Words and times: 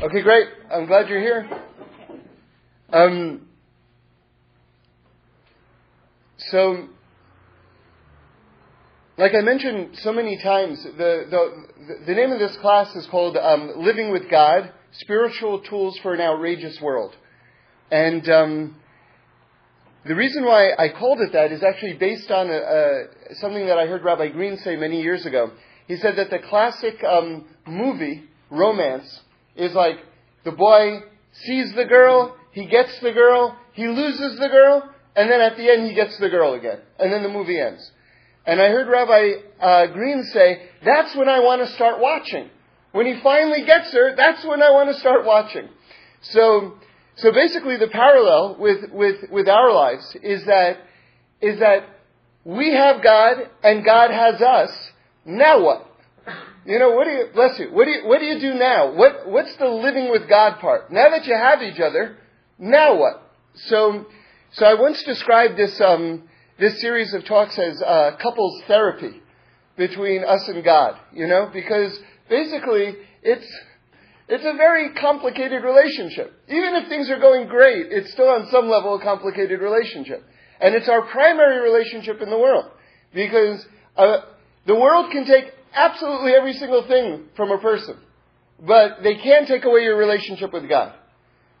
Okay, 0.00 0.22
great. 0.22 0.46
I'm 0.72 0.86
glad 0.86 1.08
you're 1.08 1.20
here. 1.20 1.50
Um, 2.92 3.48
so, 6.36 6.86
like 9.16 9.32
I 9.34 9.40
mentioned 9.40 9.98
so 9.98 10.12
many 10.12 10.40
times, 10.40 10.84
the, 10.84 11.26
the, 11.28 11.96
the 12.06 12.14
name 12.14 12.30
of 12.30 12.38
this 12.38 12.56
class 12.58 12.94
is 12.94 13.08
called 13.08 13.36
um, 13.36 13.72
Living 13.78 14.12
with 14.12 14.30
God 14.30 14.72
Spiritual 14.92 15.62
Tools 15.62 15.98
for 16.00 16.14
an 16.14 16.20
Outrageous 16.20 16.80
World. 16.80 17.16
And 17.90 18.28
um, 18.28 18.76
the 20.06 20.14
reason 20.14 20.44
why 20.44 20.74
I 20.78 20.90
called 20.90 21.20
it 21.22 21.32
that 21.32 21.50
is 21.50 21.64
actually 21.64 21.94
based 21.94 22.30
on 22.30 22.50
a, 22.50 22.52
a, 22.52 23.34
something 23.40 23.66
that 23.66 23.78
I 23.78 23.86
heard 23.88 24.04
Rabbi 24.04 24.28
Green 24.28 24.58
say 24.58 24.76
many 24.76 25.02
years 25.02 25.26
ago. 25.26 25.50
He 25.88 25.96
said 25.96 26.14
that 26.18 26.30
the 26.30 26.38
classic 26.38 27.02
um, 27.02 27.46
movie, 27.66 28.28
romance, 28.48 29.22
is 29.58 29.74
like 29.74 29.98
the 30.44 30.52
boy 30.52 31.00
sees 31.32 31.74
the 31.74 31.84
girl, 31.84 32.36
he 32.52 32.66
gets 32.66 32.98
the 33.00 33.12
girl, 33.12 33.56
he 33.72 33.86
loses 33.86 34.38
the 34.38 34.48
girl, 34.48 34.88
and 35.14 35.30
then 35.30 35.40
at 35.40 35.56
the 35.56 35.70
end 35.70 35.86
he 35.86 35.94
gets 35.94 36.16
the 36.18 36.28
girl 36.28 36.54
again. 36.54 36.78
And 36.98 37.12
then 37.12 37.22
the 37.22 37.28
movie 37.28 37.58
ends. 37.58 37.90
And 38.46 38.62
I 38.62 38.68
heard 38.68 38.88
Rabbi 38.88 39.32
uh, 39.60 39.86
Green 39.88 40.24
say, 40.32 40.62
that's 40.84 41.14
when 41.14 41.28
I 41.28 41.40
want 41.40 41.60
to 41.66 41.74
start 41.74 42.00
watching. 42.00 42.48
When 42.92 43.04
he 43.04 43.20
finally 43.20 43.64
gets 43.66 43.92
her, 43.92 44.16
that's 44.16 44.44
when 44.44 44.62
I 44.62 44.70
want 44.70 44.88
to 44.88 44.98
start 44.98 45.26
watching. 45.26 45.68
So, 46.22 46.74
so 47.16 47.32
basically 47.32 47.76
the 47.76 47.88
parallel 47.88 48.56
with, 48.58 48.90
with, 48.90 49.30
with 49.30 49.48
our 49.48 49.72
lives 49.72 50.16
is 50.22 50.46
that, 50.46 50.78
is 51.42 51.60
that 51.60 51.84
we 52.44 52.72
have 52.72 53.02
God 53.02 53.50
and 53.62 53.84
God 53.84 54.10
has 54.10 54.40
us. 54.40 54.70
Now 55.26 55.62
what? 55.62 55.87
You 56.68 56.78
know, 56.78 56.90
what 56.90 57.04
do 57.04 57.10
you, 57.12 57.28
bless 57.32 57.58
you, 57.58 57.68
what 57.72 57.86
do 57.86 57.92
you, 57.92 58.06
what 58.06 58.18
do 58.18 58.26
you 58.26 58.38
do 58.40 58.52
now? 58.52 58.92
What, 58.92 59.26
what's 59.26 59.56
the 59.56 59.68
living 59.68 60.10
with 60.10 60.28
God 60.28 60.60
part? 60.60 60.92
Now 60.92 61.08
that 61.08 61.24
you 61.24 61.34
have 61.34 61.62
each 61.62 61.80
other, 61.80 62.18
now 62.58 62.98
what? 62.98 63.22
So, 63.54 64.04
so 64.52 64.66
I 64.66 64.74
once 64.74 65.02
described 65.02 65.56
this, 65.56 65.80
um, 65.80 66.28
this 66.60 66.78
series 66.82 67.14
of 67.14 67.24
talks 67.24 67.58
as 67.58 67.80
uh, 67.80 68.16
couples 68.20 68.62
therapy 68.66 69.18
between 69.78 70.24
us 70.24 70.46
and 70.48 70.62
God, 70.62 70.98
you 71.10 71.26
know, 71.26 71.48
because 71.50 71.98
basically 72.28 72.96
it's, 73.22 73.50
it's 74.28 74.44
a 74.44 74.54
very 74.58 74.92
complicated 74.92 75.64
relationship. 75.64 76.34
Even 76.48 76.74
if 76.74 76.90
things 76.90 77.08
are 77.08 77.18
going 77.18 77.48
great, 77.48 77.86
it's 77.90 78.12
still 78.12 78.28
on 78.28 78.46
some 78.50 78.68
level 78.68 78.94
a 78.96 79.02
complicated 79.02 79.62
relationship. 79.62 80.22
And 80.60 80.74
it's 80.74 80.90
our 80.90 81.00
primary 81.00 81.62
relationship 81.62 82.20
in 82.20 82.28
the 82.28 82.38
world. 82.38 82.66
Because 83.14 83.64
uh, 83.96 84.18
the 84.66 84.74
world 84.74 85.10
can 85.10 85.24
take 85.24 85.54
absolutely 85.74 86.32
every 86.32 86.52
single 86.54 86.86
thing 86.86 87.24
from 87.36 87.50
a 87.50 87.58
person, 87.58 87.96
but 88.64 89.02
they 89.02 89.16
can't 89.16 89.46
take 89.46 89.64
away 89.64 89.82
your 89.82 89.96
relationship 89.96 90.52
with 90.52 90.68
God. 90.68 90.94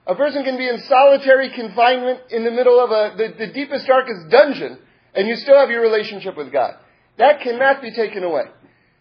A 0.06 0.14
person 0.14 0.42
can 0.42 0.56
be 0.56 0.68
in 0.68 0.80
solitary 0.80 1.50
confinement 1.50 2.20
in 2.30 2.44
the 2.44 2.50
middle 2.50 2.82
of 2.82 2.90
a, 2.90 3.16
the, 3.16 3.46
the 3.46 3.52
deepest, 3.52 3.86
darkest 3.86 4.30
dungeon, 4.30 4.78
and 5.14 5.28
you 5.28 5.36
still 5.36 5.58
have 5.58 5.70
your 5.70 5.82
relationship 5.82 6.36
with 6.36 6.50
God. 6.50 6.74
That 7.18 7.40
cannot 7.42 7.82
be 7.82 7.92
taken 7.92 8.24
away. 8.24 8.44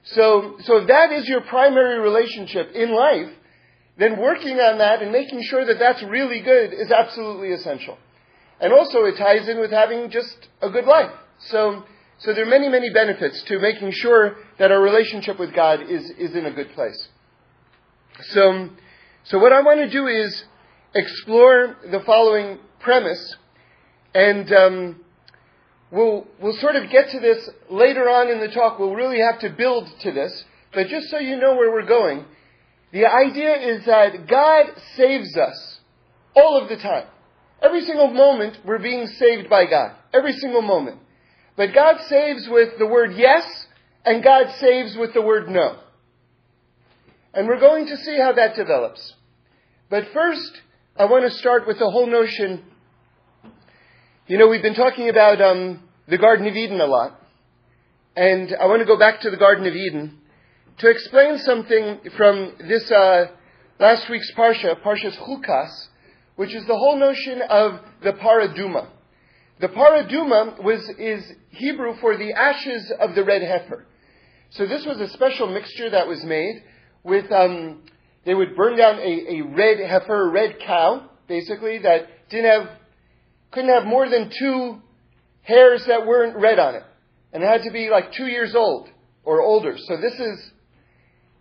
So, 0.03 0.57
so 0.63 0.77
if 0.77 0.87
that 0.87 1.11
is 1.11 1.27
your 1.27 1.41
primary 1.41 1.99
relationship 1.99 2.71
in 2.73 2.93
life, 2.93 3.29
then 3.97 4.19
working 4.19 4.59
on 4.59 4.77
that 4.79 5.01
and 5.01 5.11
making 5.11 5.41
sure 5.43 5.65
that 5.65 5.79
that's 5.79 6.03
really 6.03 6.41
good 6.41 6.73
is 6.73 6.91
absolutely 6.91 7.51
essential. 7.51 7.97
And 8.59 8.73
also 8.73 9.03
it 9.05 9.17
ties 9.17 9.47
in 9.47 9.59
with 9.59 9.71
having 9.71 10.09
just 10.09 10.49
a 10.61 10.69
good 10.69 10.85
life. 10.85 11.11
So, 11.39 11.83
so 12.19 12.33
there 12.33 12.43
are 12.43 12.49
many, 12.49 12.69
many 12.69 12.91
benefits 12.91 13.43
to 13.43 13.59
making 13.59 13.91
sure 13.91 14.37
that 14.59 14.71
our 14.71 14.81
relationship 14.81 15.39
with 15.39 15.53
God 15.53 15.81
is, 15.81 16.09
is 16.11 16.35
in 16.35 16.45
a 16.45 16.51
good 16.51 16.71
place. 16.73 17.07
So, 18.31 18.69
so 19.25 19.39
what 19.39 19.53
I 19.53 19.61
want 19.61 19.79
to 19.79 19.89
do 19.89 20.07
is 20.07 20.43
explore 20.95 21.75
the 21.91 21.99
following 22.01 22.59
premise, 22.79 23.35
and 24.13 24.51
um, 24.51 25.05
we'll, 25.91 26.27
we'll 26.41 26.57
sort 26.57 26.75
of 26.75 26.89
get 26.89 27.09
to 27.09 27.19
this 27.19 27.49
later 27.69 28.09
on 28.09 28.29
in 28.29 28.39
the 28.39 28.47
talk. 28.47 28.79
We'll 28.79 28.95
really 28.95 29.19
have 29.19 29.39
to 29.41 29.49
build 29.49 29.87
to 30.01 30.11
this, 30.11 30.43
but 30.73 30.87
just 30.87 31.09
so 31.09 31.19
you 31.19 31.37
know 31.37 31.55
where 31.55 31.71
we're 31.71 31.85
going, 31.85 32.25
the 32.91 33.05
idea 33.05 33.55
is 33.55 33.85
that 33.85 34.27
God 34.27 34.67
saves 34.95 35.35
us 35.35 35.79
all 36.35 36.61
of 36.61 36.69
the 36.69 36.77
time. 36.77 37.05
Every 37.61 37.83
single 37.85 38.09
moment, 38.09 38.59
we're 38.63 38.79
being 38.79 39.07
saved 39.07 39.49
by 39.49 39.65
God. 39.65 39.95
Every 40.13 40.33
single 40.33 40.61
moment. 40.61 40.99
But 41.55 41.73
God 41.73 41.99
saves 42.07 42.47
with 42.47 42.77
the 42.77 42.85
word 42.85 43.13
yes, 43.15 43.66
and 44.07 44.23
God 44.23 44.49
saves 44.61 44.95
with 44.95 45.13
the 45.13 45.21
word 45.21 45.49
no. 45.49 45.77
And 47.33 47.45
we're 47.45 47.59
going 47.59 47.87
to 47.87 47.97
see 47.97 48.17
how 48.17 48.31
that 48.31 48.55
develops. 48.55 49.15
But 49.89 50.07
first, 50.13 50.61
I 50.95 51.05
want 51.05 51.29
to 51.29 51.37
start 51.37 51.67
with 51.67 51.77
the 51.77 51.89
whole 51.89 52.07
notion. 52.07 52.63
You 54.27 54.37
know, 54.37 54.47
we've 54.47 54.61
been 54.61 54.75
talking 54.75 55.09
about 55.09 55.41
um, 55.41 55.83
the 56.07 56.17
Garden 56.17 56.47
of 56.47 56.55
Eden 56.55 56.79
a 56.79 56.85
lot. 56.85 57.19
And 58.15 58.55
I 58.57 58.67
want 58.67 58.79
to 58.79 58.85
go 58.85 58.97
back 58.97 59.19
to 59.21 59.29
the 59.29 59.35
Garden 59.35 59.67
of 59.67 59.75
Eden 59.75 60.19
to 60.77 60.89
explain 60.89 61.37
something 61.39 61.99
from 62.15 62.53
this 62.65 62.89
uh, 62.89 63.25
last 63.77 64.09
week's 64.09 64.31
Parsha, 64.37 64.81
Parshas 64.81 65.17
Chukas, 65.17 65.87
which 66.37 66.55
is 66.55 66.65
the 66.65 66.77
whole 66.77 66.97
notion 66.97 67.41
of 67.49 67.81
the 68.03 68.13
paraduma. 68.13 68.87
The 69.59 69.67
paraduma 69.67 70.63
was, 70.63 70.87
is 70.97 71.29
Hebrew 71.49 71.97
for 71.99 72.15
the 72.15 72.31
ashes 72.31 72.89
of 73.01 73.13
the 73.13 73.25
red 73.25 73.41
heifer. 73.41 73.85
So 74.51 74.65
this 74.65 74.85
was 74.85 74.99
a 74.99 75.09
special 75.09 75.47
mixture 75.47 75.89
that 75.89 76.07
was 76.07 76.23
made 76.23 76.63
with, 77.03 77.31
um, 77.31 77.83
they 78.25 78.33
would 78.33 78.55
burn 78.55 78.77
down 78.77 78.99
a, 78.99 79.39
a 79.39 79.41
red 79.41 79.79
heifer, 79.79 80.29
a 80.29 80.31
red 80.31 80.59
cow, 80.65 81.09
basically, 81.27 81.79
that 81.79 82.29
didn't 82.29 82.45
have, 82.45 82.69
couldn't 83.51 83.73
have 83.73 83.85
more 83.85 84.09
than 84.09 84.31
two 84.37 84.81
hairs 85.41 85.85
that 85.87 86.05
weren't 86.05 86.37
red 86.37 86.59
on 86.59 86.75
it. 86.75 86.83
And 87.33 87.43
it 87.43 87.47
had 87.47 87.63
to 87.63 87.71
be 87.71 87.89
like 87.89 88.13
two 88.13 88.27
years 88.27 88.55
old 88.55 88.89
or 89.23 89.41
older. 89.41 89.77
So 89.77 89.97
this 89.97 90.13
is, 90.13 90.51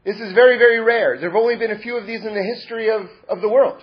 this 0.05 0.17
is 0.21 0.33
very, 0.33 0.59
very 0.59 0.81
rare. 0.81 1.17
There 1.19 1.31
have 1.31 1.41
only 1.41 1.57
been 1.57 1.71
a 1.71 1.79
few 1.79 1.97
of 1.97 2.07
these 2.07 2.25
in 2.25 2.35
the 2.35 2.43
history 2.43 2.91
of, 2.91 3.03
of 3.29 3.41
the 3.41 3.49
world. 3.49 3.83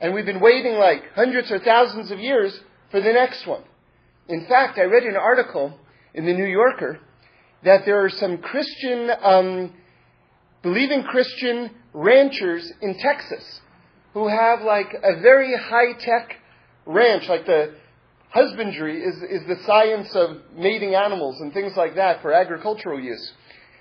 And 0.00 0.14
we've 0.14 0.26
been 0.26 0.40
waiting 0.40 0.74
like 0.74 1.02
hundreds 1.14 1.50
or 1.50 1.58
thousands 1.58 2.10
of 2.10 2.18
years 2.18 2.58
for 2.90 3.00
the 3.00 3.12
next 3.12 3.46
one. 3.46 3.62
In 4.28 4.46
fact, 4.46 4.78
I 4.78 4.82
read 4.82 5.04
an 5.04 5.16
article 5.16 5.78
in 6.14 6.26
the 6.26 6.32
New 6.34 6.46
Yorker 6.46 7.00
that 7.66 7.84
there 7.84 8.04
are 8.04 8.10
some 8.10 8.38
Christian, 8.38 9.10
um, 9.22 9.72
believing 10.62 11.02
Christian 11.02 11.70
ranchers 11.92 12.72
in 12.80 12.96
Texas 12.96 13.60
who 14.14 14.28
have 14.28 14.62
like 14.62 14.94
a 15.02 15.20
very 15.20 15.52
high 15.56 15.92
tech 15.98 16.36
ranch, 16.86 17.28
like 17.28 17.44
the 17.44 17.74
husbandry 18.30 19.02
is, 19.02 19.16
is 19.16 19.46
the 19.48 19.56
science 19.66 20.14
of 20.14 20.38
mating 20.54 20.94
animals 20.94 21.40
and 21.40 21.52
things 21.52 21.76
like 21.76 21.96
that 21.96 22.22
for 22.22 22.32
agricultural 22.32 23.00
use. 23.00 23.32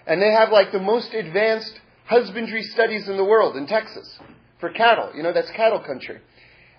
And 0.08 0.20
they 0.20 0.32
have 0.32 0.52
like 0.52 0.72
the 0.72 0.80
most 0.80 1.14
advanced 1.14 1.80
husbandry 2.08 2.64
studies 2.64 3.08
in 3.08 3.18
the 3.18 3.24
world 3.24 3.56
in 3.56 3.68
Texas 3.68 4.20
for 4.60 4.72
cattle. 4.72 5.12
You 5.16 5.22
know, 5.22 5.32
that's 5.32 5.52
cattle 5.52 5.80
country. 5.80 6.22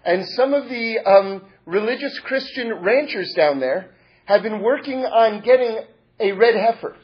And 0.04 0.26
some 0.30 0.54
of 0.54 0.68
the 0.68 0.98
um, 0.98 1.42
religious 1.66 2.18
Christian 2.20 2.72
ranchers 2.82 3.32
down 3.36 3.60
there 3.60 3.90
have 4.24 4.42
been 4.42 4.60
working 4.60 5.04
on 5.04 5.40
getting 5.42 5.78
a 6.20 6.32
red 6.32 6.54
heifer 6.54 6.96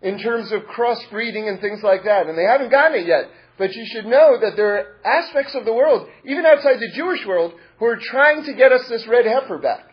in 0.00 0.18
terms 0.18 0.50
of 0.52 0.62
crossbreeding 0.62 1.48
and 1.48 1.60
things 1.60 1.80
like 1.82 2.04
that. 2.04 2.26
And 2.26 2.36
they 2.36 2.44
haven't 2.44 2.70
gotten 2.70 3.00
it 3.00 3.06
yet. 3.06 3.30
But 3.58 3.74
you 3.74 3.84
should 3.86 4.06
know 4.06 4.38
that 4.40 4.56
there 4.56 4.74
are 4.74 4.96
aspects 5.04 5.54
of 5.54 5.64
the 5.64 5.72
world, 5.72 6.08
even 6.24 6.44
outside 6.46 6.80
the 6.80 6.90
Jewish 6.94 7.24
world, 7.26 7.52
who 7.78 7.86
are 7.86 7.98
trying 7.98 8.44
to 8.44 8.54
get 8.54 8.72
us 8.72 8.88
this 8.88 9.06
red 9.06 9.26
heifer 9.26 9.58
back. 9.58 9.92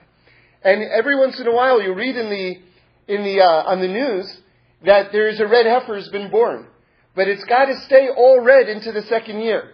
And 0.64 0.82
every 0.84 1.16
once 1.18 1.40
in 1.40 1.48
a 1.48 1.54
while, 1.54 1.82
you 1.82 1.94
read 1.94 2.16
in 2.16 2.30
the 2.30 3.14
in 3.14 3.24
the 3.24 3.42
uh, 3.42 3.64
on 3.72 3.82
the 3.82 3.88
news 3.88 4.38
that 4.86 5.12
there's 5.12 5.40
a 5.40 5.48
red 5.48 5.66
heifer 5.66 5.96
has 5.96 6.10
been 6.10 6.30
born, 6.30 6.68
but 7.16 7.28
it's 7.28 7.44
got 7.46 7.66
to 7.66 7.76
stay 7.81 8.08
all 8.16 8.40
red 8.42 8.70
into 8.70 8.92
the 8.92 9.02
second 9.04 9.40
year, 9.42 9.72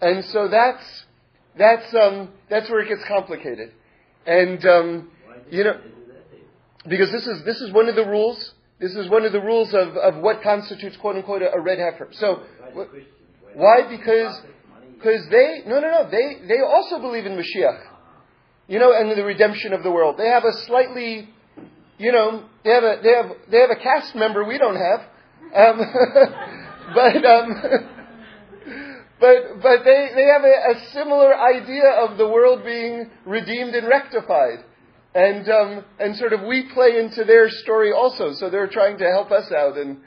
and 0.00 0.24
so 0.26 0.48
that's 0.48 1.04
that's 1.56 1.94
um, 1.94 2.30
that's 2.50 2.68
where 2.70 2.80
it 2.80 2.88
gets 2.88 3.04
complicated, 3.06 3.72
and 4.26 4.64
um, 4.66 5.10
you 5.50 5.64
know 5.64 5.78
because 6.88 7.10
this 7.12 7.26
is 7.26 7.44
this 7.44 7.60
is 7.60 7.72
one 7.72 7.88
of 7.88 7.96
the 7.96 8.06
rules. 8.06 8.52
This 8.80 8.94
is 8.94 9.08
one 9.08 9.24
of 9.24 9.32
the 9.32 9.40
rules 9.40 9.72
of, 9.72 9.96
of 9.96 10.16
what 10.16 10.42
constitutes 10.42 10.96
quote 10.96 11.16
unquote 11.16 11.42
a, 11.42 11.52
a 11.52 11.60
red 11.60 11.78
heifer. 11.78 12.08
So 12.12 12.42
why? 13.54 13.88
Because 13.88 14.40
because 14.96 15.26
they 15.30 15.62
no 15.66 15.80
no 15.80 15.90
no 15.90 16.10
they 16.10 16.46
they 16.46 16.60
also 16.60 17.00
believe 17.00 17.26
in 17.26 17.32
Mashiach, 17.32 17.80
you 18.68 18.78
know, 18.78 18.92
and 18.92 19.10
the 19.10 19.24
redemption 19.24 19.72
of 19.72 19.82
the 19.82 19.90
world. 19.90 20.16
They 20.18 20.28
have 20.28 20.44
a 20.44 20.52
slightly, 20.66 21.28
you 21.98 22.12
know, 22.12 22.44
they 22.64 22.70
have 22.70 22.84
a 22.84 23.00
they 23.02 23.12
have 23.12 23.30
they 23.50 23.58
have 23.60 23.70
a 23.70 23.76
cast 23.76 24.14
member 24.14 24.44
we 24.44 24.58
don't 24.58 24.76
have, 24.76 25.00
um, 25.54 25.78
but 26.94 27.24
um, 27.24 27.62
but 29.20 29.62
but 29.62 29.84
they 29.84 30.10
they 30.14 30.26
have 30.26 30.44
a, 30.44 30.76
a, 30.76 30.90
similar 30.92 31.34
idea 31.36 31.88
of 32.06 32.18
the 32.18 32.26
world 32.26 32.64
being 32.64 33.10
redeemed 33.24 33.74
and 33.74 33.86
rectified. 33.86 34.64
And 35.14 35.48
um, 35.48 35.84
and 36.00 36.16
sort 36.16 36.32
of 36.32 36.42
we 36.42 36.64
play 36.74 36.98
into 36.98 37.24
their 37.24 37.48
story 37.48 37.92
also, 37.92 38.32
so 38.32 38.50
they're 38.50 38.66
trying 38.66 38.98
to 38.98 39.04
help 39.04 39.30
us 39.30 39.52
out. 39.52 39.78
And 39.78 39.98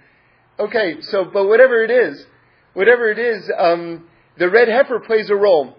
okay, 0.59 0.99
so 1.01 1.23
but 1.25 1.47
whatever 1.47 1.83
it 1.83 1.91
is, 1.91 2.25
whatever 2.73 3.09
it 3.09 3.17
is, 3.17 3.49
um, 3.57 4.05
the 4.37 4.49
red 4.49 4.67
heifer 4.67 4.99
plays 4.99 5.29
a 5.29 5.35
role. 5.35 5.77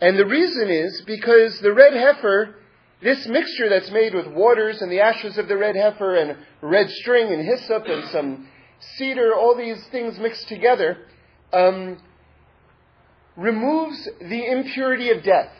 And 0.00 0.18
the 0.18 0.26
reason 0.26 0.70
is 0.70 1.02
because 1.06 1.58
the 1.60 1.74
red 1.74 1.92
heifer, 1.94 2.56
this 3.02 3.26
mixture 3.26 3.68
that's 3.68 3.90
made 3.90 4.14
with 4.14 4.28
waters 4.28 4.80
and 4.80 4.90
the 4.90 5.00
ashes 5.00 5.36
of 5.36 5.48
the 5.48 5.56
red 5.56 5.76
heifer 5.76 6.16
and 6.16 6.38
red 6.62 6.88
string 6.90 7.32
and 7.32 7.44
hyssop 7.44 7.84
and 7.86 8.08
some 8.10 8.48
cedar, 8.96 9.34
all 9.34 9.56
these 9.56 9.84
things 9.90 10.18
mixed 10.18 10.48
together, 10.48 10.96
um, 11.52 11.98
removes 13.36 14.08
the 14.20 14.46
impurity 14.46 15.10
of 15.10 15.22
death. 15.22 15.50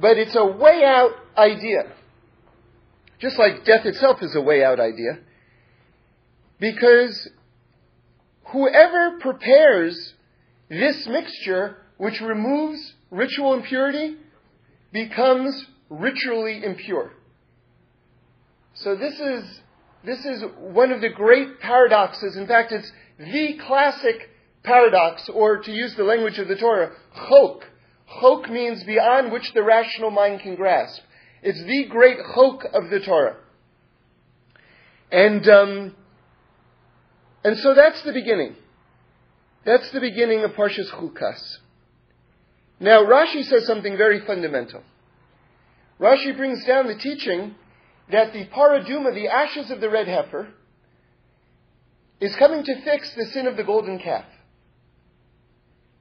But 0.00 0.16
it's 0.16 0.34
a 0.34 0.44
way 0.44 0.82
out 0.84 1.12
idea. 1.36 1.92
Just 3.20 3.38
like 3.38 3.64
death 3.64 3.84
itself 3.84 4.22
is 4.22 4.34
a 4.34 4.40
way 4.40 4.64
out 4.64 4.80
idea. 4.80 5.18
Because 6.58 7.28
whoever 8.46 9.18
prepares 9.20 10.14
this 10.68 11.06
mixture, 11.06 11.76
which 11.98 12.20
removes 12.20 12.94
ritual 13.10 13.54
impurity, 13.54 14.16
becomes 14.92 15.66
ritually 15.90 16.62
impure. 16.64 17.12
So 18.74 18.96
this 18.96 19.14
is, 19.20 19.60
this 20.04 20.24
is 20.24 20.42
one 20.58 20.92
of 20.92 21.00
the 21.00 21.10
great 21.10 21.60
paradoxes. 21.60 22.36
In 22.36 22.46
fact, 22.46 22.72
it's 22.72 22.90
the 23.18 23.58
classic 23.66 24.30
paradox, 24.62 25.28
or 25.32 25.58
to 25.58 25.70
use 25.70 25.94
the 25.96 26.04
language 26.04 26.38
of 26.38 26.48
the 26.48 26.56
Torah, 26.56 26.92
chok. 27.14 27.64
Chok 28.18 28.50
means 28.50 28.82
beyond 28.84 29.30
which 29.30 29.52
the 29.52 29.62
rational 29.62 30.10
mind 30.10 30.40
can 30.40 30.56
grasp. 30.56 31.00
It's 31.42 31.62
the 31.62 31.84
great 31.84 32.18
chok 32.34 32.64
of 32.72 32.90
the 32.90 33.00
Torah. 33.00 33.36
And, 35.12 35.48
um, 35.48 35.94
and 37.44 37.58
so 37.58 37.74
that's 37.74 38.02
the 38.02 38.12
beginning. 38.12 38.56
That's 39.64 39.90
the 39.90 40.00
beginning 40.00 40.42
of 40.44 40.52
Parshas 40.52 40.90
Chukas. 40.90 41.58
Now, 42.80 43.04
Rashi 43.04 43.44
says 43.44 43.66
something 43.66 43.96
very 43.96 44.20
fundamental. 44.20 44.82
Rashi 46.00 46.34
brings 46.36 46.64
down 46.64 46.86
the 46.86 46.96
teaching 46.96 47.54
that 48.10 48.32
the 48.32 48.46
paraduma, 48.46 49.14
the 49.14 49.28
ashes 49.28 49.70
of 49.70 49.80
the 49.80 49.90
red 49.90 50.08
heifer, 50.08 50.48
is 52.20 52.34
coming 52.36 52.64
to 52.64 52.82
fix 52.82 53.14
the 53.14 53.26
sin 53.26 53.46
of 53.46 53.56
the 53.56 53.64
golden 53.64 53.98
calf. 53.98 54.24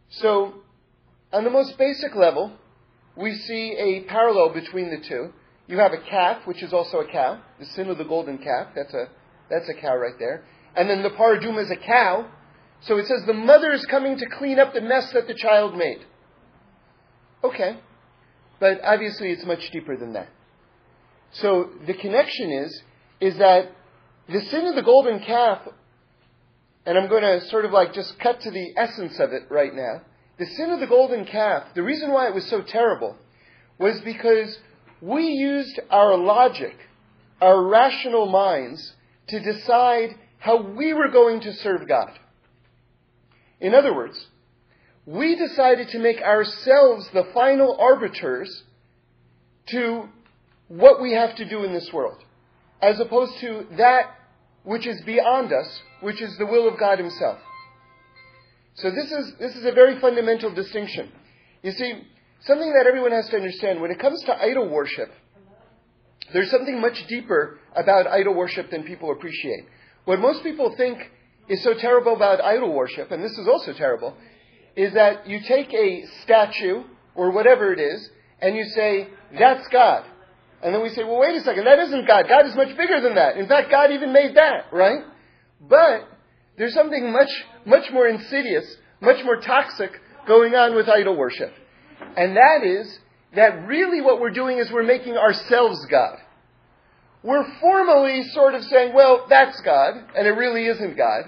So, 0.10 0.56
on 1.32 1.44
the 1.44 1.50
most 1.50 1.78
basic 1.78 2.16
level, 2.16 2.52
we 3.16 3.36
see 3.36 3.76
a 3.78 4.02
parallel 4.10 4.54
between 4.54 4.90
the 4.90 5.00
two. 5.08 5.34
You 5.68 5.78
have 5.78 5.94
a 5.94 6.02
calf, 6.02 6.48
which 6.48 6.64
is 6.64 6.74
also 6.74 7.00
a 7.00 7.12
cow, 7.12 7.42
the 7.60 7.66
sin 7.66 7.90
of 7.90 7.98
the 7.98 8.04
golden 8.04 8.40
calf. 8.40 8.70
That's 8.76 8.94
a 8.94 9.10
that's 9.50 9.70
a 9.70 9.74
cow 9.74 9.96
right 9.96 10.18
there. 10.18 10.44
And 10.76 10.90
then 10.90 11.04
the 11.04 11.10
paraduma 11.10 11.64
is 11.64 11.72
a 11.72 11.76
cow. 11.76 12.28
So 12.82 12.98
it 12.98 13.08
says 13.08 13.24
the 13.26 13.34
mother 13.34 13.72
is 13.72 13.86
coming 13.86 14.18
to 14.18 14.26
clean 14.38 14.60
up 14.60 14.74
the 14.74 14.82
mess 14.82 15.12
that 15.14 15.28
the 15.28 15.34
child 15.34 15.76
made. 15.76 16.00
Okay. 17.44 17.78
But 18.60 18.82
obviously 18.84 19.32
it's 19.32 19.46
much 19.46 19.70
deeper 19.72 19.98
than 19.98 20.14
that. 20.14 20.30
So 21.32 21.70
the 21.86 21.94
connection 21.94 22.52
is, 22.52 22.82
is 23.20 23.38
that 23.38 23.72
the 24.28 24.42
sin 24.42 24.66
of 24.66 24.76
the 24.76 24.82
golden 24.82 25.20
calf, 25.20 25.62
and 26.86 26.98
I'm 26.98 27.10
going 27.10 27.24
to 27.24 27.46
sort 27.48 27.66
of 27.66 27.72
like 27.72 27.94
just 27.94 28.18
cut 28.20 28.42
to 28.42 28.52
the 28.52 28.74
essence 28.78 29.20
of 29.20 29.34
it 29.34 29.44
right 29.50 29.74
now. 29.74 30.02
The 30.40 30.46
sin 30.46 30.72
of 30.72 30.80
the 30.80 30.88
golden 30.88 31.26
calf, 31.26 31.66
the 31.76 31.84
reason 31.84 32.12
why 32.12 32.28
it 32.28 32.34
was 32.34 32.50
so 32.50 32.62
terrible 32.62 33.18
was 33.78 34.00
because 34.02 34.58
we 35.02 35.28
used 35.28 35.80
our 35.90 36.16
logic, 36.18 36.76
our 37.42 37.62
rational 37.68 38.26
minds, 38.26 38.94
to 39.28 39.40
decide 39.42 40.16
how 40.38 40.62
we 40.62 40.94
were 40.94 41.10
going 41.10 41.42
to 41.42 41.54
serve 41.54 41.88
God. 41.88 42.18
In 43.60 43.76
other 43.76 43.94
words, 43.94 44.28
we 45.06 45.36
decided 45.36 45.90
to 45.90 46.00
make 46.00 46.22
ourselves 46.22 47.10
the 47.14 47.26
final 47.34 47.76
arbiters 47.78 48.64
to 49.68 50.08
what 50.70 51.02
we 51.02 51.14
have 51.14 51.36
to 51.36 51.50
do 51.50 51.66
in 51.66 51.74
this 51.74 51.92
world, 51.92 52.24
as 52.82 52.98
opposed 53.02 53.38
to 53.42 53.66
that 53.78 54.12
which 54.64 54.88
is 54.88 55.02
beyond 55.02 55.52
us, 55.52 55.82
which 56.00 56.22
is 56.22 56.38
the 56.38 56.46
will 56.46 56.68
of 56.68 56.80
God 56.80 56.98
Himself. 56.98 57.40
So 58.82 58.92
this 58.92 59.12
is, 59.12 59.34
this 59.40 59.56
is 59.56 59.66
a 59.66 59.72
very 59.72 60.00
fundamental 60.00 60.54
distinction. 60.54 61.12
You 61.64 61.72
see, 61.72 61.94
something 62.42 62.74
that 62.74 62.88
everyone 62.88 63.12
has 63.12 63.28
to 63.30 63.36
understand, 63.36 63.82
when 63.82 63.92
it 63.92 64.00
comes 64.00 64.22
to 64.24 64.36
idol 64.36 64.70
worship, 64.70 65.12
there's 66.32 66.50
something 66.50 66.80
much 66.80 67.06
deeper 67.08 67.60
about 67.76 68.08
idol 68.08 68.36
worship 68.36 68.70
than 68.70 68.84
people 68.84 69.12
appreciate. 69.12 69.66
What 70.06 70.20
most 70.20 70.44
people 70.44 70.74
think 70.78 71.00
is 71.50 71.62
so 71.64 71.74
terrible 71.74 72.16
about 72.16 72.42
idol 72.42 72.74
worship, 72.74 73.12
and 73.12 73.24
this 73.24 73.38
is 73.38 73.48
also 73.48 73.74
terrible, 73.74 74.16
is 74.76 74.94
that 74.94 75.28
you 75.28 75.42
take 75.48 75.74
a 75.74 76.06
statue 76.24 76.84
or 77.16 77.32
whatever 77.32 77.74
it 77.74 77.80
is, 77.80 78.10
and 78.42 78.56
you 78.56 78.64
say, 78.76 79.08
that's 79.38 79.68
God. 79.70 80.06
And 80.62 80.74
then 80.74 80.82
we 80.82 80.90
say, 80.90 81.04
well, 81.04 81.20
wait 81.20 81.36
a 81.36 81.42
second, 81.42 81.66
that 81.66 81.80
isn't 81.80 82.08
God. 82.08 82.28
God 82.30 82.46
is 82.46 82.56
much 82.56 82.78
bigger 82.78 83.02
than 83.02 83.16
that. 83.16 83.38
In 83.38 83.48
fact, 83.48 83.72
God 83.72 83.92
even 83.92 84.14
made 84.14 84.36
that, 84.36 84.72
right? 84.72 85.02
But 85.60 86.08
there's 86.58 86.74
something 86.74 87.12
much, 87.12 87.30
much 87.66 87.92
more 87.92 88.08
insidious, 88.08 88.66
much 89.02 89.24
more 89.24 89.40
toxic 89.42 89.92
going 90.28 90.56
on 90.56 90.76
with 90.76 90.88
idol 90.90 91.16
worship. 91.16 91.54
And 92.16 92.36
that 92.36 92.64
is 92.64 93.00
that 93.36 93.68
really 93.68 94.02
what 94.02 94.20
we're 94.20 94.32
doing 94.32 94.58
is 94.58 94.72
we're 94.72 94.84
making 94.84 95.18
ourselves 95.18 95.86
God. 95.86 96.18
We're 97.22 97.46
formally 97.60 98.24
sort 98.30 98.56
of 98.56 98.64
saying, 98.64 98.94
well, 98.94 99.26
that's 99.30 99.60
God, 99.62 99.96
and 100.16 100.26
it 100.26 100.32
really 100.32 100.66
isn't 100.68 100.96
God. 100.96 101.24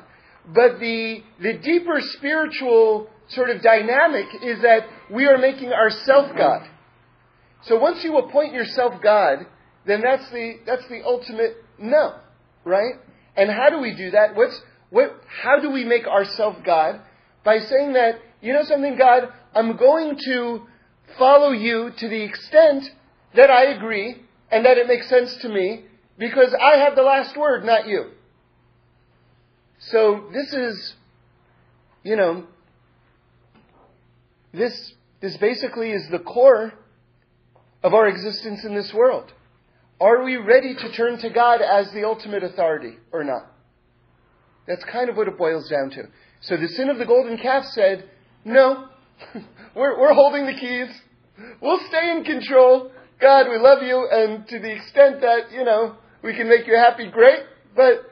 But 0.47 0.79
the, 0.79 1.21
the 1.39 1.53
deeper 1.57 1.99
spiritual 1.99 3.09
sort 3.27 3.49
of 3.49 3.61
dynamic 3.61 4.27
is 4.41 4.61
that 4.61 4.87
we 5.09 5.27
are 5.27 5.37
making 5.37 5.71
ourselves 5.73 6.31
God. 6.37 6.67
So 7.63 7.77
once 7.77 8.03
you 8.03 8.17
appoint 8.17 8.53
yourself 8.53 9.01
God, 9.01 9.45
then 9.85 10.01
that's 10.01 10.29
the, 10.31 10.59
that's 10.65 10.87
the 10.87 11.03
ultimate 11.05 11.57
no, 11.77 12.15
right? 12.63 12.93
And 13.35 13.49
how 13.49 13.69
do 13.69 13.79
we 13.79 13.93
do 13.93 14.11
that? 14.11 14.35
What's, 14.35 14.59
what, 14.91 15.23
how 15.41 15.59
do 15.59 15.71
we 15.71 15.85
make 15.85 16.05
ourselves 16.05 16.59
God? 16.63 16.99
By 17.43 17.59
saying 17.59 17.93
that, 17.93 18.19
you 18.41 18.53
know 18.53 18.63
something, 18.63 18.97
God, 18.97 19.29
I'm 19.55 19.77
going 19.77 20.17
to 20.25 20.61
follow 21.17 21.51
you 21.51 21.91
to 21.97 22.07
the 22.07 22.21
extent 22.21 22.83
that 23.35 23.49
I 23.49 23.71
agree 23.71 24.21
and 24.51 24.65
that 24.65 24.77
it 24.77 24.87
makes 24.87 25.07
sense 25.09 25.33
to 25.37 25.49
me 25.49 25.85
because 26.17 26.53
I 26.53 26.77
have 26.79 26.95
the 26.95 27.03
last 27.03 27.37
word, 27.37 27.63
not 27.63 27.87
you. 27.87 28.11
So 29.79 30.25
this 30.31 30.53
is, 30.53 30.93
you 32.03 32.17
know, 32.17 32.45
this, 34.53 34.93
this 35.21 35.37
basically 35.37 35.91
is 35.91 36.07
the 36.11 36.19
core 36.19 36.73
of 37.81 37.93
our 37.93 38.07
existence 38.07 38.65
in 38.65 38.75
this 38.75 38.93
world. 38.93 39.31
Are 39.99 40.23
we 40.23 40.35
ready 40.35 40.75
to 40.75 40.91
turn 40.91 41.17
to 41.19 41.29
God 41.29 41.61
as 41.61 41.91
the 41.91 42.03
ultimate 42.03 42.43
authority 42.43 42.97
or 43.11 43.23
not? 43.23 43.51
That's 44.67 44.83
kind 44.85 45.09
of 45.09 45.17
what 45.17 45.27
it 45.27 45.37
boils 45.37 45.69
down 45.69 45.89
to. 45.91 46.03
So 46.41 46.57
the 46.57 46.67
sin 46.69 46.89
of 46.89 46.97
the 46.97 47.05
golden 47.05 47.37
calf 47.37 47.65
said, 47.65 48.09
no, 48.45 48.87
we're, 49.75 49.99
we're 49.99 50.13
holding 50.13 50.45
the 50.45 50.53
keys. 50.53 50.89
We'll 51.61 51.79
stay 51.87 52.11
in 52.11 52.23
control. 52.23 52.91
God, 53.19 53.47
we 53.49 53.57
love 53.57 53.83
you, 53.83 54.07
and 54.11 54.47
to 54.47 54.59
the 54.59 54.71
extent 54.71 55.21
that, 55.21 55.51
you 55.51 55.63
know, 55.63 55.95
we 56.23 56.35
can 56.35 56.47
make 56.49 56.67
you 56.67 56.75
happy, 56.75 57.09
great, 57.09 57.39
but 57.75 58.11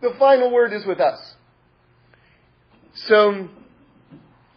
the 0.00 0.14
final 0.18 0.50
word 0.50 0.72
is 0.72 0.84
with 0.86 1.00
us. 1.00 1.18
So, 2.94 3.48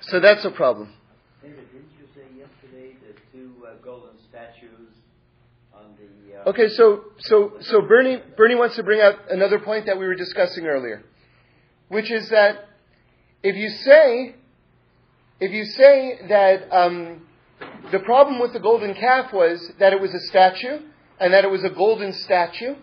so 0.01 0.19
that's 0.19 0.43
a 0.45 0.51
problem. 0.51 0.93
David, 1.41 1.71
didn't 1.71 1.89
you 1.99 2.05
say 2.15 2.23
yesterday 2.37 2.95
the 3.05 3.13
two 3.31 3.53
uh, 3.65 3.75
golden 3.83 4.11
statues 4.29 4.95
on 5.73 5.95
the? 5.97 6.39
Uh, 6.39 6.49
Okay, 6.49 6.67
so 6.69 7.05
so 7.19 7.53
so 7.61 7.81
Bernie 7.81 8.21
Bernie 8.35 8.55
wants 8.55 8.75
to 8.75 8.83
bring 8.83 9.01
out 9.01 9.15
another 9.29 9.59
point 9.59 9.85
that 9.85 9.97
we 9.97 10.05
were 10.05 10.15
discussing 10.15 10.65
earlier, 10.65 11.03
which 11.93 12.11
is 12.11 12.29
that 12.29 12.67
if 13.43 13.55
you 13.55 13.69
say 13.69 14.35
if 15.39 15.51
you 15.51 15.65
say 15.65 16.19
that 16.29 16.71
um, 16.71 17.21
the 17.91 17.99
problem 17.99 18.39
with 18.39 18.53
the 18.53 18.59
golden 18.59 18.93
calf 18.93 19.33
was 19.33 19.71
that 19.79 19.93
it 19.93 20.01
was 20.01 20.13
a 20.13 20.19
statue 20.27 20.79
and 21.19 21.33
that 21.33 21.43
it 21.43 21.51
was 21.51 21.63
a 21.63 21.69
golden 21.69 22.13
statue, 22.13 22.75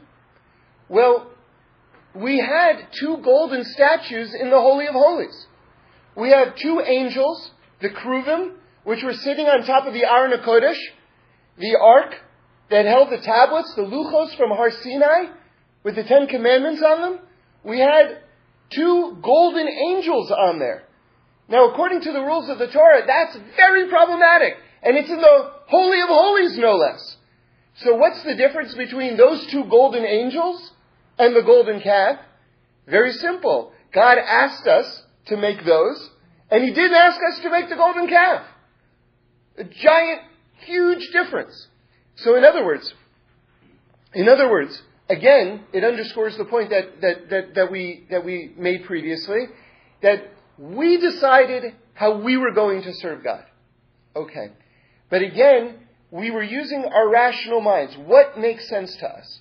well, 0.89 1.31
we 2.15 2.39
had 2.39 2.89
two 2.93 3.17
golden 3.19 3.65
statues 3.65 4.35
in 4.35 4.51
the 4.51 4.61
Holy 4.61 4.87
of 4.87 4.95
Holies. 4.95 5.47
We 6.17 6.31
have 6.31 6.57
two 6.57 6.81
angels, 6.81 7.53
the 7.81 7.89
Kruvim, 7.89 8.55
which 8.85 9.03
were 9.03 9.15
sitting 9.15 9.47
on 9.47 9.65
top 9.65 9.87
of 9.87 9.95
the 9.95 10.05
Aron 10.05 10.33
HaKodesh, 10.33 10.79
the 11.59 11.79
ark 11.81 12.15
that 12.71 12.85
held 12.85 13.11
the 13.11 13.19
tablets, 13.19 13.73
the 13.75 13.83
Luchos 13.83 14.37
from 14.37 14.51
Har 14.51 14.71
Sinai, 14.71 15.33
with 15.83 15.95
the 15.95 16.05
Ten 16.05 16.27
Commandments 16.27 16.83
on 16.83 17.01
them. 17.01 17.19
We 17.65 17.79
had 17.79 18.19
two 18.71 19.19
golden 19.23 19.69
angels 19.69 20.31
on 20.31 20.59
there. 20.59 20.85
Now, 21.49 21.71
according 21.71 22.03
to 22.03 22.13
the 22.13 22.21
rules 22.21 22.49
of 22.49 22.59
the 22.59 22.69
Torah, 22.69 23.03
that's 23.07 23.37
very 23.57 23.89
problematic. 23.89 24.55
And 24.83 24.97
it's 24.97 25.11
in 25.11 25.21
the 25.21 25.51
Holy 25.67 26.01
of 26.01 26.09
Holies, 26.09 26.57
no 26.57 26.77
less. 26.77 27.17
So 27.77 27.97
what's 27.97 28.23
the 28.23 28.35
difference 28.35 28.75
between 28.75 29.17
those 29.17 29.47
two 29.47 29.65
golden 29.65 30.05
angels 30.05 30.73
and 31.19 31.35
the 31.35 31.43
golden 31.43 31.81
calf? 31.81 32.19
Very 32.87 33.13
simple. 33.13 33.73
God 33.93 34.19
asked 34.19 34.67
us 34.67 35.03
to 35.27 35.37
make 35.37 35.65
those, 35.65 36.11
And 36.51 36.63
he 36.65 36.73
didn't 36.73 36.97
ask 36.97 37.19
us 37.33 37.41
to 37.41 37.51
make 37.51 37.69
the 37.69 37.77
golden 37.77 38.09
calf. 38.09 38.45
A 39.59 39.65
giant, 39.65 40.23
huge 40.67 41.11
difference. 41.13 41.69
So 42.17 42.37
in 42.37 42.45
other 42.45 42.65
words, 42.65 42.93
in 44.13 44.29
other 44.29 44.51
words, 44.51 44.81
again, 45.11 45.65
it 45.73 45.85
underscores 45.85 46.37
the 46.39 46.45
point 46.45 46.71
that, 46.71 47.01
that, 47.01 47.31
that, 47.31 47.55
that, 47.55 47.71
we, 47.71 48.07
that 48.11 48.25
we 48.25 48.53
made 48.57 48.85
previously, 48.85 49.47
that 50.03 50.33
we 50.57 50.97
decided 50.99 51.75
how 51.95 52.19
we 52.19 52.37
were 52.37 52.53
going 52.53 52.83
to 52.83 52.95
serve 52.95 53.23
God. 53.23 53.45
Okay. 54.17 54.53
But 55.11 55.23
again, 55.23 55.81
we 56.11 56.31
were 56.31 56.43
using 56.43 56.85
our 56.85 57.11
rational 57.11 57.61
minds. 57.61 57.95
What 57.97 58.39
makes 58.39 58.69
sense 58.69 58.97
to 58.97 59.07
us? 59.07 59.41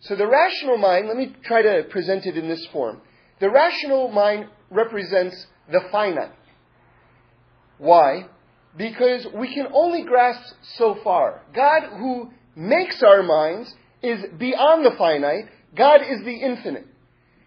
So 0.00 0.16
the 0.16 0.26
rational 0.26 0.78
mind, 0.78 1.08
let 1.08 1.16
me 1.16 1.34
try 1.44 1.62
to 1.62 1.84
present 1.90 2.24
it 2.24 2.36
in 2.36 2.48
this 2.48 2.66
form. 2.72 3.02
The 3.40 3.50
rational 3.50 4.10
mind 4.10 4.46
represents 4.70 5.46
the 5.70 5.80
finite. 5.92 6.32
Why? 7.78 8.26
Because 8.76 9.26
we 9.34 9.52
can 9.52 9.66
only 9.72 10.02
grasp 10.04 10.54
so 10.76 10.96
far. 11.02 11.42
God, 11.54 11.98
who 11.98 12.30
makes 12.54 13.02
our 13.02 13.22
minds, 13.22 13.74
is 14.02 14.24
beyond 14.38 14.84
the 14.84 14.96
finite. 14.96 15.46
God 15.76 16.00
is 16.02 16.24
the 16.24 16.36
infinite. 16.36 16.86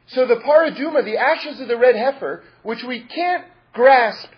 So 0.07 0.27
the 0.27 0.35
paraduma, 0.35 1.03
the 1.03 1.17
ashes 1.17 1.59
of 1.59 1.67
the 1.67 1.77
red 1.77 1.95
heifer, 1.95 2.43
which 2.61 2.83
we 2.83 3.01
can't 3.01 3.45
grasp 3.73 4.29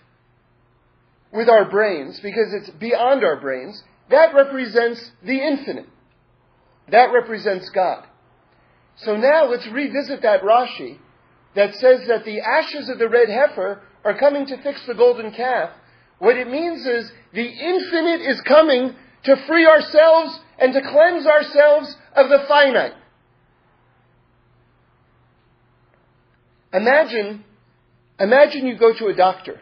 with 1.31 1.49
our 1.49 1.69
brains 1.69 2.19
because 2.19 2.53
it's 2.53 2.69
beyond 2.71 3.23
our 3.23 3.39
brains, 3.39 3.83
that 4.09 4.33
represents 4.33 5.11
the 5.23 5.39
infinite. 5.39 5.87
That 6.89 7.11
represents 7.11 7.69
God. 7.69 8.05
So 8.97 9.17
now 9.17 9.45
let's 9.45 9.67
revisit 9.67 10.21
that 10.21 10.43
Rashi 10.43 10.99
that 11.55 11.73
says 11.75 12.07
that 12.07 12.25
the 12.25 12.39
ashes 12.41 12.89
of 12.89 12.99
the 12.99 13.09
red 13.09 13.29
heifer 13.29 13.81
are 14.03 14.17
coming 14.17 14.45
to 14.45 14.61
fix 14.61 14.85
the 14.85 14.93
golden 14.93 15.31
calf. 15.31 15.71
What 16.19 16.37
it 16.37 16.49
means 16.49 16.85
is 16.85 17.11
the 17.33 17.45
infinite 17.45 18.21
is 18.21 18.39
coming 18.41 18.95
to 19.23 19.35
free 19.47 19.65
ourselves 19.65 20.39
and 20.59 20.73
to 20.73 20.81
cleanse 20.81 21.25
ourselves 21.25 21.95
of 22.15 22.29
the 22.29 22.45
finite. 22.47 22.93
Imagine, 26.73 27.43
imagine 28.19 28.67
you 28.67 28.77
go 28.77 28.93
to 28.93 29.07
a 29.07 29.15
doctor 29.15 29.61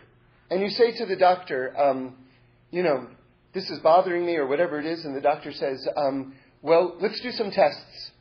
and 0.50 0.62
you 0.62 0.69
say 0.69 0.97
to 0.97 1.05
the 1.05 1.15
doctor, 1.15 1.75
um, 1.79 2.15
you 2.71 2.83
know, 2.83 3.07
this 3.53 3.69
is 3.69 3.79
bothering 3.79 4.25
me 4.25 4.35
or 4.35 4.47
whatever 4.47 4.79
it 4.79 4.85
is, 4.85 5.05
and 5.05 5.15
the 5.15 5.21
doctor 5.21 5.51
says, 5.53 5.88
um, 5.95 6.33
well, 6.62 6.95
let's 7.00 7.19
do 7.21 7.31
some 7.31 7.51
tests. 7.51 8.12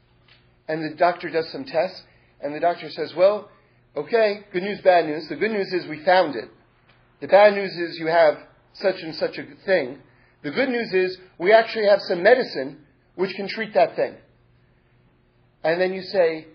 And 0.68 0.84
the 0.84 0.94
doctor 0.94 1.30
does 1.30 1.50
some 1.50 1.64
tests, 1.64 2.02
and 2.40 2.54
the 2.54 2.60
doctor 2.60 2.90
says, 2.90 3.14
well, 3.16 3.50
okay, 3.96 4.40
good 4.52 4.62
news, 4.62 4.80
bad 4.82 5.06
news. 5.06 5.28
The 5.28 5.36
good 5.36 5.50
news 5.50 5.72
is 5.72 5.86
we 5.86 6.04
found 6.04 6.36
it. 6.36 6.50
The 7.20 7.28
bad 7.28 7.54
news 7.54 7.72
is 7.72 7.98
you 7.98 8.06
have 8.08 8.34
such 8.74 8.96
and 9.00 9.14
such 9.14 9.38
a 9.38 9.44
thing. 9.64 9.98
The 10.42 10.50
good 10.50 10.68
news 10.68 10.92
is 10.92 11.18
we 11.38 11.52
actually 11.52 11.86
have 11.86 12.00
some 12.02 12.22
medicine 12.22 12.78
which 13.14 13.34
can 13.34 13.48
treat 13.48 13.74
that 13.74 13.96
thing. 13.96 14.14
And 15.62 15.80
then 15.80 15.92
you 15.92 16.02
say, 16.02 16.46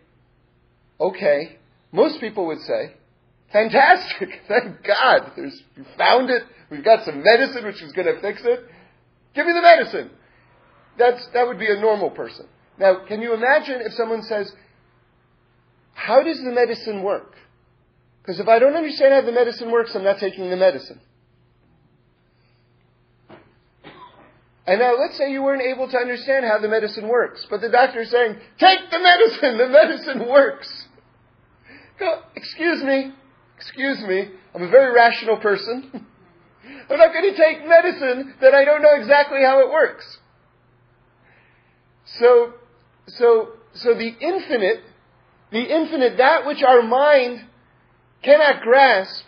okay, 1.00 1.58
most 1.92 2.20
people 2.20 2.48
would 2.48 2.60
say, 2.60 2.94
fantastic, 3.52 4.30
thank 4.48 4.84
God, 4.84 5.32
There's, 5.36 5.64
we 5.78 5.84
found 5.98 6.30
it, 6.30 6.44
we've 6.70 6.84
got 6.84 7.06
some 7.06 7.24
medicine 7.24 7.66
which 7.66 7.82
is 7.82 7.94
going 7.94 8.14
to 8.14 8.22
fix 8.22 8.42
it. 8.44 8.60
Give 9.34 9.46
me 9.46 9.54
the 9.54 9.62
medicine. 9.62 10.12
That's, 10.98 11.26
that 11.34 11.48
would 11.48 11.60
be 11.60 11.72
a 11.72 11.80
normal 11.80 12.10
person. 12.10 12.48
Now, 12.80 13.06
can 13.08 13.22
you 13.22 13.34
imagine 13.34 13.82
if 13.82 13.94
someone 13.94 14.24
says, 14.24 14.52
how 15.94 16.24
does 16.24 16.38
the 16.38 16.52
medicine 16.52 17.04
work? 17.04 17.36
Because 18.22 18.40
if 18.40 18.48
I 18.48 18.60
don't 18.60 18.76
understand 18.76 19.14
how 19.14 19.22
the 19.22 19.32
medicine 19.32 19.72
works, 19.72 19.96
I'm 19.96 20.04
not 20.04 20.20
taking 20.20 20.50
the 20.50 20.58
medicine. 20.58 21.00
And 24.68 24.82
now 24.82 24.96
let's 25.00 25.18
say 25.18 25.32
you 25.32 25.42
weren't 25.44 25.62
able 25.62 25.90
to 25.90 25.98
understand 25.98 26.46
how 26.46 26.60
the 26.60 26.68
medicine 26.68 27.08
works, 27.08 27.48
but 27.50 27.62
the 27.62 27.70
doctor 27.70 28.02
is 28.02 28.12
saying, 28.12 28.36
take 28.60 28.92
the 28.92 29.00
medicine, 29.00 29.58
the 29.58 29.70
medicine 29.70 30.28
works. 30.28 30.88
Go, 31.98 32.22
excuse 32.36 32.84
me, 32.84 33.14
excuse 33.56 34.02
me, 34.02 34.30
I'm 34.54 34.64
a 34.64 34.70
very 34.70 34.94
rational 34.94 35.38
person. 35.38 35.90
I'm 36.90 36.98
not 36.98 37.14
going 37.14 37.34
to 37.34 37.38
take 37.38 37.66
medicine 37.66 38.34
that 38.42 38.54
I 38.54 38.66
don't 38.66 38.82
know 38.82 38.96
exactly 39.00 39.40
how 39.42 39.62
it 39.62 39.72
works. 39.72 40.18
So, 42.20 42.54
so, 43.08 43.54
so 43.74 43.94
the 43.94 44.14
infinite, 44.20 44.82
the 45.50 45.64
infinite, 45.64 46.18
that 46.18 46.46
which 46.46 46.62
our 46.62 46.82
mind 46.82 47.46
cannot 48.22 48.62
grasp, 48.64 49.24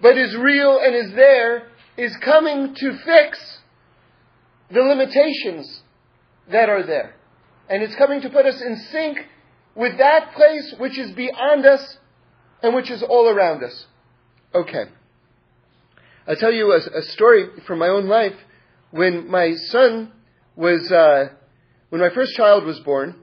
but 0.00 0.16
is 0.16 0.36
real 0.36 0.78
and 0.80 0.94
is 0.94 1.14
there, 1.16 1.66
is 1.96 2.16
coming 2.24 2.76
to 2.76 2.98
fix 3.04 3.57
the 4.70 4.80
limitations 4.80 5.82
that 6.50 6.68
are 6.68 6.82
there. 6.82 7.14
And 7.68 7.82
it's 7.82 7.94
coming 7.96 8.20
to 8.22 8.30
put 8.30 8.46
us 8.46 8.60
in 8.60 8.76
sync 8.90 9.18
with 9.74 9.98
that 9.98 10.32
place 10.34 10.74
which 10.78 10.98
is 10.98 11.12
beyond 11.12 11.66
us 11.66 11.98
and 12.62 12.74
which 12.74 12.90
is 12.90 13.02
all 13.02 13.28
around 13.28 13.62
us. 13.62 13.86
Okay. 14.54 14.84
I'll 16.26 16.36
tell 16.36 16.52
you 16.52 16.72
a, 16.72 16.98
a 16.98 17.02
story 17.02 17.46
from 17.66 17.78
my 17.78 17.88
own 17.88 18.06
life. 18.06 18.34
When 18.90 19.30
my 19.30 19.54
son 19.54 20.12
was, 20.56 20.90
uh, 20.90 21.34
when 21.90 22.00
my 22.00 22.10
first 22.10 22.34
child 22.34 22.64
was 22.64 22.80
born, 22.80 23.16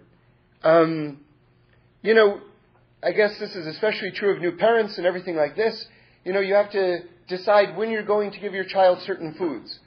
um, 0.63 1.19
you 2.01 2.13
know, 2.13 2.39
I 3.03 3.11
guess 3.11 3.37
this 3.39 3.55
is 3.55 3.67
especially 3.67 4.11
true 4.11 4.31
of 4.33 4.41
new 4.41 4.53
parents 4.53 4.97
and 4.97 5.05
everything 5.05 5.35
like 5.35 5.55
this. 5.55 5.85
You 6.23 6.33
know, 6.33 6.39
you 6.39 6.55
have 6.55 6.71
to 6.71 6.99
decide 7.27 7.77
when 7.77 7.91
you're 7.91 8.03
going 8.03 8.31
to 8.31 8.39
give 8.39 8.53
your 8.53 8.63
child 8.63 9.01
certain 9.01 9.33
foods. 9.35 9.79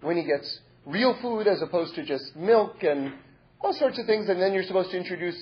When 0.00 0.16
he 0.16 0.24
gets 0.24 0.60
real 0.88 1.16
food 1.20 1.46
as 1.46 1.62
opposed 1.62 1.94
to 1.94 2.04
just 2.04 2.34
milk 2.34 2.82
and 2.82 3.12
all 3.60 3.72
sorts 3.74 3.98
of 3.98 4.06
things. 4.06 4.28
And 4.28 4.40
then 4.40 4.52
you're 4.52 4.64
supposed 4.64 4.90
to 4.90 4.96
introduce 4.96 5.40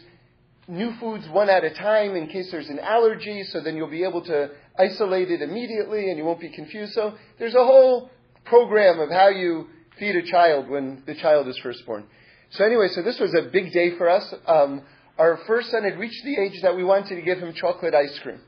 new 0.69 0.93
foods 0.99 1.27
one 1.29 1.49
at 1.49 1.65
a 1.65 1.71
time 1.71 2.17
in 2.17 2.27
case 2.27 2.51
there's 2.51 2.69
an 2.69 2.81
allergy, 2.81 3.45
so 3.45 3.61
then 3.61 3.77
you'll 3.77 3.91
be 3.91 4.05
able 4.05 4.25
to 4.25 4.51
isolate 4.79 5.31
it 5.31 5.41
immediately 5.41 6.11
and 6.11 6.19
you 6.19 6.25
won't 6.25 6.41
be 6.41 6.51
confused. 6.51 6.93
So 6.93 7.15
there's 7.39 7.55
a 7.55 7.65
whole 7.65 8.11
program 8.45 8.99
of 8.99 9.11
how 9.11 9.29
you 9.29 9.69
feed 9.99 10.17
a 10.17 10.23
child 10.23 10.69
when 10.69 11.03
the 11.07 11.15
child 11.15 11.49
is 11.49 11.59
first 11.63 11.87
born. 11.87 12.05
So 12.51 12.65
anyway, 12.65 12.89
so 12.89 13.03
this 13.03 13.19
was 13.19 13.35
a 13.35 13.49
big 13.51 13.73
day 13.73 13.97
for 13.97 14.09
us. 14.09 14.35
Um, 14.47 14.83
our 15.19 15.39
first 15.47 15.71
son 15.71 15.85
had 15.85 15.99
reached 15.99 16.23
the 16.25 16.37
age 16.37 16.61
that 16.63 16.77
we 16.77 16.85
wanted 16.85 17.17
to 17.17 17.23
give 17.23 17.39
him 17.39 17.53
chocolate 17.55 17.95
ice 17.95 18.19
cream. 18.23 18.41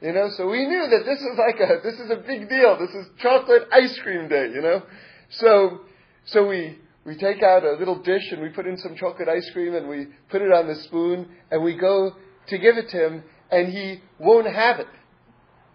You 0.00 0.12
know, 0.12 0.30
so 0.36 0.48
we 0.48 0.66
knew 0.66 0.88
that 0.88 1.04
this 1.04 1.20
is 1.20 1.38
like 1.38 1.60
a, 1.60 1.82
this 1.82 2.00
is 2.00 2.10
a 2.10 2.16
big 2.16 2.48
deal. 2.48 2.78
This 2.78 2.94
is 2.94 3.06
chocolate 3.18 3.68
ice 3.70 3.98
cream 4.02 4.28
day, 4.28 4.50
you 4.54 4.62
know. 4.62 4.82
So 5.30 5.80
so 6.26 6.46
we, 6.46 6.78
we 7.04 7.16
take 7.16 7.42
out 7.42 7.64
a 7.64 7.72
little 7.72 8.00
dish 8.02 8.30
and 8.30 8.42
we 8.42 8.48
put 8.50 8.66
in 8.66 8.76
some 8.76 8.94
chocolate 8.96 9.28
ice 9.28 9.48
cream 9.52 9.74
and 9.74 9.88
we 9.88 10.06
put 10.30 10.42
it 10.42 10.52
on 10.52 10.68
the 10.68 10.74
spoon 10.74 11.28
and 11.50 11.62
we 11.62 11.76
go 11.76 12.12
to 12.48 12.58
give 12.58 12.76
it 12.76 12.88
to 12.90 13.06
him 13.06 13.24
and 13.50 13.72
he 13.72 14.00
won't 14.18 14.46
have 14.46 14.80
it. 14.80 14.86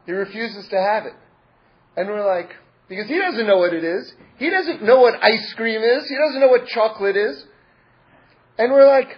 He 0.05 0.11
refuses 0.11 0.67
to 0.69 0.77
have 0.77 1.05
it. 1.05 1.13
And 1.97 2.07
we're 2.07 2.25
like, 2.25 2.51
because 2.87 3.07
he 3.07 3.17
doesn't 3.17 3.47
know 3.47 3.57
what 3.57 3.73
it 3.73 3.83
is. 3.83 4.13
He 4.37 4.49
doesn't 4.49 4.83
know 4.83 4.99
what 4.99 5.15
ice 5.23 5.53
cream 5.53 5.81
is. 5.81 6.07
He 6.07 6.15
doesn't 6.15 6.39
know 6.39 6.49
what 6.49 6.67
chocolate 6.67 7.17
is. 7.17 7.43
And 8.57 8.71
we're 8.71 8.87
like, 8.87 9.17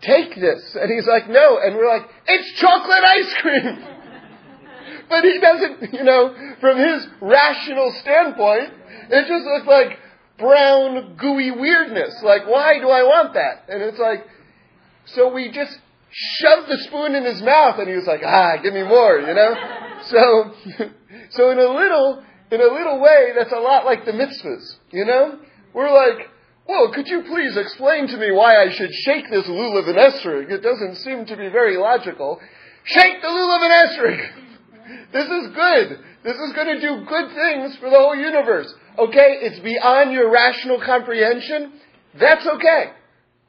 take 0.00 0.34
this. 0.34 0.76
And 0.78 0.90
he's 0.90 1.06
like, 1.06 1.28
no. 1.28 1.58
And 1.58 1.76
we're 1.76 1.88
like, 1.88 2.08
it's 2.26 2.60
chocolate 2.60 3.04
ice 3.04 3.34
cream. 3.40 3.84
but 5.08 5.22
he 5.22 5.38
doesn't, 5.40 5.92
you 5.94 6.04
know, 6.04 6.34
from 6.60 6.78
his 6.78 7.06
rational 7.20 7.94
standpoint, 8.00 8.72
it 9.10 9.28
just 9.28 9.44
looks 9.44 9.66
like 9.66 9.98
brown, 10.38 11.16
gooey 11.16 11.50
weirdness. 11.50 12.20
Like, 12.22 12.46
why 12.46 12.78
do 12.78 12.88
I 12.88 13.02
want 13.02 13.34
that? 13.34 13.64
And 13.68 13.82
it's 13.82 13.98
like, 13.98 14.26
so 15.06 15.32
we 15.32 15.50
just 15.50 15.78
shoved 16.10 16.68
the 16.68 16.78
spoon 16.88 17.14
in 17.14 17.24
his 17.24 17.42
mouth 17.42 17.78
and 17.78 17.88
he 17.88 17.94
was 17.94 18.06
like, 18.06 18.20
ah, 18.24 18.56
give 18.62 18.74
me 18.74 18.82
more, 18.82 19.18
you 19.18 19.34
know? 19.34 19.54
So, 20.06 20.52
so 21.30 21.50
in 21.50 21.58
a 21.58 21.66
little, 21.66 22.22
in 22.52 22.60
a 22.60 22.72
little 22.72 23.00
way, 23.00 23.32
that's 23.36 23.50
a 23.50 23.58
lot 23.58 23.86
like 23.86 24.04
the 24.04 24.12
mitzvahs, 24.12 24.76
you 24.92 25.04
know? 25.04 25.40
We're 25.72 25.90
like, 25.90 26.28
well, 26.68 26.92
could 26.92 27.08
you 27.08 27.22
please 27.22 27.56
explain 27.56 28.06
to 28.08 28.16
me 28.18 28.30
why 28.30 28.62
I 28.62 28.70
should 28.70 28.92
shake 28.92 29.28
this 29.30 29.46
lulav 29.46 29.88
and 29.88 29.96
esrog? 29.96 30.52
It 30.52 30.62
doesn't 30.62 30.96
seem 30.96 31.26
to 31.26 31.36
be 31.36 31.48
very 31.48 31.76
logical. 31.76 32.38
Shake 32.84 33.20
the 33.20 33.28
lulav 33.28 33.62
and 33.62 33.90
esrog! 33.90 34.30
This 35.12 35.24
is 35.24 35.54
good. 35.54 35.98
This 36.22 36.36
is 36.36 36.52
going 36.52 36.78
to 36.78 36.80
do 36.80 37.04
good 37.06 37.34
things 37.34 37.76
for 37.78 37.90
the 37.90 37.96
whole 37.96 38.14
universe 38.14 38.72
okay, 38.98 39.38
it's 39.42 39.58
beyond 39.60 40.12
your 40.12 40.30
rational 40.30 40.80
comprehension, 40.80 41.72
that's 42.18 42.46
okay. 42.46 42.92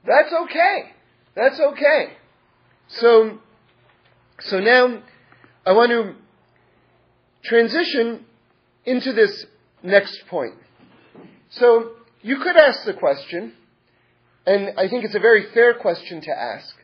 That's 0.05 0.31
okay. 0.31 0.91
That's 1.35 1.59
okay. 1.59 2.13
So, 2.87 3.39
so 4.39 4.59
now 4.59 5.01
I 5.65 5.73
want 5.73 5.91
to 5.91 6.15
transition 7.43 8.25
into 8.85 9.13
this 9.13 9.45
next 9.83 10.27
point. 10.27 10.55
So 11.49 11.91
you 12.21 12.39
could 12.39 12.57
ask 12.57 12.85
the 12.85 12.93
question, 12.93 13.53
and 14.45 14.77
I 14.77 14.87
think 14.87 15.05
it's 15.05 15.15
a 15.15 15.19
very 15.19 15.51
fair 15.53 15.73
question 15.73 16.21
to 16.21 16.31
ask. 16.31 16.75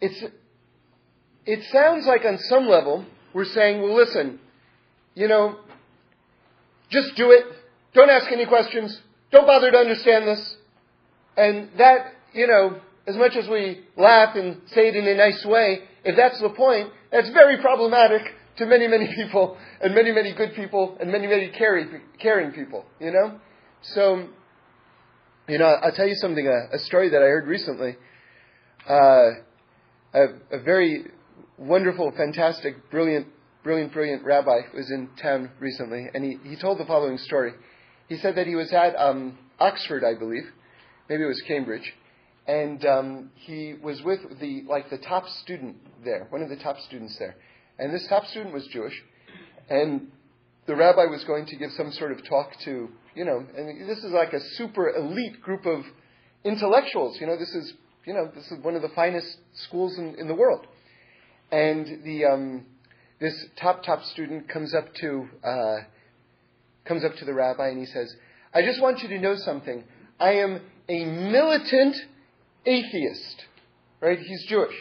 It's, 0.00 0.22
it 1.46 1.64
sounds 1.72 2.06
like 2.06 2.24
on 2.24 2.38
some 2.38 2.66
level 2.66 3.04
we're 3.32 3.44
saying, 3.44 3.82
well, 3.82 3.94
listen, 3.94 4.38
you 5.14 5.28
know, 5.28 5.56
just 6.90 7.16
do 7.16 7.30
it. 7.30 7.44
Don't 7.94 8.10
ask 8.10 8.30
any 8.30 8.46
questions. 8.46 9.00
Don't 9.30 9.46
bother 9.46 9.70
to 9.70 9.76
understand 9.76 10.26
this. 10.26 10.56
And 11.36 11.70
that, 11.78 12.12
you 12.32 12.46
know, 12.46 12.80
as 13.06 13.16
much 13.16 13.36
as 13.36 13.48
we 13.48 13.80
laugh 13.96 14.36
and 14.36 14.60
say 14.68 14.88
it 14.88 14.96
in 14.96 15.06
a 15.06 15.14
nice 15.14 15.44
way, 15.44 15.80
if 16.04 16.16
that's 16.16 16.40
the 16.40 16.50
point, 16.50 16.90
that's 17.10 17.30
very 17.30 17.60
problematic 17.60 18.22
to 18.56 18.66
many, 18.66 18.86
many 18.86 19.14
people, 19.14 19.56
and 19.80 19.94
many, 19.94 20.12
many 20.12 20.34
good 20.34 20.54
people, 20.54 20.96
and 21.00 21.10
many, 21.10 21.26
many 21.26 21.50
caring, 21.50 22.00
caring 22.18 22.52
people, 22.52 22.84
you 23.00 23.10
know? 23.10 23.40
So, 23.82 24.28
you 25.48 25.58
know, 25.58 25.66
I'll 25.66 25.92
tell 25.92 26.06
you 26.06 26.16
something, 26.16 26.46
a, 26.46 26.76
a 26.76 26.78
story 26.80 27.10
that 27.10 27.18
I 27.18 27.26
heard 27.26 27.46
recently. 27.46 27.96
Uh, 28.88 29.30
a, 30.12 30.24
a 30.52 30.62
very 30.62 31.06
wonderful, 31.56 32.12
fantastic, 32.16 32.90
brilliant, 32.90 33.28
brilliant, 33.62 33.92
brilliant 33.92 34.24
rabbi 34.24 34.60
was 34.74 34.90
in 34.90 35.08
town 35.20 35.50
recently, 35.58 36.06
and 36.14 36.24
he, 36.24 36.38
he 36.48 36.56
told 36.56 36.78
the 36.78 36.84
following 36.84 37.18
story. 37.18 37.52
He 38.08 38.16
said 38.18 38.36
that 38.36 38.46
he 38.46 38.54
was 38.54 38.72
at 38.72 38.96
um, 38.96 39.38
Oxford, 39.58 40.04
I 40.04 40.18
believe, 40.18 40.44
maybe 41.08 41.22
it 41.22 41.26
was 41.26 41.42
Cambridge, 41.46 41.92
and 42.46 42.84
um, 42.84 43.30
he 43.34 43.74
was 43.82 44.02
with 44.02 44.20
the 44.40 44.64
like 44.68 44.90
the 44.90 44.98
top 44.98 45.28
student 45.42 45.76
there, 46.04 46.26
one 46.30 46.42
of 46.42 46.48
the 46.48 46.56
top 46.56 46.78
students 46.86 47.16
there, 47.18 47.36
and 47.78 47.92
this 47.94 48.06
top 48.08 48.26
student 48.26 48.52
was 48.54 48.66
Jewish, 48.72 48.94
and 49.68 50.08
the 50.66 50.74
rabbi 50.74 51.06
was 51.06 51.24
going 51.24 51.46
to 51.46 51.56
give 51.56 51.70
some 51.76 51.92
sort 51.92 52.12
of 52.12 52.18
talk 52.28 52.50
to 52.64 52.88
you 53.14 53.24
know, 53.24 53.44
and 53.56 53.88
this 53.88 53.98
is 53.98 54.12
like 54.12 54.32
a 54.32 54.40
super 54.54 54.94
elite 54.96 55.40
group 55.40 55.66
of 55.66 55.84
intellectuals. 56.44 57.18
You 57.20 57.26
know, 57.26 57.36
this 57.36 57.54
is 57.54 57.74
you 58.06 58.14
know 58.14 58.30
this 58.34 58.50
is 58.50 58.62
one 58.62 58.76
of 58.76 58.82
the 58.82 58.88
finest 58.90 59.36
schools 59.54 59.98
in, 59.98 60.14
in 60.18 60.28
the 60.28 60.34
world, 60.34 60.66
and 61.50 62.04
the 62.04 62.24
um, 62.24 62.66
this 63.20 63.46
top 63.60 63.84
top 63.84 64.02
student 64.04 64.48
comes 64.48 64.74
up 64.74 64.94
to 64.96 65.28
uh, 65.44 65.76
comes 66.84 67.04
up 67.04 67.16
to 67.16 67.24
the 67.24 67.34
rabbi 67.34 67.68
and 67.68 67.78
he 67.78 67.86
says, 67.86 68.14
"I 68.54 68.62
just 68.62 68.80
want 68.80 69.02
you 69.02 69.08
to 69.08 69.18
know 69.18 69.36
something. 69.36 69.84
I 70.18 70.32
am 70.34 70.60
a 70.88 71.04
militant 71.04 71.96
atheist." 72.66 73.44
Right? 74.00 74.18
He's 74.18 74.46
Jewish. 74.48 74.74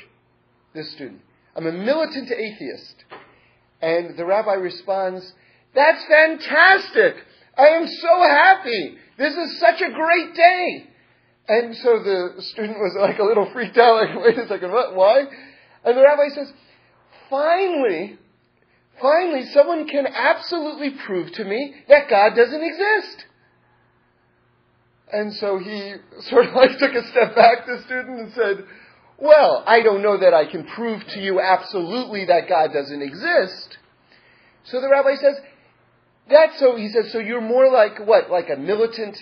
This 0.73 0.91
student. 0.93 1.21
I'm 1.55 1.67
a 1.67 1.71
militant 1.71 2.31
atheist. 2.31 3.03
And 3.81 4.17
the 4.17 4.25
rabbi 4.25 4.53
responds, 4.53 5.33
That's 5.73 6.03
fantastic! 6.05 7.15
I 7.57 7.67
am 7.67 7.87
so 7.87 8.21
happy! 8.23 8.97
This 9.17 9.33
is 9.33 9.59
such 9.59 9.81
a 9.81 9.91
great 9.91 10.35
day! 10.35 10.87
And 11.47 11.75
so 11.75 11.99
the 11.99 12.41
student 12.41 12.77
was 12.77 12.95
like 12.99 13.19
a 13.19 13.23
little 13.23 13.49
freaked 13.51 13.77
out, 13.77 13.95
like, 13.95 14.23
wait 14.23 14.37
a 14.37 14.47
second, 14.47 14.71
what? 14.71 14.95
Why? 14.95 15.23
And 15.83 15.97
the 15.97 16.01
rabbi 16.01 16.29
says, 16.33 16.51
finally, 17.29 18.19
finally, 19.01 19.45
someone 19.53 19.87
can 19.87 20.07
absolutely 20.07 20.91
prove 20.91 21.31
to 21.33 21.43
me 21.43 21.75
that 21.87 22.09
God 22.09 22.35
doesn't 22.35 22.63
exist. 22.63 23.25
And 25.11 25.33
so 25.33 25.57
he 25.57 25.93
sort 26.29 26.47
of 26.47 26.53
like 26.53 26.77
took 26.77 26.93
a 26.93 27.07
step 27.07 27.35
back, 27.35 27.65
the 27.65 27.81
student, 27.85 28.19
and 28.19 28.33
said, 28.33 28.65
well, 29.17 29.63
I 29.67 29.81
don't 29.81 30.01
know 30.01 30.17
that 30.17 30.33
I 30.33 30.45
can 30.45 30.65
prove 30.65 31.05
to 31.07 31.19
you 31.19 31.41
absolutely 31.41 32.25
that 32.25 32.47
God 32.47 32.71
doesn't 32.73 33.01
exist. 33.01 33.77
So 34.63 34.79
the 34.79 34.89
rabbi 34.89 35.15
says, 35.15 35.35
that's 36.29 36.59
so, 36.59 36.75
he 36.75 36.89
says, 36.89 37.11
so 37.11 37.19
you're 37.19 37.41
more 37.41 37.69
like 37.71 38.05
what? 38.05 38.29
Like 38.29 38.49
a 38.49 38.55
militant 38.55 39.17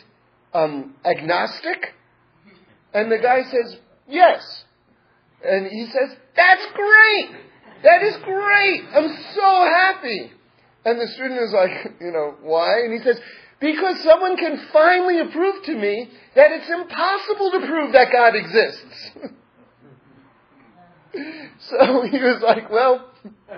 um, 0.53 0.95
agnostic? 1.05 1.95
And 2.93 3.11
the 3.11 3.17
guy 3.17 3.43
says, 3.43 3.77
yes. 4.07 4.65
And 5.43 5.67
he 5.67 5.85
says, 5.85 6.17
that's 6.35 6.65
great! 6.73 7.29
That 7.83 8.03
is 8.03 8.15
great! 8.23 8.83
I'm 8.93 9.09
so 9.35 9.65
happy! 9.65 10.31
And 10.85 10.99
the 10.99 11.07
student 11.07 11.41
is 11.41 11.53
like, 11.53 11.95
you 12.01 12.11
know, 12.11 12.35
why? 12.41 12.79
And 12.79 12.93
he 12.93 12.99
says, 13.03 13.19
because 13.59 14.01
someone 14.03 14.37
can 14.37 14.67
finally 14.71 15.19
prove 15.31 15.63
to 15.65 15.75
me 15.75 16.09
that 16.35 16.51
it's 16.51 16.69
impossible 16.69 17.51
to 17.51 17.59
prove 17.67 17.91
that 17.93 18.11
God 18.11 18.35
exists. 18.35 19.09
so 21.69 22.03
he 22.03 22.19
was 22.19 22.43
like, 22.43 22.69
well, 22.69 23.09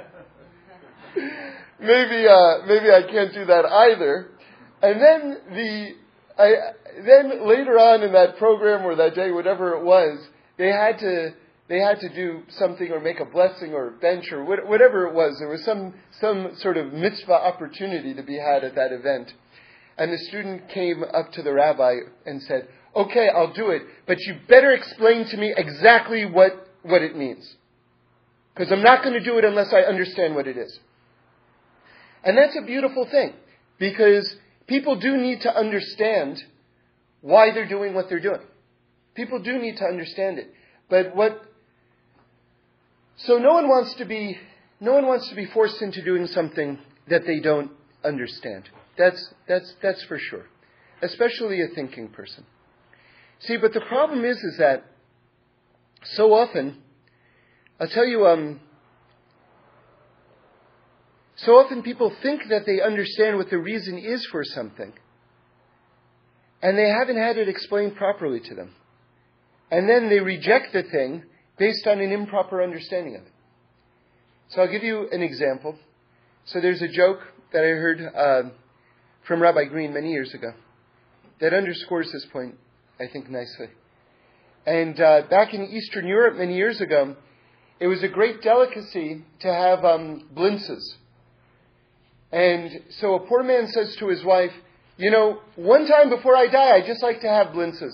maybe, 1.80 2.28
uh, 2.28 2.66
maybe 2.66 2.90
I 2.90 3.04
can't 3.12 3.34
do 3.34 3.44
that 3.46 3.66
either. 3.66 4.30
And 4.82 5.02
then 5.02 5.38
the, 5.52 5.96
I, 6.42 6.54
then 7.06 7.46
later 7.46 7.78
on 7.78 8.02
in 8.02 8.14
that 8.14 8.38
program 8.38 8.86
or 8.86 8.96
that 8.96 9.16
day, 9.16 9.32
whatever 9.32 9.78
it 9.78 9.84
was, 9.84 10.26
they 10.58 10.70
had 10.70 10.98
to, 11.00 11.34
they 11.70 11.80
had 11.80 12.00
to 12.00 12.10
do 12.10 12.42
something 12.50 12.92
or 12.92 13.00
make 13.00 13.20
a 13.20 13.26
blessing 13.26 13.74
or 13.74 13.92
bench 13.92 14.32
or 14.32 14.44
whatever 14.44 15.06
it 15.06 15.14
was. 15.14 15.38
There 15.38 15.48
was 15.48 15.64
some, 15.64 15.94
some 16.20 16.56
sort 16.58 16.78
of 16.78 16.92
mitzvah 16.92 17.32
opportunity 17.32 18.16
to 18.16 18.24
be 18.24 18.38
had 18.38 18.64
at 18.64 18.76
that 18.76 18.92
event. 18.92 19.32
And 19.96 20.12
the 20.12 20.18
student 20.18 20.68
came 20.70 21.04
up 21.04 21.32
to 21.34 21.44
the 21.44 21.54
rabbi 21.54 21.94
and 22.26 22.42
said, 22.42 22.68
okay, 22.96 23.30
I'll 23.30 23.54
do 23.54 23.70
it, 23.70 23.84
but 24.08 24.20
you 24.22 24.38
better 24.48 24.72
explain 24.72 25.26
to 25.28 25.38
me 25.38 25.54
exactly 25.56 26.26
what, 26.26 26.68
what 26.82 27.04
it 27.04 27.16
means. 27.16 27.56
Because 28.56 28.72
I'm 28.72 28.82
not 28.82 29.04
going 29.04 29.14
to 29.14 29.24
do 29.24 29.38
it 29.38 29.46
unless 29.46 29.72
I 29.72 29.82
understand 29.82 30.34
what 30.34 30.48
it 30.48 30.58
is. 30.58 30.80
And 32.24 32.36
that's 32.36 32.58
a 32.58 32.66
beautiful 32.66 33.06
thing, 33.06 33.34
because 33.78 34.36
people 34.66 34.96
do 34.96 35.18
need 35.18 35.42
to 35.42 35.56
understand 35.56 36.44
why 37.22 37.52
they're 37.52 37.68
doing 37.68 37.94
what 37.94 38.10
they're 38.10 38.20
doing. 38.20 38.42
People 39.14 39.40
do 39.40 39.60
need 39.60 39.78
to 39.78 39.86
understand 39.86 40.40
it. 40.40 40.52
But 40.90 41.16
what, 41.16 41.46
so 43.26 43.38
no 43.38 43.54
one 43.54 43.68
wants 43.68 43.96
to 43.96 44.06
be, 44.06 44.38
no 44.80 44.94
one 44.94 45.06
wants 45.06 45.30
to 45.30 45.36
be 45.36 45.46
forced 45.48 45.82
into 45.82 46.04
doing 46.04 46.28
something 46.28 46.80
that 47.10 47.26
they 47.26 47.40
don't 47.40 47.72
understand. 48.04 48.70
That's, 48.98 49.34
that's, 49.48 49.74
that's 49.82 50.04
for 50.04 50.18
sure. 50.18 50.46
Especially 51.02 51.62
a 51.62 51.68
thinking 51.76 52.10
person. 52.10 52.46
See, 53.40 53.58
but 53.58 53.74
the 53.74 53.82
problem 53.82 54.26
is, 54.26 54.38
is 54.38 54.58
that 54.60 54.86
so 56.04 56.34
often, 56.34 56.78
I'll 57.80 57.88
tell 57.88 58.06
you, 58.06 58.26
um, 58.26 58.60
so 61.38 61.54
often 61.54 61.84
people 61.84 62.14
think 62.22 62.44
that 62.50 62.66
they 62.66 62.82
understand 62.82 63.38
what 63.38 63.50
the 63.50 63.58
reason 63.58 63.98
is 63.98 64.26
for 64.32 64.44
something, 64.44 64.94
and 66.62 66.78
they 66.78 66.90
haven't 66.90 67.18
had 67.18 67.38
it 67.38 67.48
explained 67.48 67.96
properly 67.96 68.42
to 68.42 68.56
them. 68.56 68.76
And 69.72 69.88
then 69.88 70.10
they 70.10 70.20
reject 70.20 70.74
the 70.74 70.84
thing 70.84 71.24
based 71.60 71.86
on 71.86 72.00
an 72.00 72.12
improper 72.12 72.64
understanding 72.64 73.16
of 73.16 73.22
it. 73.22 73.34
So 74.50 74.62
I'll 74.62 74.72
give 74.72 74.84
you 74.84 75.08
an 75.12 75.22
example. 75.22 75.78
So 76.46 76.60
there's 76.60 76.82
a 76.82 76.88
joke 76.88 77.20
that 77.54 77.60
I 77.60 77.68
heard 77.68 78.02
uh, 78.02 78.50
from 79.28 79.42
Rabbi 79.42 79.66
Green 79.66 79.94
many 79.94 80.12
years 80.12 80.34
ago 80.34 80.54
that 81.40 81.54
underscores 81.54 82.12
this 82.12 82.26
point, 82.32 82.56
I 83.00 83.06
think, 83.12 83.30
nicely. 83.30 83.68
And 84.66 85.00
uh, 85.00 85.24
back 85.30 85.54
in 85.54 85.66
Eastern 85.66 86.08
Europe 86.08 86.38
many 86.38 86.56
years 86.56 86.82
ago, 86.82 87.16
it 87.80 87.88
was 87.88 88.04
a 88.04 88.08
great 88.08 88.42
delicacy 88.42 89.24
to 89.42 89.48
have 89.48 89.86
um, 89.86 90.28
blintzes. 90.36 90.84
And 92.32 92.82
so 93.00 93.16
a 93.16 93.28
poor 93.28 93.44
man 93.44 93.68
says 93.68 93.96
to 94.00 94.08
his 94.10 94.24
wife, 94.24 94.52
You 94.98 95.12
know, 95.12 95.40
one 95.56 95.88
time 95.88 96.10
before 96.10 96.36
I 96.36 96.48
die, 96.48 96.76
I'd 96.76 96.86
just 96.86 97.04
like 97.04 97.22
to 97.22 97.30
have 97.30 97.48
blintzes. 97.48 97.94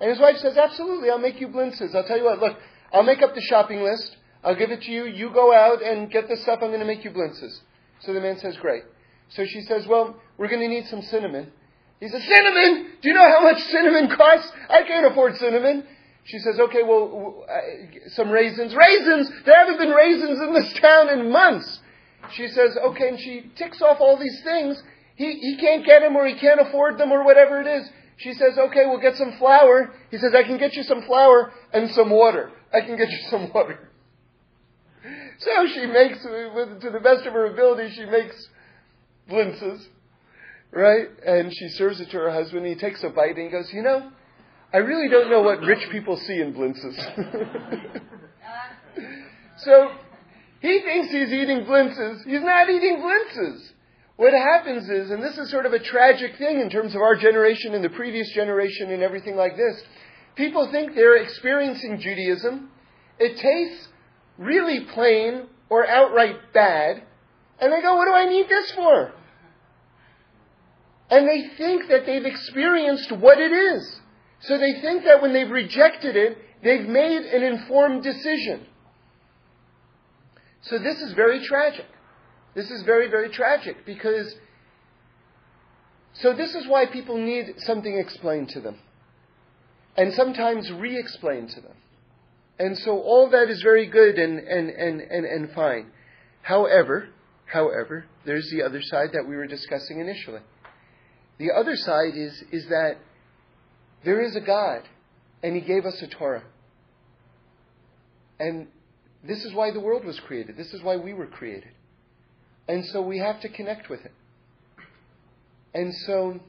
And 0.00 0.10
his 0.10 0.20
wife 0.20 0.36
says, 0.36 0.56
Absolutely, 0.56 1.10
I'll 1.10 1.18
make 1.18 1.40
you 1.40 1.48
blintzes. 1.48 1.94
I'll 1.94 2.06
tell 2.06 2.18
you 2.18 2.24
what, 2.24 2.38
look, 2.38 2.56
I'll 2.92 3.02
make 3.02 3.22
up 3.22 3.34
the 3.34 3.40
shopping 3.42 3.82
list. 3.82 4.16
I'll 4.44 4.56
give 4.56 4.70
it 4.70 4.82
to 4.82 4.90
you. 4.90 5.06
You 5.06 5.30
go 5.30 5.52
out 5.52 5.82
and 5.82 6.10
get 6.10 6.28
the 6.28 6.36
stuff. 6.36 6.60
I'm 6.62 6.68
going 6.68 6.80
to 6.80 6.86
make 6.86 7.04
you 7.04 7.10
blintzes. 7.10 7.60
So 8.00 8.12
the 8.12 8.20
man 8.20 8.38
says, 8.38 8.56
Great. 8.58 8.84
So 9.30 9.44
she 9.44 9.62
says, 9.62 9.86
Well, 9.86 10.20
we're 10.38 10.48
going 10.48 10.60
to 10.60 10.68
need 10.68 10.86
some 10.86 11.02
cinnamon. 11.02 11.52
He 12.00 12.08
says, 12.08 12.22
Cinnamon? 12.22 12.92
Do 13.00 13.08
you 13.08 13.14
know 13.14 13.28
how 13.28 13.42
much 13.42 13.62
cinnamon 13.64 14.14
costs? 14.16 14.50
I 14.68 14.82
can't 14.82 15.06
afford 15.06 15.36
cinnamon. 15.36 15.84
She 16.24 16.38
says, 16.38 16.58
Okay, 16.58 16.82
well, 16.82 17.46
some 18.08 18.30
raisins. 18.30 18.74
Raisins! 18.74 19.30
There 19.44 19.56
haven't 19.56 19.78
been 19.78 19.90
raisins 19.90 20.40
in 20.40 20.52
this 20.52 20.72
town 20.80 21.08
in 21.08 21.30
months. 21.30 21.80
She 22.32 22.48
says, 22.48 22.76
Okay, 22.76 23.08
and 23.08 23.20
she 23.20 23.50
ticks 23.56 23.80
off 23.80 23.98
all 24.00 24.18
these 24.18 24.40
things. 24.42 24.82
He, 25.14 25.32
he 25.32 25.56
can't 25.56 25.84
get 25.86 26.02
them 26.02 26.16
or 26.16 26.26
he 26.26 26.34
can't 26.34 26.60
afford 26.60 26.98
them 26.98 27.12
or 27.12 27.24
whatever 27.24 27.60
it 27.60 27.66
is. 27.66 27.88
She 28.18 28.32
says, 28.34 28.58
Okay, 28.58 28.86
we'll 28.86 29.00
get 29.00 29.16
some 29.16 29.32
flour. 29.38 29.92
He 30.10 30.18
says, 30.18 30.32
I 30.34 30.42
can 30.42 30.58
get 30.58 30.74
you 30.74 30.82
some 30.82 31.02
flour 31.02 31.52
and 31.72 31.90
some 31.92 32.10
water. 32.10 32.50
I 32.76 32.80
can 32.84 32.96
get 32.96 33.08
you 33.10 33.18
some 33.30 33.50
water. 33.54 33.78
So 35.38 35.66
she 35.72 35.86
makes, 35.86 36.24
with, 36.24 36.80
to 36.82 36.90
the 36.90 37.00
best 37.00 37.26
of 37.26 37.32
her 37.32 37.46
ability, 37.46 37.94
she 37.94 38.04
makes 38.06 38.48
blintzes, 39.30 39.84
right? 40.72 41.06
And 41.26 41.52
she 41.54 41.68
serves 41.70 42.00
it 42.00 42.10
to 42.10 42.18
her 42.18 42.30
husband. 42.30 42.66
He 42.66 42.74
takes 42.74 43.02
a 43.02 43.10
bite 43.10 43.36
and 43.36 43.50
goes, 43.50 43.72
You 43.72 43.82
know, 43.82 44.10
I 44.72 44.78
really 44.78 45.08
don't 45.08 45.30
know 45.30 45.42
what 45.42 45.60
rich 45.60 45.88
people 45.90 46.16
see 46.16 46.40
in 46.40 46.52
blintzes. 46.54 46.96
so 49.58 49.90
he 50.60 50.80
thinks 50.80 51.12
he's 51.12 51.32
eating 51.32 51.64
blintzes. 51.64 52.24
He's 52.24 52.42
not 52.42 52.68
eating 52.68 52.98
blintzes. 52.98 53.72
What 54.16 54.32
happens 54.32 54.88
is, 54.88 55.10
and 55.10 55.22
this 55.22 55.36
is 55.36 55.50
sort 55.50 55.66
of 55.66 55.74
a 55.74 55.78
tragic 55.78 56.38
thing 56.38 56.60
in 56.60 56.70
terms 56.70 56.94
of 56.94 57.02
our 57.02 57.16
generation 57.16 57.74
and 57.74 57.84
the 57.84 57.90
previous 57.90 58.32
generation 58.32 58.90
and 58.90 59.02
everything 59.02 59.36
like 59.36 59.56
this, 59.56 59.82
people 60.36 60.70
think 60.70 60.94
they're 60.94 61.22
experiencing 61.22 61.98
Judaism. 62.00 62.70
It 63.18 63.36
tastes 63.36 63.88
really 64.38 64.84
plain, 64.92 65.46
or 65.68 65.86
outright 65.86 66.52
bad, 66.52 67.02
and 67.58 67.72
they 67.72 67.80
go, 67.80 67.96
what 67.96 68.04
do 68.04 68.12
I 68.12 68.28
need 68.28 68.48
this 68.48 68.70
for? 68.72 69.12
And 71.10 71.26
they 71.28 71.48
think 71.56 71.88
that 71.88 72.04
they've 72.04 72.24
experienced 72.24 73.12
what 73.12 73.38
it 73.38 73.52
is. 73.52 74.00
So 74.40 74.58
they 74.58 74.80
think 74.80 75.04
that 75.04 75.22
when 75.22 75.32
they've 75.32 75.50
rejected 75.50 76.16
it, 76.16 76.38
they've 76.62 76.86
made 76.86 77.22
an 77.22 77.42
informed 77.42 78.02
decision. 78.02 78.66
So 80.62 80.78
this 80.78 81.00
is 81.00 81.12
very 81.12 81.44
tragic. 81.44 81.86
This 82.54 82.70
is 82.70 82.82
very, 82.82 83.08
very 83.08 83.30
tragic 83.30 83.86
because, 83.86 84.34
so 86.14 86.32
this 86.32 86.54
is 86.54 86.66
why 86.66 86.86
people 86.86 87.16
need 87.16 87.54
something 87.58 87.96
explained 87.96 88.50
to 88.50 88.60
them. 88.60 88.78
And 89.96 90.12
sometimes 90.14 90.70
re 90.72 90.98
explain 90.98 91.48
to 91.48 91.60
them. 91.60 91.74
And 92.58 92.76
so 92.78 93.00
all 93.00 93.30
that 93.30 93.50
is 93.50 93.62
very 93.62 93.86
good 93.86 94.16
and, 94.18 94.38
and, 94.38 94.70
and, 94.70 95.00
and, 95.00 95.26
and 95.26 95.50
fine. 95.52 95.90
However, 96.42 97.08
however, 97.46 98.06
there's 98.24 98.48
the 98.50 98.62
other 98.62 98.80
side 98.82 99.10
that 99.12 99.26
we 99.28 99.36
were 99.36 99.46
discussing 99.46 100.00
initially. 100.00 100.40
The 101.38 101.50
other 101.52 101.76
side 101.76 102.16
is, 102.16 102.42
is 102.50 102.66
that 102.68 102.96
there 104.04 104.22
is 104.22 104.36
a 104.36 104.40
God, 104.40 104.82
and 105.42 105.54
He 105.54 105.60
gave 105.60 105.84
us 105.84 106.00
a 106.00 106.06
Torah. 106.06 106.44
And 108.38 108.68
this 109.26 109.44
is 109.44 109.52
why 109.52 109.70
the 109.70 109.80
world 109.80 110.04
was 110.04 110.18
created. 110.20 110.56
This 110.56 110.72
is 110.72 110.82
why 110.82 110.96
we 110.96 111.12
were 111.12 111.26
created. 111.26 111.70
And 112.68 112.84
so 112.86 113.00
we 113.02 113.18
have 113.18 113.40
to 113.42 113.48
connect 113.48 113.88
with 113.88 114.04
it. 114.04 114.12
And 115.74 115.94
so, 116.06 116.40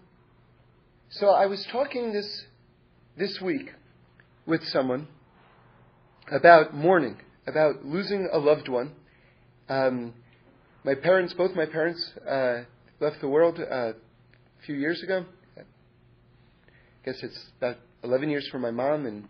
so 1.09 1.29
I 1.29 1.47
was 1.47 1.65
talking 1.71 2.13
this, 2.13 2.45
this 3.17 3.41
week 3.41 3.73
with 4.45 4.63
someone 4.65 5.07
about 6.31 6.75
mourning, 6.75 7.17
about 7.47 7.83
losing 7.83 8.29
a 8.31 8.37
loved 8.37 8.69
one. 8.69 8.91
Um, 9.67 10.13
my 10.83 10.93
parents, 10.93 11.33
both 11.33 11.55
my 11.55 11.65
parents, 11.65 12.13
uh, 12.29 12.61
left 12.99 13.19
the 13.19 13.27
world 13.27 13.59
uh, 13.59 13.63
a 13.73 13.93
few 14.65 14.75
years 14.75 15.01
ago. 15.01 15.25
I 15.57 15.61
guess 17.03 17.23
it's 17.23 17.49
about 17.57 17.77
11 18.03 18.29
years 18.29 18.47
for 18.49 18.59
my 18.59 18.71
mom 18.71 19.07
and 19.07 19.27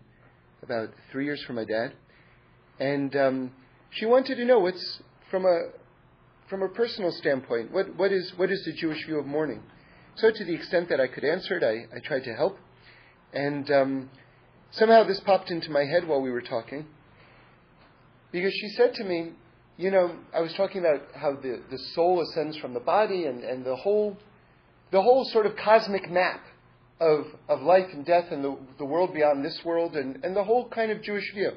about 0.62 0.90
three 1.10 1.24
years 1.24 1.42
for 1.44 1.54
my 1.54 1.64
dad. 1.64 1.94
And 2.78 3.16
um, 3.16 3.52
she 3.90 4.04
wanted 4.04 4.34
to 4.36 4.44
know 4.44 4.58
what's 4.58 5.00
from 5.30 5.46
a 5.46 5.70
from 6.48 6.62
a 6.62 6.68
personal 6.68 7.12
standpoint, 7.12 7.70
what, 7.70 7.94
what 7.96 8.10
is 8.10 8.32
what 8.36 8.50
is 8.50 8.64
the 8.64 8.72
Jewish 8.72 9.04
view 9.04 9.18
of 9.18 9.26
mourning? 9.26 9.62
So, 10.14 10.30
to 10.30 10.44
the 10.44 10.54
extent 10.54 10.88
that 10.88 11.00
I 11.00 11.06
could 11.06 11.24
answer 11.24 11.58
it, 11.58 11.62
I, 11.62 11.94
I 11.94 12.00
tried 12.00 12.24
to 12.24 12.34
help. 12.34 12.58
And 13.32 13.70
um, 13.70 14.10
somehow 14.70 15.04
this 15.04 15.20
popped 15.20 15.50
into 15.50 15.70
my 15.70 15.84
head 15.84 16.06
while 16.06 16.20
we 16.20 16.30
were 16.30 16.42
talking, 16.42 16.86
because 18.32 18.52
she 18.52 18.68
said 18.70 18.94
to 18.94 19.04
me, 19.04 19.32
you 19.76 19.90
know, 19.90 20.16
I 20.34 20.40
was 20.40 20.52
talking 20.54 20.80
about 20.80 21.02
how 21.14 21.36
the, 21.36 21.62
the 21.70 21.78
soul 21.94 22.20
ascends 22.20 22.56
from 22.58 22.74
the 22.74 22.80
body 22.80 23.24
and, 23.24 23.44
and 23.44 23.64
the 23.64 23.76
whole 23.76 24.18
the 24.90 25.02
whole 25.02 25.24
sort 25.32 25.46
of 25.46 25.54
cosmic 25.56 26.10
map 26.10 26.42
of, 27.00 27.26
of 27.48 27.62
life 27.62 27.88
and 27.92 28.04
death 28.04 28.26
and 28.30 28.42
the, 28.42 28.56
the 28.78 28.84
world 28.84 29.14
beyond 29.14 29.44
this 29.44 29.60
world 29.64 29.96
and, 29.96 30.24
and 30.24 30.34
the 30.34 30.44
whole 30.44 30.68
kind 30.68 30.90
of 30.90 31.02
Jewish 31.02 31.32
view. 31.34 31.52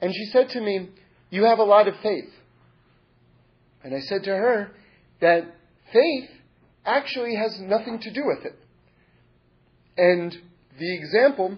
And 0.00 0.14
she 0.14 0.26
said 0.26 0.50
to 0.50 0.60
me, 0.60 0.90
You 1.30 1.44
have 1.44 1.58
a 1.58 1.64
lot 1.64 1.88
of 1.88 1.94
faith. 2.02 2.30
And 3.82 3.94
I 3.94 4.00
said 4.00 4.24
to 4.24 4.30
her 4.30 4.72
that 5.20 5.44
faith 5.92 6.30
actually 6.84 7.34
has 7.36 7.58
nothing 7.60 7.98
to 8.00 8.12
do 8.12 8.22
with 8.26 8.44
it. 8.44 8.58
And 9.96 10.36
the 10.78 10.94
example 10.94 11.56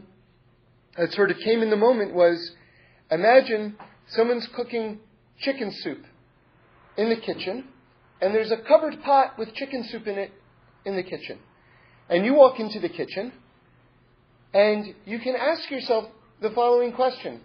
that 0.97 1.13
sort 1.13 1.31
of 1.31 1.37
came 1.39 1.63
in 1.63 1.71
the 1.71 1.77
moment 1.77 2.15
was 2.15 2.53
imagine 3.11 3.77
someone's 4.09 4.49
cooking 4.55 5.01
chicken 5.39 5.73
soup 5.83 6.05
in 6.97 7.09
the 7.09 7.17
kitchen, 7.17 7.65
and 8.21 8.35
there's 8.35 8.51
a 8.51 8.59
covered 8.59 9.03
pot 9.03 9.39
with 9.39 9.55
chicken 9.55 9.85
soup 9.91 10.07
in 10.07 10.19
it 10.19 10.33
in 10.85 10.97
the 10.97 11.03
kitchen. 11.03 11.39
And 12.09 12.25
you 12.25 12.35
walk 12.35 12.59
into 12.59 12.81
the 12.81 12.89
kitchen, 12.89 13.33
and 14.53 14.95
you 15.05 15.19
can 15.21 15.37
ask 15.37 15.71
yourself 15.71 16.07
the 16.43 16.51
following 16.51 16.93
question 16.93 17.41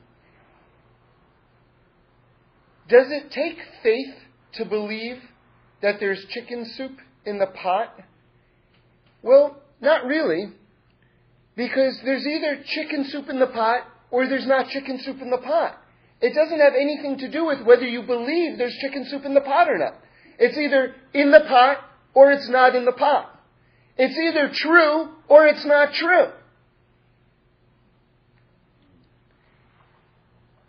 Does 2.90 3.08
it 3.10 3.32
take 3.32 3.58
faith 3.84 4.16
to 4.54 4.66
believe 4.66 5.22
that 5.82 6.00
there's 6.00 6.26
chicken 6.30 6.66
soup 6.76 6.98
in 7.26 7.38
the 7.38 7.48
pot? 7.48 8.00
Well, 9.22 9.58
not 9.82 10.06
really, 10.06 10.54
because 11.56 12.00
there's 12.04 12.26
either 12.26 12.64
chicken 12.66 13.06
soup 13.06 13.30
in 13.30 13.40
the 13.40 13.48
pot 13.48 13.84
or 14.12 14.28
there's 14.28 14.48
not 14.48 14.70
chicken 14.70 15.00
soup 15.00 15.22
in 15.22 15.30
the 15.30 15.38
pot. 15.38 15.78
It 16.22 16.34
doesn't 16.34 16.60
have 16.60 16.74
anything 16.74 17.18
to 17.20 17.30
do 17.30 17.46
with 17.46 17.62
whether 17.62 17.88
you 17.88 18.04
believe 18.04 18.58
there's 18.58 18.76
chicken 18.82 19.06
soup 19.06 19.26
in 19.26 19.34
the 19.34 19.42
pot 19.42 19.70
or 19.70 19.78
not. 19.78 19.96
It's 20.40 20.58
either 20.58 20.96
in 21.14 21.32
the 21.32 21.42
pot 21.42 21.78
or 22.14 22.32
it's 22.32 22.50
not 22.50 22.76
in 22.76 22.86
the 22.86 22.92
pot. 22.92 23.32
It's 23.98 24.18
either 24.18 24.50
true 24.54 25.10
or 25.28 25.48
it's 25.48 25.66
not 25.66 25.94
true. 25.94 26.32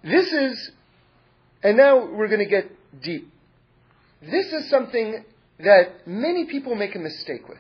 This 0.04 0.32
is, 0.32 0.70
and 1.64 1.76
now 1.76 2.06
we're 2.06 2.28
going 2.28 2.44
to 2.44 2.50
get 2.50 2.70
deep. 3.02 3.32
This 4.22 4.52
is 4.52 4.70
something 4.70 5.24
that 5.58 6.06
many 6.06 6.46
people 6.46 6.76
make 6.76 6.94
a 6.94 6.98
mistake 6.98 7.48
with. 7.48 7.58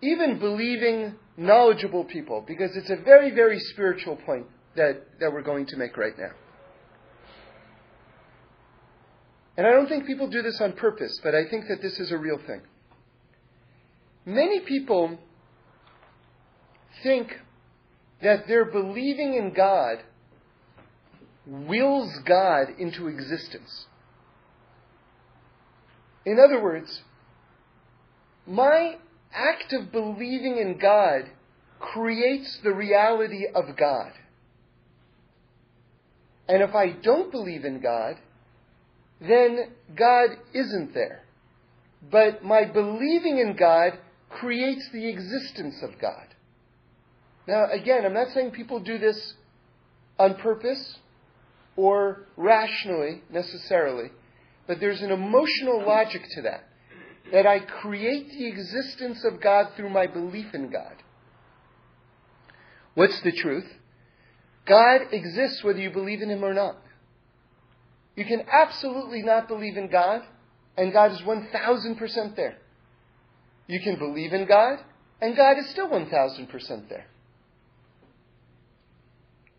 Even 0.00 0.38
believing, 0.38 1.14
knowledgeable 1.40 2.04
people, 2.04 2.44
because 2.46 2.76
it's 2.76 2.90
a 2.90 2.96
very, 2.96 3.30
very 3.30 3.58
spiritual 3.58 4.14
point 4.14 4.46
that, 4.76 5.06
that 5.20 5.32
we're 5.32 5.42
going 5.42 5.64
to 5.64 5.76
make 5.78 5.96
right 5.96 6.16
now. 6.18 6.32
And 9.56 9.66
I 9.66 9.70
don't 9.70 9.88
think 9.88 10.06
people 10.06 10.28
do 10.28 10.42
this 10.42 10.60
on 10.60 10.74
purpose, 10.74 11.18
but 11.24 11.34
I 11.34 11.48
think 11.48 11.64
that 11.68 11.80
this 11.80 11.98
is 11.98 12.12
a 12.12 12.18
real 12.18 12.38
thing. 12.46 12.60
Many 14.26 14.60
people 14.60 15.18
think 17.02 17.32
that 18.22 18.46
their 18.46 18.66
believing 18.66 19.34
in 19.34 19.54
God 19.54 20.02
wills 21.46 22.10
God 22.26 22.66
into 22.78 23.08
existence. 23.08 23.86
In 26.26 26.38
other 26.38 26.62
words, 26.62 27.00
my 28.46 28.98
act 29.32 29.72
of 29.72 29.92
believing 29.92 30.58
in 30.58 30.78
God 30.78 31.30
creates 31.78 32.58
the 32.62 32.72
reality 32.72 33.46
of 33.54 33.76
God. 33.76 34.12
And 36.48 36.62
if 36.62 36.74
I 36.74 36.90
don't 36.90 37.30
believe 37.30 37.64
in 37.64 37.80
God, 37.80 38.16
then 39.20 39.70
God 39.94 40.30
isn't 40.52 40.94
there. 40.94 41.22
But 42.10 42.44
my 42.44 42.64
believing 42.64 43.38
in 43.38 43.56
God 43.56 43.98
creates 44.30 44.88
the 44.92 45.08
existence 45.08 45.82
of 45.82 45.98
God. 46.00 46.26
Now, 47.46 47.66
again, 47.70 48.04
I'm 48.04 48.14
not 48.14 48.32
saying 48.32 48.52
people 48.52 48.80
do 48.80 48.98
this 48.98 49.34
on 50.18 50.34
purpose 50.36 50.98
or 51.76 52.26
rationally 52.36 53.22
necessarily, 53.30 54.10
but 54.66 54.80
there's 54.80 55.02
an 55.02 55.10
emotional 55.10 55.84
logic 55.86 56.22
to 56.34 56.42
that. 56.42 56.69
That 57.32 57.46
I 57.46 57.60
create 57.60 58.30
the 58.30 58.46
existence 58.46 59.24
of 59.24 59.40
God 59.40 59.68
through 59.76 59.90
my 59.90 60.06
belief 60.06 60.54
in 60.54 60.70
God. 60.70 60.96
What's 62.94 63.20
the 63.22 63.32
truth? 63.32 63.66
God 64.66 65.02
exists 65.12 65.62
whether 65.62 65.78
you 65.78 65.90
believe 65.90 66.22
in 66.22 66.30
Him 66.30 66.44
or 66.44 66.54
not. 66.54 66.76
You 68.16 68.24
can 68.24 68.44
absolutely 68.52 69.22
not 69.22 69.48
believe 69.48 69.76
in 69.76 69.90
God, 69.90 70.22
and 70.76 70.92
God 70.92 71.12
is 71.12 71.20
1000% 71.20 72.36
there. 72.36 72.56
You 73.66 73.80
can 73.80 73.98
believe 73.98 74.32
in 74.32 74.46
God, 74.46 74.78
and 75.20 75.36
God 75.36 75.58
is 75.58 75.70
still 75.70 75.88
1000% 75.88 76.88
there. 76.88 77.06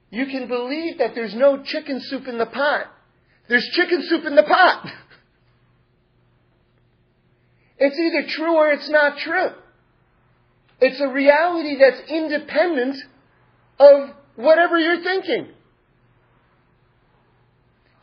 You 0.10 0.25
can 0.25 0.47
believe 0.47 0.97
that 0.97 1.15
there's 1.15 1.34
no 1.34 1.63
chicken 1.63 2.01
soup 2.01 2.27
in 2.27 2.38
the 2.38 2.45
pot. 2.45 2.88
There's 3.47 3.67
chicken 3.73 4.03
soup 4.03 4.25
in 4.25 4.36
the 4.36 4.43
pot. 4.43 4.91
It's 7.83 7.97
either 7.97 8.27
true 8.27 8.57
or 8.57 8.71
it's 8.71 8.89
not 8.89 9.17
true. 9.17 9.49
It's 10.79 11.01
a 11.01 11.07
reality 11.07 11.77
that's 11.79 12.11
independent 12.11 12.95
of 13.79 14.11
whatever 14.35 14.77
you're 14.77 15.01
thinking. 15.01 15.47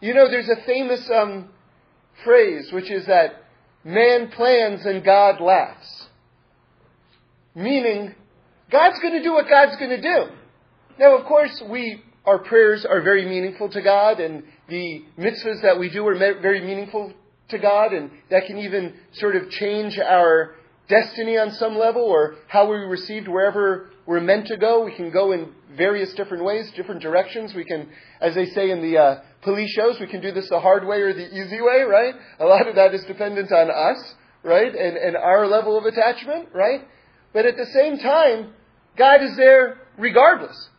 You 0.00 0.14
know, 0.14 0.28
there's 0.28 0.48
a 0.48 0.64
famous 0.66 1.08
um, 1.08 1.50
phrase 2.24 2.72
which 2.72 2.90
is 2.90 3.06
that 3.06 3.44
man 3.84 4.32
plans 4.32 4.84
and 4.84 5.04
God 5.04 5.40
laughs. 5.40 6.08
Meaning, 7.54 8.16
God's 8.72 8.98
going 8.98 9.14
to 9.14 9.22
do 9.22 9.32
what 9.32 9.48
God's 9.48 9.76
going 9.76 9.90
to 9.90 10.02
do. 10.02 10.26
Now, 10.98 11.16
of 11.18 11.24
course, 11.26 11.62
we 11.70 12.02
our 12.26 12.40
prayers 12.40 12.84
are 12.84 13.00
very 13.00 13.26
meaningful 13.26 13.68
to 13.70 13.80
God, 13.80 14.18
and 14.18 14.42
the 14.68 15.04
mitzvahs 15.16 15.62
that 15.62 15.78
we 15.78 15.88
do 15.88 16.04
are 16.08 16.16
very 16.16 16.60
meaningful 16.60 17.14
to 17.48 17.58
God, 17.58 17.92
and 17.92 18.10
that 18.30 18.46
can 18.46 18.58
even 18.58 18.94
sort 19.12 19.36
of 19.36 19.50
change 19.50 19.98
our 19.98 20.54
destiny 20.88 21.36
on 21.36 21.50
some 21.52 21.76
level, 21.76 22.02
or 22.02 22.36
how 22.48 22.70
we 22.70 22.76
received 22.76 23.28
wherever 23.28 23.90
we're 24.06 24.20
meant 24.20 24.46
to 24.46 24.56
go. 24.56 24.84
We 24.84 24.94
can 24.94 25.10
go 25.10 25.32
in 25.32 25.52
various 25.76 26.12
different 26.14 26.44
ways, 26.44 26.70
different 26.74 27.02
directions. 27.02 27.54
We 27.54 27.64
can, 27.64 27.88
as 28.20 28.34
they 28.34 28.46
say 28.46 28.70
in 28.70 28.80
the 28.80 28.98
uh, 28.98 29.20
police 29.42 29.70
shows, 29.72 30.00
we 30.00 30.06
can 30.06 30.20
do 30.20 30.32
this 30.32 30.48
the 30.48 30.60
hard 30.60 30.86
way 30.86 31.00
or 31.00 31.12
the 31.12 31.28
easy 31.28 31.60
way, 31.60 31.82
right? 31.82 32.14
A 32.40 32.46
lot 32.46 32.66
of 32.66 32.74
that 32.76 32.94
is 32.94 33.04
dependent 33.04 33.52
on 33.52 33.70
us, 33.70 34.14
right? 34.42 34.74
And, 34.74 34.96
and 34.96 35.16
our 35.16 35.46
level 35.46 35.76
of 35.76 35.84
attachment, 35.84 36.48
right? 36.54 36.86
But 37.32 37.44
at 37.44 37.56
the 37.56 37.66
same 37.66 37.98
time, 37.98 38.54
God 38.96 39.22
is 39.22 39.36
there 39.36 39.78
regardless. 39.98 40.70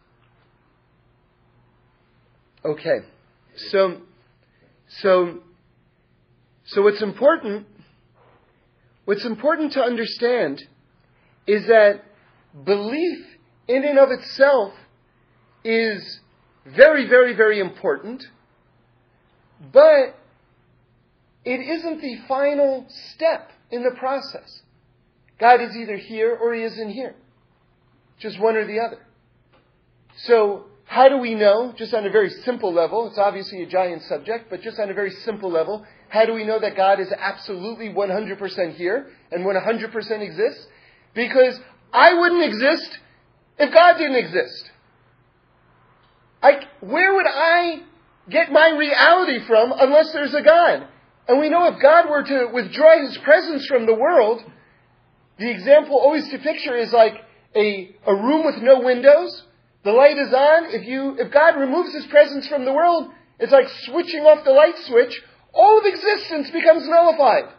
Okay. 2.65 2.99
So, 3.71 4.01
so, 5.01 5.39
so 6.69 6.84
what's 6.84 7.01
important, 7.01 7.65
what's 9.05 9.25
important 9.25 9.73
to 9.73 9.82
understand 9.82 10.63
is 11.47 11.65
that 11.65 12.03
belief 12.63 13.25
in 13.67 13.84
and 13.84 13.97
of 13.97 14.10
itself 14.12 14.73
is 15.63 16.19
very, 16.67 17.08
very, 17.08 17.34
very 17.34 17.60
important, 17.60 18.23
but 19.73 20.15
it 21.43 21.60
isn't 21.60 22.01
the 22.01 22.17
final 22.27 22.86
step 23.13 23.51
in 23.71 23.82
the 23.84 23.95
process. 23.97 24.62
God 25.39 25.62
is 25.62 25.75
either 25.75 25.97
here 25.97 26.38
or 26.39 26.53
he 26.53 26.62
isn't 26.62 26.89
here. 26.89 27.15
Just 28.19 28.39
one 28.39 28.55
or 28.55 28.67
the 28.67 28.79
other. 28.79 29.03
So, 30.17 30.65
how 30.89 31.08
do 31.08 31.19
we 31.19 31.36
know, 31.36 31.71
just 31.78 31.93
on 31.93 32.04
a 32.08 32.10
very 32.10 32.32
simple 32.32 32.73
level, 32.73 33.08
it's 33.10 33.19
obviously 33.19 33.62
a 33.62 33.67
giant 33.67 34.02
subject, 34.06 34.49
but 34.49 34.63
just 34.63 34.80
on 34.80 34.89
a 34.89 34.93
very 34.95 35.12
simple 35.12 35.52
level, 35.52 35.86
how 36.08 36.25
do 36.25 36.34
we 36.34 36.43
know 36.43 36.60
that 36.60 36.75
God 36.75 36.99
is 36.99 37.12
absolutely 37.15 37.89
100% 37.89 38.73
here 38.73 39.12
and 39.32 39.45
100% 39.45 40.21
exists? 40.21 40.67
Because 41.13 41.60
I 41.93 42.15
wouldn't 42.15 42.43
exist 42.43 42.97
if 43.60 43.71
God 43.71 43.99
didn't 43.99 44.15
exist. 44.15 44.71
I, 46.41 46.62
where 46.80 47.13
would 47.13 47.28
I 47.28 47.84
get 48.28 48.52
my 48.52 48.71
reality 48.71 49.45
from 49.45 49.71
unless 49.78 50.12
there's 50.12 50.34
a 50.34 50.41
God? 50.41 50.88
And 51.28 51.39
we 51.39 51.49
know 51.49 51.67
if 51.67 51.80
God 51.80 52.10
were 52.10 52.23
to 52.23 52.49
withdraw 52.52 52.99
his 53.06 53.15
presence 53.19 53.67
from 53.67 53.86
the 53.86 53.93
world, 53.93 54.41
the 55.38 55.52
example 55.52 55.99
always 55.99 56.28
to 56.30 56.39
picture 56.39 56.75
is 56.75 56.91
like 56.91 57.13
a, 57.56 57.95
a 58.08 58.15
room 58.15 58.43
with 58.43 58.58
no 58.63 58.80
windows. 58.80 59.43
The 59.84 59.92
light 59.92 60.18
is 60.18 60.34
on. 60.34 60.76
If 60.76 60.88
you, 60.88 61.15
if 61.18 61.32
God 61.32 61.60
removes 61.60 61.94
his 61.94 62.06
presence 62.08 62.48
from 62.48 62.65
the 62.65 62.74
world, 62.74 63.12
it's 63.39 63.52
like 63.52 63.68
switching 63.86 64.22
off 64.22 64.44
the 64.44 64.52
light 64.52 64.76
switch. 64.86 65.22
All 65.54 65.80
of 65.80 65.86
existence 65.86 66.50
becomes 66.52 66.88
nullified. 66.88 67.54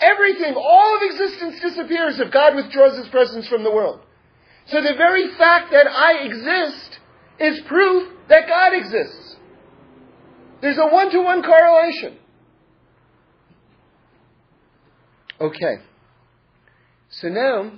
Everything, 0.00 0.54
all 0.56 0.96
of 0.96 1.02
existence 1.02 1.60
disappears 1.60 2.18
if 2.18 2.32
God 2.32 2.56
withdraws 2.56 2.98
his 2.98 3.08
presence 3.08 3.48
from 3.48 3.62
the 3.62 3.70
world. 3.70 4.00
So 4.66 4.80
the 4.80 4.94
very 4.96 5.28
fact 5.36 5.70
that 5.70 5.86
I 5.86 6.24
exist 6.24 6.98
is 7.38 7.60
proof 7.68 8.12
that 8.28 8.48
God 8.48 8.74
exists. 8.74 9.36
There's 10.60 10.78
a 10.78 10.86
one 10.86 11.10
to 11.10 11.20
one 11.20 11.42
correlation. 11.42 12.18
Okay. 15.40 15.76
So 17.10 17.28
now, 17.28 17.72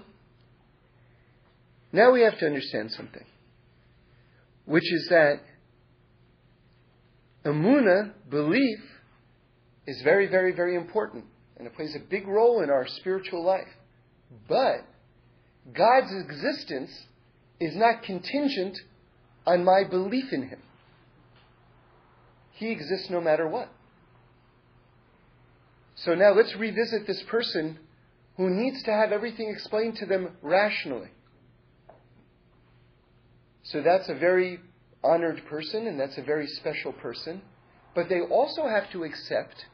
now 1.93 2.12
we 2.12 2.23
have 2.23 2.39
to 2.39 2.47
understand 2.47 2.93
something, 2.93 3.25
which 4.66 4.92
is 4.92 5.09
that 5.09 5.40
Amuna, 7.44 8.12
belief, 8.29 8.81
is 9.87 10.02
very, 10.02 10.26
very, 10.26 10.52
very 10.52 10.74
important, 10.74 11.24
and 11.57 11.66
it 11.66 11.74
plays 11.74 11.94
a 11.94 12.00
big 12.00 12.26
role 12.26 12.61
in 12.61 12.70
our 12.70 12.87
spiritual 12.87 13.44
life. 13.44 13.68
But 14.48 14.85
God's 15.72 16.12
existence 16.12 17.07
is 17.61 17.76
not 17.76 18.02
contingent 18.02 18.76
on 19.46 19.64
my 19.64 19.85
belief 19.88 20.33
in 20.33 20.48
Him. 20.48 20.61
He 22.52 22.70
exists 22.70 23.09
no 23.11 23.20
matter 23.20 23.46
what. 23.46 23.68
So 25.94 26.14
now 26.14 26.33
let's 26.33 26.55
revisit 26.57 27.07
this 27.07 27.22
person 27.24 27.79
who 28.37 28.50
needs 28.50 28.83
to 28.83 28.92
have 28.92 29.12
everything 29.12 29.48
explained 29.48 29.96
to 29.96 30.07
them 30.07 30.37
rationally. 30.42 31.11
So 33.66 33.83
that's 33.83 34.09
a 34.09 34.14
very 34.14 34.61
honored 35.02 35.44
person 35.46 35.87
and 35.87 35.98
that's 35.98 36.18
a 36.18 36.22
very 36.22 36.46
special 36.46 36.92
person. 36.92 37.42
But 37.94 38.09
they 38.09 38.20
also 38.20 38.66
have 38.68 38.90
to 38.92 39.05
accept 39.05 39.66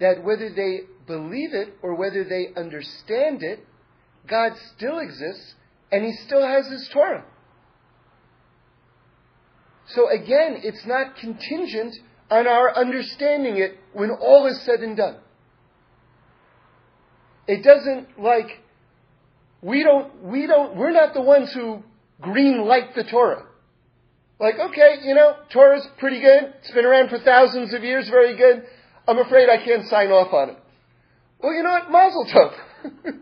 that 0.00 0.24
whether 0.24 0.50
they 0.50 0.80
believe 1.06 1.54
it 1.54 1.74
or 1.82 1.94
whether 1.94 2.24
they 2.24 2.48
understand 2.56 3.42
it, 3.42 3.60
God 4.26 4.52
still 4.74 4.98
exists 4.98 5.54
and 5.92 6.04
He 6.04 6.12
still 6.24 6.46
has 6.46 6.66
His 6.68 6.88
Torah. 6.92 7.24
So 9.88 10.08
again, 10.08 10.60
it's 10.62 10.86
not 10.86 11.16
contingent 11.16 11.94
on 12.30 12.46
our 12.46 12.76
understanding 12.76 13.56
it 13.56 13.78
when 13.92 14.10
all 14.10 14.46
is 14.46 14.60
said 14.62 14.80
and 14.80 14.96
done. 14.96 15.16
It 17.46 17.64
doesn't 17.64 18.20
like 18.20 18.60
we 19.62 19.82
don't 19.82 20.22
we 20.22 20.46
don't 20.46 20.76
we're 20.76 20.92
not 20.92 21.12
the 21.12 21.20
ones 21.20 21.52
who 21.52 21.82
green 22.20 22.64
light 22.66 22.94
the 22.94 23.04
Torah. 23.04 23.46
Like, 24.38 24.58
okay, 24.58 25.00
you 25.04 25.14
know, 25.14 25.36
Torah's 25.52 25.86
pretty 25.98 26.20
good. 26.20 26.54
It's 26.60 26.70
been 26.70 26.86
around 26.86 27.10
for 27.10 27.18
thousands 27.18 27.74
of 27.74 27.84
years, 27.84 28.08
very 28.08 28.36
good. 28.36 28.64
I'm 29.06 29.18
afraid 29.18 29.48
I 29.50 29.62
can't 29.62 29.86
sign 29.88 30.10
off 30.10 30.32
on 30.32 30.50
it. 30.50 30.58
Well, 31.42 31.52
you 31.52 31.62
know 31.62 31.70
what? 31.70 31.90
Mazel 31.90 32.26
tov. 32.26 32.52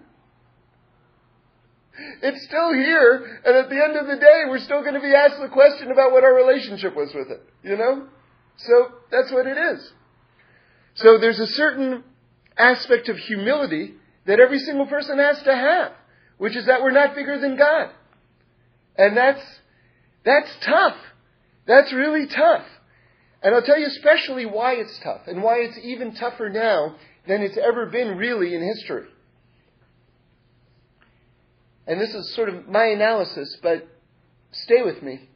it's 2.23 2.45
still 2.45 2.73
here, 2.73 3.41
and 3.45 3.57
at 3.57 3.69
the 3.69 3.83
end 3.83 3.97
of 3.97 4.07
the 4.07 4.17
day, 4.17 4.43
we're 4.49 4.61
still 4.61 4.83
going 4.83 4.95
to 4.95 5.01
be 5.01 5.15
asked 5.15 5.41
the 5.41 5.49
question 5.49 5.91
about 5.91 6.13
what 6.13 6.23
our 6.25 6.35
relationship 6.35 6.95
was 6.95 7.13
with 7.15 7.31
it. 7.31 7.43
You 7.65 7.77
know? 7.77 8.07
So 8.59 8.89
that's 9.11 9.33
what 9.33 9.47
it 9.47 9.57
is. 9.57 9.93
So 10.95 11.19
there's 11.19 11.41
a 11.41 11.47
certain 11.47 12.05
aspect 12.57 13.09
of 13.09 13.17
humility 13.17 13.95
that 14.27 14.41
every 14.41 14.59
single 14.59 14.87
person 14.87 15.19
has 15.19 15.43
to 15.43 15.55
have, 15.55 15.93
which 16.39 16.57
is 16.57 16.67
that 16.67 16.83
we're 16.83 16.91
not 16.91 17.15
bigger 17.15 17.41
than 17.41 17.57
God. 17.57 17.91
And 18.99 19.17
that's, 19.17 19.43
that's 20.25 20.51
tough. 20.61 20.97
That's 21.67 21.93
really 21.93 22.27
tough. 22.27 22.67
And 23.43 23.55
I'll 23.55 23.63
tell 23.63 23.79
you 23.79 23.87
especially 23.87 24.45
why 24.45 24.75
it's 24.75 24.99
tough 24.99 25.23
and 25.29 25.43
why 25.43 25.59
it's 25.59 25.79
even 25.85 26.15
tougher 26.15 26.49
now 26.49 26.97
than 27.29 27.43
it's 27.43 27.57
ever 27.57 27.87
been 27.87 28.17
really 28.19 28.55
in 28.55 28.63
history. 28.63 29.07
And 31.87 32.01
this 32.01 32.13
is 32.13 32.35
sort 32.35 32.49
of 32.49 32.69
my 32.69 32.87
analysis, 32.87 33.57
but 33.63 33.87
stay 34.51 34.83
with 34.83 35.03
me. 35.03 35.29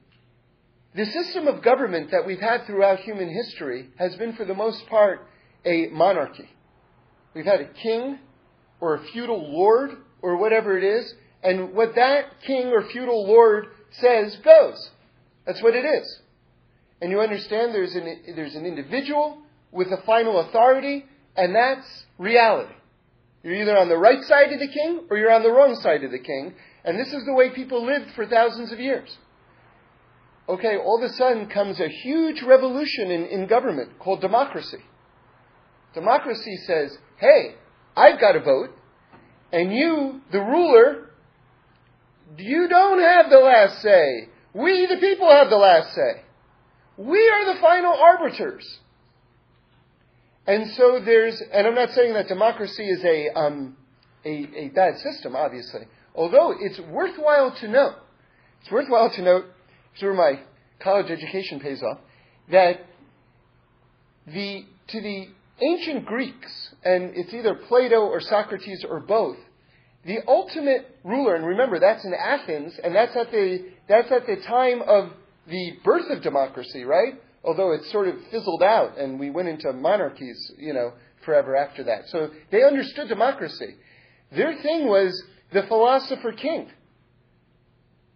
The 0.95 1.07
system 1.07 1.47
of 1.47 1.63
government 1.63 2.11
that 2.11 2.27
we've 2.27 2.41
had 2.41 2.67
throughout 2.67 3.01
human 3.01 3.33
history 3.33 3.89
has 3.97 4.15
been, 4.17 4.35
for 4.35 4.45
the 4.45 4.55
most 4.55 4.87
part, 4.89 5.27
a 5.65 5.87
monarchy. 5.87 6.51
We've 7.35 7.47
had 7.47 7.61
a 7.61 7.69
king 7.69 8.19
or 8.81 8.97
a 8.97 9.05
feudal 9.05 9.51
lord 9.51 9.93
or 10.21 10.37
whatever 10.37 10.77
it 10.77 10.85
is, 10.85 11.15
and 11.43 11.75
what 11.75 11.95
that 11.97 12.41
king 12.47 12.69
or 12.69 12.83
feudal 12.89 13.27
lord 13.27 13.67
says 13.93 14.37
goes. 14.45 14.91
That's 15.47 15.63
what 15.63 15.75
it 15.75 15.85
is. 15.85 16.21
And 17.01 17.11
you 17.11 17.21
understand 17.21 17.75
there's 17.75 17.95
an, 17.95 18.35
there's 18.37 18.55
an 18.55 18.65
individual 18.65 19.39
with 19.73 19.89
a 19.89 20.03
final 20.07 20.39
authority, 20.39 21.05
and 21.37 21.55
that's 21.55 22.05
reality. 22.19 22.75
You're 23.43 23.61
either 23.61 23.77
on 23.77 23.89
the 23.89 23.99
right 23.99 24.23
side 24.23 24.53
of 24.53 24.61
the 24.61 24.69
king 24.69 25.07
or 25.11 25.17
you're 25.17 25.33
on 25.33 25.43
the 25.43 25.51
wrong 25.51 25.75
side 25.83 26.05
of 26.05 26.13
the 26.13 26.21
king, 26.21 26.55
and 26.85 26.99
this 26.99 27.13
is 27.13 27.25
the 27.27 27.35
way 27.35 27.51
people 27.51 27.85
lived 27.85 28.13
for 28.15 28.27
thousands 28.27 28.73
of 28.73 28.79
years 28.79 29.17
okay, 30.49 30.77
all 30.77 31.03
of 31.03 31.11
a 31.11 31.15
sudden 31.15 31.49
comes 31.49 31.81
a 31.81 31.89
huge 31.89 32.43
revolution 32.43 33.11
in, 33.11 33.25
in 33.27 33.47
government 33.47 33.99
called 33.99 34.21
democracy. 34.21 34.79
Democracy 35.95 36.57
says, 36.67 36.97
hey, 37.19 37.55
I've 37.97 38.21
got 38.21 38.37
a 38.37 38.41
vote, 38.41 38.71
and 39.53 39.73
you, 39.73 40.21
the 40.33 40.41
ruler, 40.41 41.11
you 42.37 42.69
don't 42.69 43.01
have 43.01 43.31
the 43.31 43.39
last 43.39 43.83
say. 43.83 44.29
We, 44.55 44.87
the 44.87 44.99
people, 44.99 45.31
have 45.31 45.51
the 45.51 45.57
last 45.57 45.95
say. 45.95 46.23
We 46.97 47.19
are 47.19 47.55
the 47.55 47.61
final 47.61 47.95
arbiters. 47.95 48.79
And 50.47 50.71
so 50.73 51.01
there's, 51.05 51.41
and 51.53 51.67
I'm 51.67 51.75
not 51.75 51.91
saying 51.93 52.15
that 52.15 52.29
democracy 52.29 52.85
is 52.85 53.03
a, 53.05 53.29
um, 53.39 53.77
a, 54.25 54.49
a 54.57 54.69
bad 54.69 54.99
system, 54.99 55.37
obviously. 55.37 55.83
Although 56.15 56.55
it's 56.59 56.79
worthwhile 56.81 57.55
to 57.61 57.69
note, 57.69 57.95
it's 58.61 58.71
worthwhile 58.71 59.11
to 59.11 59.23
note 59.23 59.45
through 59.99 60.17
my 60.17 60.41
college 60.81 61.11
education 61.11 61.61
pays 61.61 61.83
off, 61.83 61.99
that 62.51 62.87
the, 64.27 64.65
to 64.89 65.01
the 65.01 65.27
ancient 65.61 66.05
Greeks, 66.07 66.75
and 66.85 67.13
it's 67.15 67.33
either 67.33 67.55
Plato 67.55 68.01
or 68.01 68.21
Socrates 68.21 68.85
or 68.89 69.01
both, 69.01 69.37
the 70.05 70.19
ultimate 70.27 70.99
ruler, 71.05 71.37
and 71.37 71.47
remember 71.47 71.79
that's 71.79 72.05
in 72.05 72.13
Athens, 72.15 72.79
and 72.83 72.95
that's 72.95 73.15
at 73.17 73.31
the, 73.31 73.67
that's 73.89 74.11
at 74.11 74.27
the 74.27 74.37
time 74.37 74.83
of 74.83 75.11
the 75.49 75.75
birth 75.85 76.11
of 76.11 76.23
democracy, 76.23 76.85
right? 76.85 77.15
Although 77.45 77.73
it 77.73 77.85
sort 77.87 78.09
of 78.09 78.15
fizzled 78.31 78.63
out 78.63 78.99
and 78.99 79.19
we 79.19 79.31
went 79.31 79.49
into 79.49 79.73
monarchies, 79.73 80.53
you 80.59 80.73
know, 80.73 80.93
forever 81.25 81.57
after 81.57 81.85
that. 81.85 82.09
So 82.09 82.31
they 82.51 82.63
understood 82.63 83.09
democracy. 83.09 83.75
Their 84.31 84.61
thing 84.63 84.87
was 84.87 85.23
the 85.53 85.63
philosopher 85.65 86.33
king. 86.33 86.71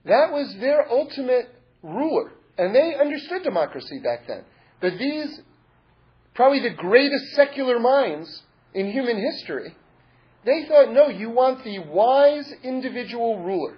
That 0.04 0.32
was 0.32 0.54
their 0.60 0.88
ultimate 0.90 1.52
ruler. 1.82 2.32
And 2.56 2.74
they 2.74 2.94
understood 2.94 3.42
democracy 3.42 3.98
back 3.98 4.26
then. 4.26 4.44
But 4.80 4.98
these, 4.98 5.40
probably 6.34 6.60
the 6.60 6.74
greatest 6.74 7.34
secular 7.34 7.78
minds 7.78 8.42
in 8.74 8.90
human 8.90 9.18
history, 9.18 9.74
they 10.46 10.64
thought, 10.66 10.92
no, 10.92 11.08
you 11.08 11.28
want 11.30 11.64
the 11.64 11.80
wise 11.80 12.50
individual 12.62 13.42
ruler. 13.42 13.76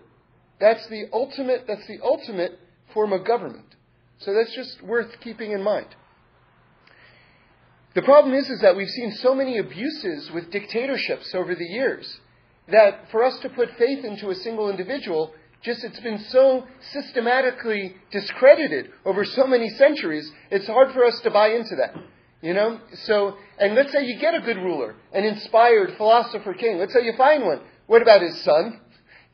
That's 0.60 0.86
the 0.88 1.06
ultimate, 1.12 1.64
that's 1.66 1.86
the 1.86 1.98
ultimate 2.02 2.58
form 2.92 3.12
of 3.12 3.24
government. 3.24 3.74
So 4.18 4.34
that's 4.34 4.54
just 4.54 4.82
worth 4.82 5.18
keeping 5.20 5.52
in 5.52 5.62
mind. 5.62 5.86
The 7.94 8.02
problem 8.02 8.34
is, 8.34 8.50
is 8.50 8.60
that 8.60 8.76
we've 8.76 8.88
seen 8.88 9.12
so 9.12 9.34
many 9.34 9.58
abuses 9.58 10.30
with 10.30 10.50
dictatorships 10.50 11.34
over 11.34 11.54
the 11.54 11.64
years 11.64 12.20
that 12.70 13.10
for 13.10 13.24
us 13.24 13.38
to 13.40 13.48
put 13.48 13.70
faith 13.78 14.04
into 14.04 14.28
a 14.28 14.34
single 14.34 14.68
individual, 14.68 15.32
just 15.62 15.82
it's 15.82 16.00
been 16.00 16.18
so 16.28 16.66
systematically 16.92 17.96
discredited 18.10 18.90
over 19.06 19.24
so 19.24 19.46
many 19.46 19.70
centuries, 19.70 20.30
it's 20.50 20.66
hard 20.66 20.92
for 20.92 21.04
us 21.04 21.18
to 21.20 21.30
buy 21.30 21.48
into 21.48 21.76
that. 21.76 21.94
You 22.40 22.54
know? 22.54 22.80
So, 23.04 23.36
and 23.58 23.74
let's 23.74 23.92
say 23.92 24.04
you 24.04 24.18
get 24.18 24.34
a 24.34 24.40
good 24.40 24.58
ruler, 24.58 24.94
an 25.12 25.24
inspired 25.24 25.96
philosopher 25.96 26.54
king. 26.54 26.78
Let's 26.78 26.92
say 26.92 27.04
you 27.04 27.14
find 27.16 27.44
one. 27.44 27.60
What 27.86 28.02
about 28.02 28.22
his 28.22 28.40
son? 28.42 28.80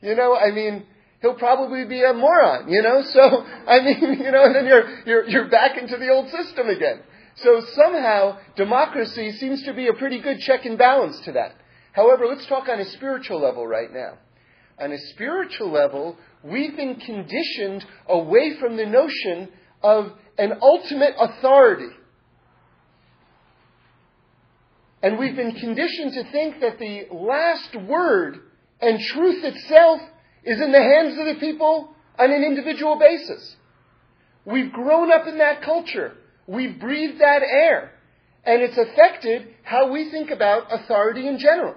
You 0.01 0.15
know, 0.15 0.35
I 0.35 0.51
mean, 0.51 0.85
he'll 1.21 1.35
probably 1.35 1.85
be 1.85 2.03
a 2.03 2.13
moron, 2.13 2.69
you 2.69 2.81
know? 2.81 3.03
So, 3.03 3.45
I 3.67 3.81
mean, 3.81 4.19
you 4.19 4.31
know, 4.31 4.45
and 4.45 4.55
then 4.55 4.65
you're, 4.65 5.03
you're, 5.05 5.29
you're 5.29 5.49
back 5.49 5.77
into 5.77 5.97
the 5.97 6.09
old 6.09 6.29
system 6.29 6.69
again. 6.69 7.01
So 7.35 7.61
somehow, 7.73 8.37
democracy 8.55 9.33
seems 9.33 9.63
to 9.63 9.73
be 9.73 9.87
a 9.87 9.93
pretty 9.93 10.21
good 10.21 10.39
check 10.39 10.65
and 10.65 10.77
balance 10.77 11.19
to 11.21 11.33
that. 11.33 11.55
However, 11.91 12.27
let's 12.27 12.45
talk 12.45 12.69
on 12.69 12.79
a 12.79 12.85
spiritual 12.85 13.41
level 13.41 13.67
right 13.67 13.91
now. 13.93 14.17
On 14.79 14.91
a 14.91 14.97
spiritual 14.97 15.71
level, 15.71 16.17
we've 16.43 16.75
been 16.75 16.95
conditioned 16.95 17.85
away 18.07 18.57
from 18.59 18.77
the 18.77 18.85
notion 18.85 19.49
of 19.81 20.11
an 20.37 20.53
ultimate 20.61 21.15
authority 21.17 21.89
and 25.05 25.19
we've 25.19 25.35
been 25.35 25.53
conditioned 25.53 26.13
to 26.13 26.31
think 26.31 26.61
that 26.61 26.79
the 26.79 27.05
last 27.11 27.75
word 27.75 28.39
and 28.81 28.99
truth 28.99 29.43
itself 29.43 30.01
is 30.43 30.59
in 30.59 30.71
the 30.71 30.81
hands 30.81 31.15
of 31.19 31.27
the 31.27 31.39
people 31.39 31.93
on 32.17 32.31
an 32.31 32.43
individual 32.43 32.97
basis. 32.97 33.55
We've 34.45 34.73
grown 34.73 35.11
up 35.11 35.27
in 35.27 35.37
that 35.37 35.61
culture. 35.61 36.13
We've 36.47 36.79
breathed 36.79 37.21
that 37.21 37.43
air. 37.43 37.91
And 38.45 38.63
it's 38.63 38.79
affected 38.79 39.49
how 39.61 39.91
we 39.91 40.09
think 40.09 40.31
about 40.31 40.73
authority 40.73 41.27
in 41.27 41.37
general, 41.37 41.75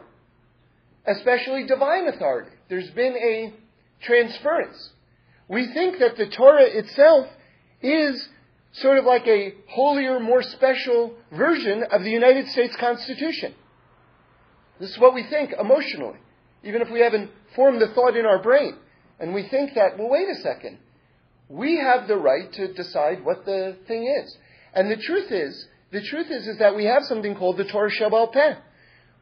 especially 1.07 1.67
divine 1.67 2.09
authority. 2.09 2.53
There's 2.71 2.91
been 2.93 3.15
a 3.15 3.53
transference. 4.01 4.93
We 5.49 5.71
think 5.75 5.99
that 5.99 6.17
the 6.17 6.31
Torah 6.31 6.65
itself 6.65 7.27
is 7.83 8.27
sort 8.73 8.99
of 8.99 9.05
like 9.05 9.27
a 9.27 9.55
holier, 9.69 10.21
more 10.21 10.43
special 10.43 11.15
version 11.33 11.85
of 11.91 12.03
the 12.03 12.11
United 12.11 12.49
States 12.49 12.77
Constitution. 12.77 13.55
This 14.79 14.91
is 14.91 14.99
what 14.99 15.15
we 15.15 15.25
think 15.25 15.53
emotionally, 15.59 16.19
even 16.63 16.83
if 16.83 16.91
we 16.91 17.01
haven't 17.01 17.31
formed 17.57 17.81
the 17.81 17.89
thought 17.89 18.17
in 18.17 18.27
our 18.27 18.41
brain. 18.41 18.77
And 19.19 19.35
we 19.35 19.49
think 19.49 19.75
that, 19.75 19.99
well, 19.99 20.09
wait 20.09 20.29
a 20.29 20.37
second. 20.37 20.79
We 21.49 21.77
have 21.79 22.07
the 22.07 22.17
right 22.17 22.53
to 22.53 22.73
decide 22.73 23.25
what 23.25 23.45
the 23.45 23.77
thing 23.89 24.07
is. 24.23 24.37
And 24.75 24.91
the 24.91 24.97
truth 24.97 25.33
is, 25.33 25.67
the 25.91 26.03
truth 26.03 26.31
is, 26.31 26.47
is 26.47 26.59
that 26.59 26.77
we 26.77 26.85
have 26.85 27.05
something 27.05 27.35
called 27.35 27.57
the 27.57 27.65
Torah 27.65 27.91
Sheba'al 27.91 28.33
Peh, 28.33 28.57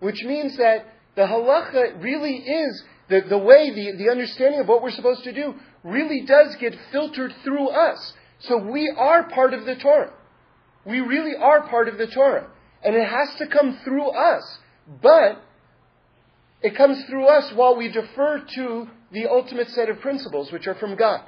which 0.01 0.23
means 0.25 0.57
that 0.57 0.87
the 1.15 1.23
halacha 1.23 2.03
really 2.03 2.37
is 2.39 2.85
the, 3.09 3.23
the 3.29 3.39
way, 3.39 3.71
the, 3.71 3.93
the 3.97 4.11
understanding 4.11 4.61
of 4.61 4.69
what 4.69 4.83
we're 4.83 4.91
supposed 4.91 5.25
to 5.25 5.33
do 5.33 5.55
really 5.85 6.23
does 6.23 6.57
get 6.57 6.77
filtered 6.91 7.33
through 7.45 7.69
us. 7.69 8.13
So 8.41 8.59
we 8.59 8.93
are 8.97 9.29
part 9.29 9.55
of 9.55 9.65
the 9.65 9.77
Torah. 9.77 10.13
We 10.85 11.01
really 11.01 11.35
are 11.37 11.69
part 11.69 11.89
of 11.89 11.99
the 11.99 12.07
Torah. 12.07 12.49
And 12.85 12.95
it 12.95 13.09
has 13.09 13.35
to 13.39 13.47
come 13.47 13.79
through 13.85 14.09
us. 14.11 14.59
But 15.03 15.43
it 16.63 16.77
comes 16.77 17.05
through 17.05 17.27
us 17.27 17.53
while 17.55 17.77
we 17.77 17.89
defer 17.89 18.45
to 18.55 18.89
the 19.13 19.27
ultimate 19.27 19.69
set 19.71 19.89
of 19.89 20.01
principles, 20.01 20.53
which 20.53 20.67
are 20.67 20.75
from 20.75 20.97
God. 20.97 21.23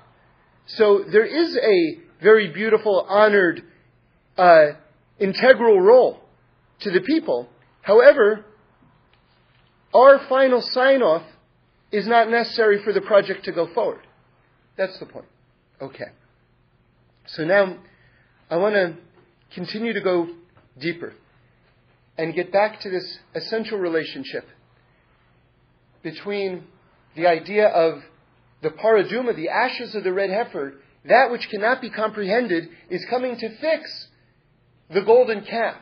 So 0.66 1.05
there 1.11 1.25
is 1.25 1.57
a 1.57 2.01
very 2.23 2.53
beautiful, 2.53 3.07
honored, 3.09 3.62
uh, 4.37 4.73
integral 5.18 5.81
role 5.81 6.21
to 6.81 6.90
the 6.90 7.01
people. 7.01 7.49
However, 7.83 8.44
our 9.94 10.21
final 10.29 10.61
sign 10.61 11.03
off 11.03 11.23
is 11.90 12.07
not 12.07 12.29
necessary 12.29 12.83
for 12.83 12.92
the 12.92 13.01
project 13.01 13.44
to 13.47 13.53
go 13.53 13.66
forward. 13.73 14.07
That's 14.77 14.99
the 14.99 15.07
point. 15.07 15.25
Okay. 15.81 16.05
So 17.29 17.45
now 17.45 17.77
I 18.51 18.57
want 18.57 18.75
to 18.75 18.97
continue 19.55 19.93
to 19.93 20.01
go 20.01 20.29
deeper 20.79 21.12
and 22.17 22.35
get 22.35 22.51
back 22.53 22.81
to 22.81 22.91
this 22.91 23.19
essential 23.35 23.79
relationship 23.79 24.47
between 26.03 26.64
the 27.14 27.27
idea 27.27 27.69
of 27.69 28.03
the 28.62 28.71
parah 28.71 29.05
adumah, 29.05 29.37
the 29.37 29.51
ashes 29.51 29.95
of 29.95 30.05
the 30.05 30.12
red 30.12 30.31
heifer, 30.31 30.75
that 31.05 31.31
which 31.31 31.49
cannot 31.51 31.81
be 31.81 31.91
comprehended 31.91 32.69
is 32.88 33.05
coming 33.11 33.37
to 33.37 33.57
fix 33.59 34.09
the 34.91 35.03
golden 35.03 35.45
calf, 35.45 35.77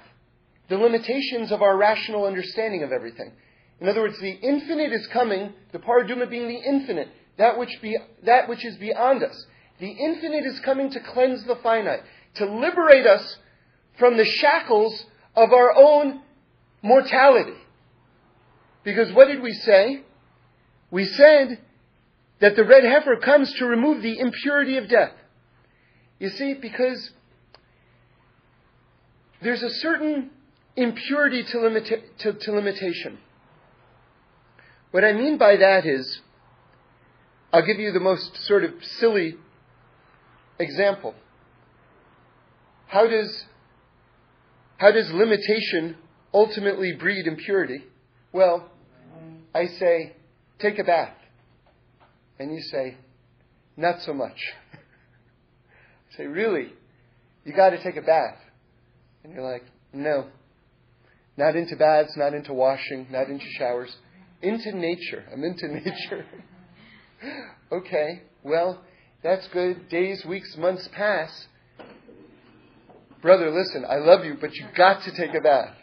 the 0.68 0.76
limitations 0.76 1.52
of 1.52 1.62
our 1.62 1.76
rational 1.76 2.24
understanding 2.24 2.82
of 2.82 2.90
everything. 2.90 3.32
In 3.80 3.88
other 3.88 4.00
words, 4.00 4.18
the 4.18 4.30
infinite 4.30 4.92
is 4.92 5.06
coming, 5.08 5.52
the 5.72 5.78
parah 5.78 6.08
adumah 6.08 6.28
being 6.28 6.48
the 6.48 6.60
infinite, 6.68 7.08
that 7.38 7.56
which, 7.56 7.80
be, 7.80 7.96
that 8.24 8.48
which 8.48 8.64
is 8.64 8.76
beyond 8.76 9.22
us. 9.22 9.46
The 9.78 9.88
infinite 9.88 10.46
is 10.46 10.60
coming 10.60 10.90
to 10.90 11.00
cleanse 11.00 11.44
the 11.44 11.56
finite, 11.56 12.02
to 12.34 12.46
liberate 12.46 13.06
us 13.06 13.36
from 13.98 14.16
the 14.16 14.24
shackles 14.24 15.04
of 15.34 15.52
our 15.52 15.74
own 15.76 16.22
mortality. 16.82 17.58
Because 18.84 19.12
what 19.12 19.28
did 19.28 19.42
we 19.42 19.52
say? 19.52 20.02
We 20.90 21.04
said 21.04 21.60
that 22.40 22.56
the 22.56 22.64
red 22.64 22.84
heifer 22.84 23.16
comes 23.16 23.52
to 23.54 23.66
remove 23.66 24.02
the 24.02 24.18
impurity 24.18 24.78
of 24.78 24.88
death. 24.88 25.12
You 26.18 26.30
see, 26.30 26.54
because 26.54 27.10
there's 29.42 29.62
a 29.62 29.70
certain 29.70 30.30
impurity 30.76 31.42
to, 31.42 31.56
limita- 31.58 32.02
to, 32.18 32.32
to 32.32 32.52
limitation. 32.52 33.18
What 34.90 35.04
I 35.04 35.12
mean 35.12 35.36
by 35.36 35.56
that 35.56 35.84
is, 35.84 36.20
I'll 37.52 37.66
give 37.66 37.78
you 37.78 37.92
the 37.92 38.00
most 38.00 38.44
sort 38.46 38.64
of 38.64 38.72
silly 38.98 39.36
example. 40.58 41.14
How 42.88 43.06
does, 43.06 43.44
how 44.78 44.92
does 44.92 45.10
limitation 45.10 45.96
ultimately 46.32 46.92
breed 46.92 47.26
impurity? 47.26 47.84
Well, 48.32 48.70
I 49.54 49.66
say, 49.66 50.14
take 50.58 50.78
a 50.78 50.84
bath. 50.84 51.14
And 52.38 52.52
you 52.52 52.60
say, 52.60 52.96
not 53.76 54.02
so 54.02 54.12
much. 54.12 54.38
I 54.74 56.16
say, 56.16 56.26
really? 56.26 56.72
You 57.44 57.54
got 57.54 57.70
to 57.70 57.82
take 57.82 57.96
a 57.96 58.02
bath. 58.02 58.38
And 59.24 59.32
you're 59.32 59.42
like, 59.42 59.64
no. 59.92 60.26
Not 61.36 61.56
into 61.56 61.76
baths, 61.76 62.12
not 62.16 62.34
into 62.34 62.52
washing, 62.52 63.06
not 63.10 63.28
into 63.28 63.44
showers. 63.58 63.94
Into 64.42 64.72
nature. 64.76 65.24
I'm 65.32 65.42
into 65.44 65.68
nature. 65.72 66.26
okay, 67.72 68.22
well, 68.42 68.82
that's 69.22 69.46
good. 69.48 69.88
Days, 69.88 70.24
weeks, 70.24 70.56
months 70.56 70.88
pass. 70.92 71.46
Brother, 73.22 73.50
listen, 73.50 73.84
I 73.88 73.96
love 73.96 74.24
you, 74.24 74.36
but 74.40 74.54
you've 74.54 74.74
got 74.74 75.02
to 75.02 75.10
take 75.12 75.34
a 75.34 75.40
bath. 75.40 75.74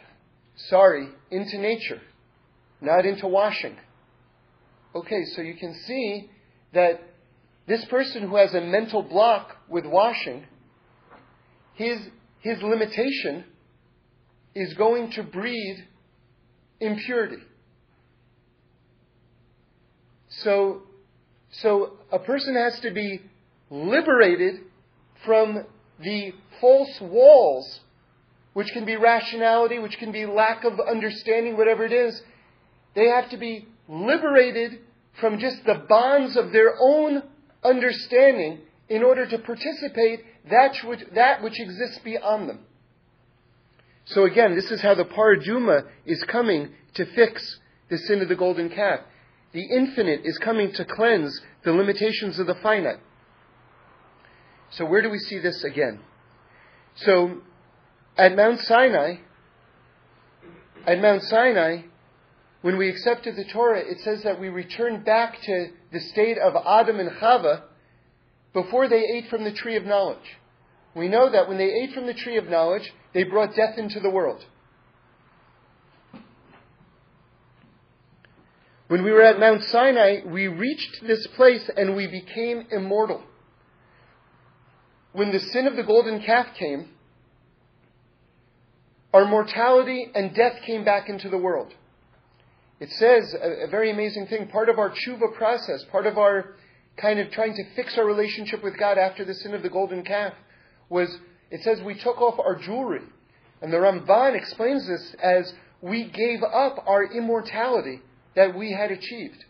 Sorry, 0.68 1.08
into 1.30 1.58
nature, 1.58 2.00
not 2.80 3.04
into 3.04 3.26
washing. 3.26 3.76
Okay, 4.94 5.24
so 5.34 5.42
you 5.42 5.54
can 5.54 5.74
see 5.86 6.30
that 6.72 7.02
this 7.66 7.84
person 7.86 8.28
who 8.28 8.36
has 8.36 8.54
a 8.54 8.60
mental 8.60 9.02
block 9.02 9.56
with 9.68 9.84
washing, 9.84 10.46
his, 11.74 11.98
his 12.40 12.62
limitation 12.62 13.44
is 14.54 14.74
going 14.74 15.10
to 15.12 15.22
breed 15.22 15.84
impurity. 16.80 17.42
So, 20.28 20.82
so 21.62 21.92
a 22.10 22.18
person 22.18 22.54
has 22.54 22.80
to 22.80 22.90
be 22.90 23.20
liberated 23.70 24.60
from 25.24 25.64
the 26.00 26.32
false 26.60 27.00
walls, 27.00 27.80
which 28.52 28.68
can 28.72 28.84
be 28.84 28.96
rationality, 28.96 29.78
which 29.78 29.98
can 29.98 30.12
be 30.12 30.26
lack 30.26 30.64
of 30.64 30.80
understanding, 30.80 31.56
whatever 31.56 31.84
it 31.84 31.92
is. 31.92 32.20
They 32.94 33.08
have 33.08 33.30
to 33.30 33.36
be 33.36 33.68
liberated 33.88 34.80
from 35.20 35.38
just 35.38 35.64
the 35.64 35.84
bonds 35.88 36.36
of 36.36 36.52
their 36.52 36.74
own 36.80 37.22
understanding 37.62 38.60
in 38.88 39.02
order 39.02 39.26
to 39.26 39.38
participate 39.38 40.20
that 40.50 40.76
which, 40.84 41.00
that 41.14 41.42
which 41.42 41.58
exists 41.60 42.00
beyond 42.04 42.48
them. 42.48 42.60
So 44.06 44.24
again, 44.24 44.54
this 44.54 44.70
is 44.70 44.82
how 44.82 44.94
the 44.94 45.04
parah 45.04 45.40
adumah 45.40 45.86
is 46.04 46.22
coming 46.24 46.70
to 46.94 47.06
fix 47.06 47.58
the 47.88 47.98
sin 47.98 48.20
of 48.20 48.28
the 48.28 48.36
golden 48.36 48.68
calf. 48.68 49.00
The 49.54 49.64
infinite 49.64 50.22
is 50.24 50.36
coming 50.38 50.72
to 50.72 50.84
cleanse 50.84 51.40
the 51.64 51.72
limitations 51.72 52.40
of 52.40 52.48
the 52.48 52.56
finite. 52.56 52.98
So, 54.70 54.84
where 54.84 55.00
do 55.00 55.08
we 55.08 55.18
see 55.20 55.38
this 55.38 55.62
again? 55.62 56.00
So, 56.96 57.38
at 58.18 58.34
Mount 58.34 58.60
Sinai, 58.60 59.16
at 60.86 61.00
Mount 61.00 61.22
Sinai, 61.22 61.82
when 62.62 62.76
we 62.76 62.88
accepted 62.88 63.36
the 63.36 63.44
Torah, 63.44 63.78
it 63.78 64.00
says 64.00 64.24
that 64.24 64.40
we 64.40 64.48
returned 64.48 65.04
back 65.04 65.40
to 65.42 65.68
the 65.92 66.00
state 66.00 66.36
of 66.36 66.56
Adam 66.56 66.98
and 66.98 67.10
Chava 67.10 67.62
before 68.52 68.88
they 68.88 69.04
ate 69.04 69.28
from 69.28 69.44
the 69.44 69.52
tree 69.52 69.76
of 69.76 69.84
knowledge. 69.84 70.38
We 70.96 71.06
know 71.06 71.30
that 71.30 71.48
when 71.48 71.58
they 71.58 71.72
ate 71.72 71.92
from 71.92 72.06
the 72.06 72.14
tree 72.14 72.38
of 72.38 72.48
knowledge, 72.48 72.92
they 73.12 73.22
brought 73.22 73.54
death 73.54 73.78
into 73.78 74.00
the 74.00 74.10
world. 74.10 74.44
When 78.94 79.02
we 79.02 79.10
were 79.10 79.22
at 79.22 79.40
Mount 79.40 79.64
Sinai, 79.64 80.20
we 80.24 80.46
reached 80.46 81.04
this 81.04 81.26
place 81.34 81.68
and 81.76 81.96
we 81.96 82.06
became 82.06 82.68
immortal. 82.70 83.24
When 85.10 85.32
the 85.32 85.40
sin 85.40 85.66
of 85.66 85.74
the 85.74 85.82
golden 85.82 86.22
calf 86.22 86.54
came, 86.56 86.90
our 89.12 89.24
mortality 89.24 90.12
and 90.14 90.32
death 90.32 90.62
came 90.64 90.84
back 90.84 91.08
into 91.08 91.28
the 91.28 91.36
world. 91.36 91.74
It 92.78 92.88
says 92.92 93.34
a, 93.34 93.64
a, 93.64 93.66
very 93.66 93.90
amazing 93.90 94.28
thing. 94.28 94.46
Part 94.46 94.68
of 94.68 94.78
our 94.78 94.90
tshuva 94.90 95.34
process, 95.34 95.82
part 95.90 96.06
of 96.06 96.16
our 96.16 96.54
kind 96.96 97.18
of 97.18 97.32
trying 97.32 97.56
to 97.56 97.64
fix 97.74 97.98
our 97.98 98.04
relationship 98.04 98.62
with 98.62 98.78
God 98.78 98.96
after 98.96 99.24
the 99.24 99.34
sin 99.34 99.54
of 99.54 99.64
the 99.64 99.70
golden 99.70 100.04
calf, 100.04 100.34
was 100.88 101.18
it 101.50 101.64
says 101.64 101.82
we 101.82 101.98
took 101.98 102.20
off 102.20 102.38
our 102.38 102.54
jewelry. 102.54 103.02
And 103.60 103.72
the 103.72 103.78
Ramban 103.78 104.36
explains 104.36 104.86
this 104.86 105.16
as 105.20 105.52
we 105.82 106.04
gave 106.04 106.44
up 106.44 106.84
our 106.86 107.02
immortality 107.02 108.00
that 108.36 108.56
we 108.56 108.72
had 108.72 108.90
achieved. 108.90 109.44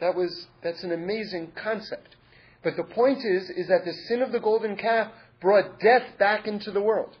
That 0.00 0.14
was, 0.14 0.46
that's 0.62 0.82
an 0.82 0.92
amazing 0.92 1.52
concept. 1.54 2.16
But 2.62 2.76
the 2.76 2.84
point 2.84 3.18
is, 3.24 3.50
is 3.50 3.68
that 3.68 3.84
the 3.84 3.92
sin 3.92 4.22
of 4.22 4.32
the 4.32 4.40
golden 4.40 4.76
calf 4.76 5.12
brought 5.40 5.80
death 5.80 6.18
back 6.18 6.46
into 6.46 6.70
the 6.70 6.80
world. 6.80 7.16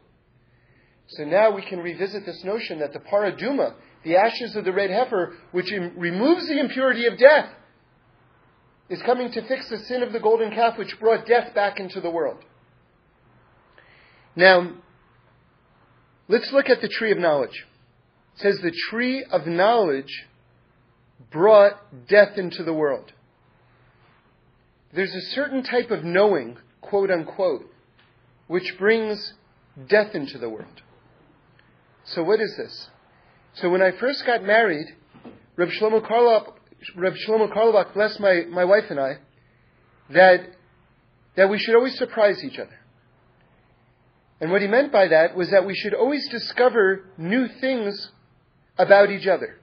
So 1.08 1.24
now 1.24 1.52
we 1.52 1.62
can 1.62 1.78
revisit 1.80 2.26
this 2.26 2.42
notion 2.44 2.80
that 2.80 2.92
the 2.92 2.98
parah 2.98 3.36
adumah, 3.36 3.74
the 4.02 4.16
ashes 4.16 4.56
of 4.56 4.64
the 4.64 4.72
red 4.72 4.90
heifer, 4.90 5.34
which 5.52 5.70
removes 5.70 6.48
the 6.48 6.58
impurity 6.58 7.06
of 7.06 7.16
death, 7.18 7.48
is 8.88 9.00
coming 9.02 9.30
to 9.32 9.46
fix 9.46 9.68
the 9.68 9.78
sin 9.78 10.02
of 10.02 10.12
the 10.12 10.20
golden 10.20 10.50
calf, 10.50 10.78
which 10.78 10.98
brought 10.98 11.26
death 11.26 11.54
back 11.54 11.78
into 11.78 12.00
the 12.00 12.10
world. 12.10 12.38
Now, 14.34 14.72
let's 16.28 16.52
look 16.52 16.68
at 16.68 16.80
the 16.80 16.88
tree 16.88 17.10
of 17.10 17.18
knowledge. 17.18 17.66
It 18.36 18.42
says 18.42 18.58
the 18.60 18.74
tree 18.90 19.24
of 19.24 19.46
knowledge 19.46 20.26
brought 21.30 22.06
death 22.08 22.36
into 22.36 22.62
the 22.62 22.72
world. 22.72 23.12
There's 24.94 25.14
a 25.14 25.20
certain 25.34 25.62
type 25.62 25.90
of 25.90 26.04
knowing, 26.04 26.58
quote 26.80 27.10
unquote, 27.10 27.70
which 28.46 28.76
brings 28.78 29.34
death 29.88 30.14
into 30.14 30.38
the 30.38 30.48
world. 30.48 30.82
So 32.04 32.22
what 32.22 32.40
is 32.40 32.54
this? 32.56 32.88
So 33.54 33.70
when 33.70 33.82
I 33.82 33.90
first 33.92 34.24
got 34.24 34.42
married, 34.42 34.86
Reb 35.56 35.68
Shlomo 35.68 36.06
Carlebach, 36.06 36.54
Reb 36.94 37.14
Shlomo 37.14 37.94
blessed 37.94 38.20
my, 38.20 38.44
my 38.48 38.64
wife 38.64 38.84
and 38.90 39.00
I 39.00 39.18
that, 40.10 40.46
that 41.36 41.50
we 41.50 41.58
should 41.58 41.74
always 41.74 41.96
surprise 41.98 42.44
each 42.44 42.58
other. 42.58 42.78
And 44.40 44.52
what 44.52 44.60
he 44.60 44.68
meant 44.68 44.92
by 44.92 45.08
that 45.08 45.34
was 45.34 45.50
that 45.50 45.66
we 45.66 45.74
should 45.74 45.94
always 45.94 46.28
discover 46.28 47.04
new 47.16 47.48
things 47.60 48.10
about 48.78 49.10
each 49.10 49.26
other. 49.26 49.58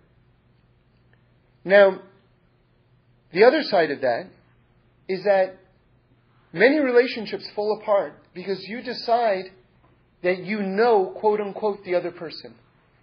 Now, 1.65 2.01
the 3.31 3.45
other 3.45 3.63
side 3.63 3.91
of 3.91 4.01
that 4.01 4.27
is 5.07 5.23
that 5.23 5.57
many 6.51 6.79
relationships 6.79 7.49
fall 7.55 7.79
apart 7.81 8.13
because 8.33 8.61
you 8.67 8.81
decide 8.81 9.45
that 10.23 10.43
you 10.43 10.61
know, 10.61 11.13
quote 11.19 11.41
unquote, 11.41 11.83
the 11.83 11.95
other 11.95 12.11
person. 12.11 12.55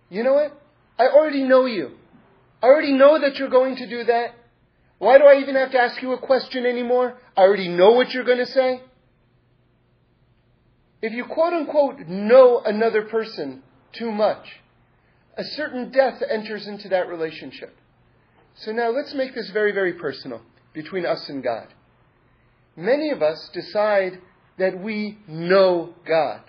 You 0.08 0.22
know 0.24 0.34
what? 0.34 0.60
I 0.98 1.08
already 1.08 1.44
know 1.44 1.66
you. 1.66 1.92
I 2.62 2.66
already 2.66 2.92
know 2.92 3.18
that 3.20 3.36
you're 3.36 3.48
going 3.48 3.76
to 3.76 3.88
do 3.88 4.04
that. 4.04 4.34
Why 4.98 5.18
do 5.18 5.24
I 5.24 5.40
even 5.40 5.54
have 5.54 5.72
to 5.72 5.78
ask 5.78 6.02
you 6.02 6.12
a 6.12 6.18
question 6.18 6.66
anymore? 6.66 7.16
I 7.36 7.42
already 7.42 7.68
know 7.68 7.92
what 7.92 8.12
you're 8.12 8.24
going 8.24 8.38
to 8.38 8.46
say. 8.46 8.82
If 11.00 11.14
you 11.14 11.24
quote 11.24 11.54
unquote 11.54 12.00
know 12.06 12.60
another 12.60 13.02
person 13.02 13.62
too 13.92 14.12
much, 14.12 14.44
a 15.36 15.44
certain 15.44 15.90
death 15.90 16.22
enters 16.28 16.66
into 16.66 16.90
that 16.90 17.08
relationship. 17.08 17.74
So 18.54 18.72
now 18.72 18.90
let's 18.90 19.14
make 19.14 19.34
this 19.34 19.50
very, 19.50 19.72
very 19.72 19.94
personal 19.94 20.42
between 20.72 21.06
us 21.06 21.28
and 21.28 21.42
God. 21.42 21.68
Many 22.76 23.10
of 23.10 23.22
us 23.22 23.50
decide 23.52 24.20
that 24.58 24.80
we 24.80 25.18
know 25.26 25.94
God. 26.06 26.42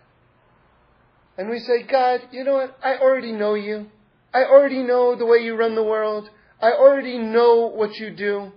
And 1.38 1.50
we 1.50 1.60
say, 1.60 1.84
God, 1.84 2.22
you 2.32 2.44
know 2.44 2.54
what? 2.54 2.78
I 2.84 2.98
already 2.98 3.32
know 3.32 3.54
you. 3.54 3.88
I 4.34 4.44
already 4.44 4.84
know 4.84 5.16
the 5.16 5.26
way 5.26 5.40
you 5.40 5.56
run 5.56 5.76
the 5.76 5.84
world. 5.84 6.30
I 6.62 6.72
already 6.72 7.18
know 7.18 7.68
what 7.68 7.96
you 7.98 8.12
do. 8.12 8.52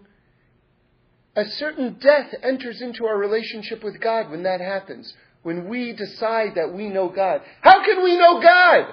A 1.36 1.45
certain 1.45 1.95
death 1.99 2.34
enters 2.42 2.80
into 2.80 3.07
our 3.07 3.16
relationship 3.16 3.82
with 3.82 4.01
God 4.01 4.30
when 4.30 4.42
that 4.45 4.61
happens. 4.61 5.14
When 5.42 5.68
we 5.68 5.92
decide 5.92 6.55
that 6.57 6.72
we 6.72 6.88
know 6.88 7.09
God. 7.09 7.40
How 7.61 7.84
can 7.84 8.03
we 8.03 8.16
know 8.16 8.40
God? 8.40 8.92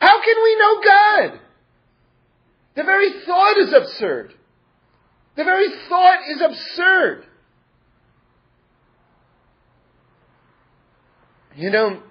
How 0.00 0.22
can 0.22 0.42
we 0.42 0.56
know 0.56 0.80
God? 0.82 1.40
The 2.76 2.82
very 2.82 3.20
thought 3.24 3.58
is 3.58 3.72
absurd. 3.72 4.34
The 5.36 5.44
very 5.44 5.68
thought 5.88 6.18
is 6.28 6.40
absurd. 6.40 7.26
You 11.56 11.70
know, 11.70 12.02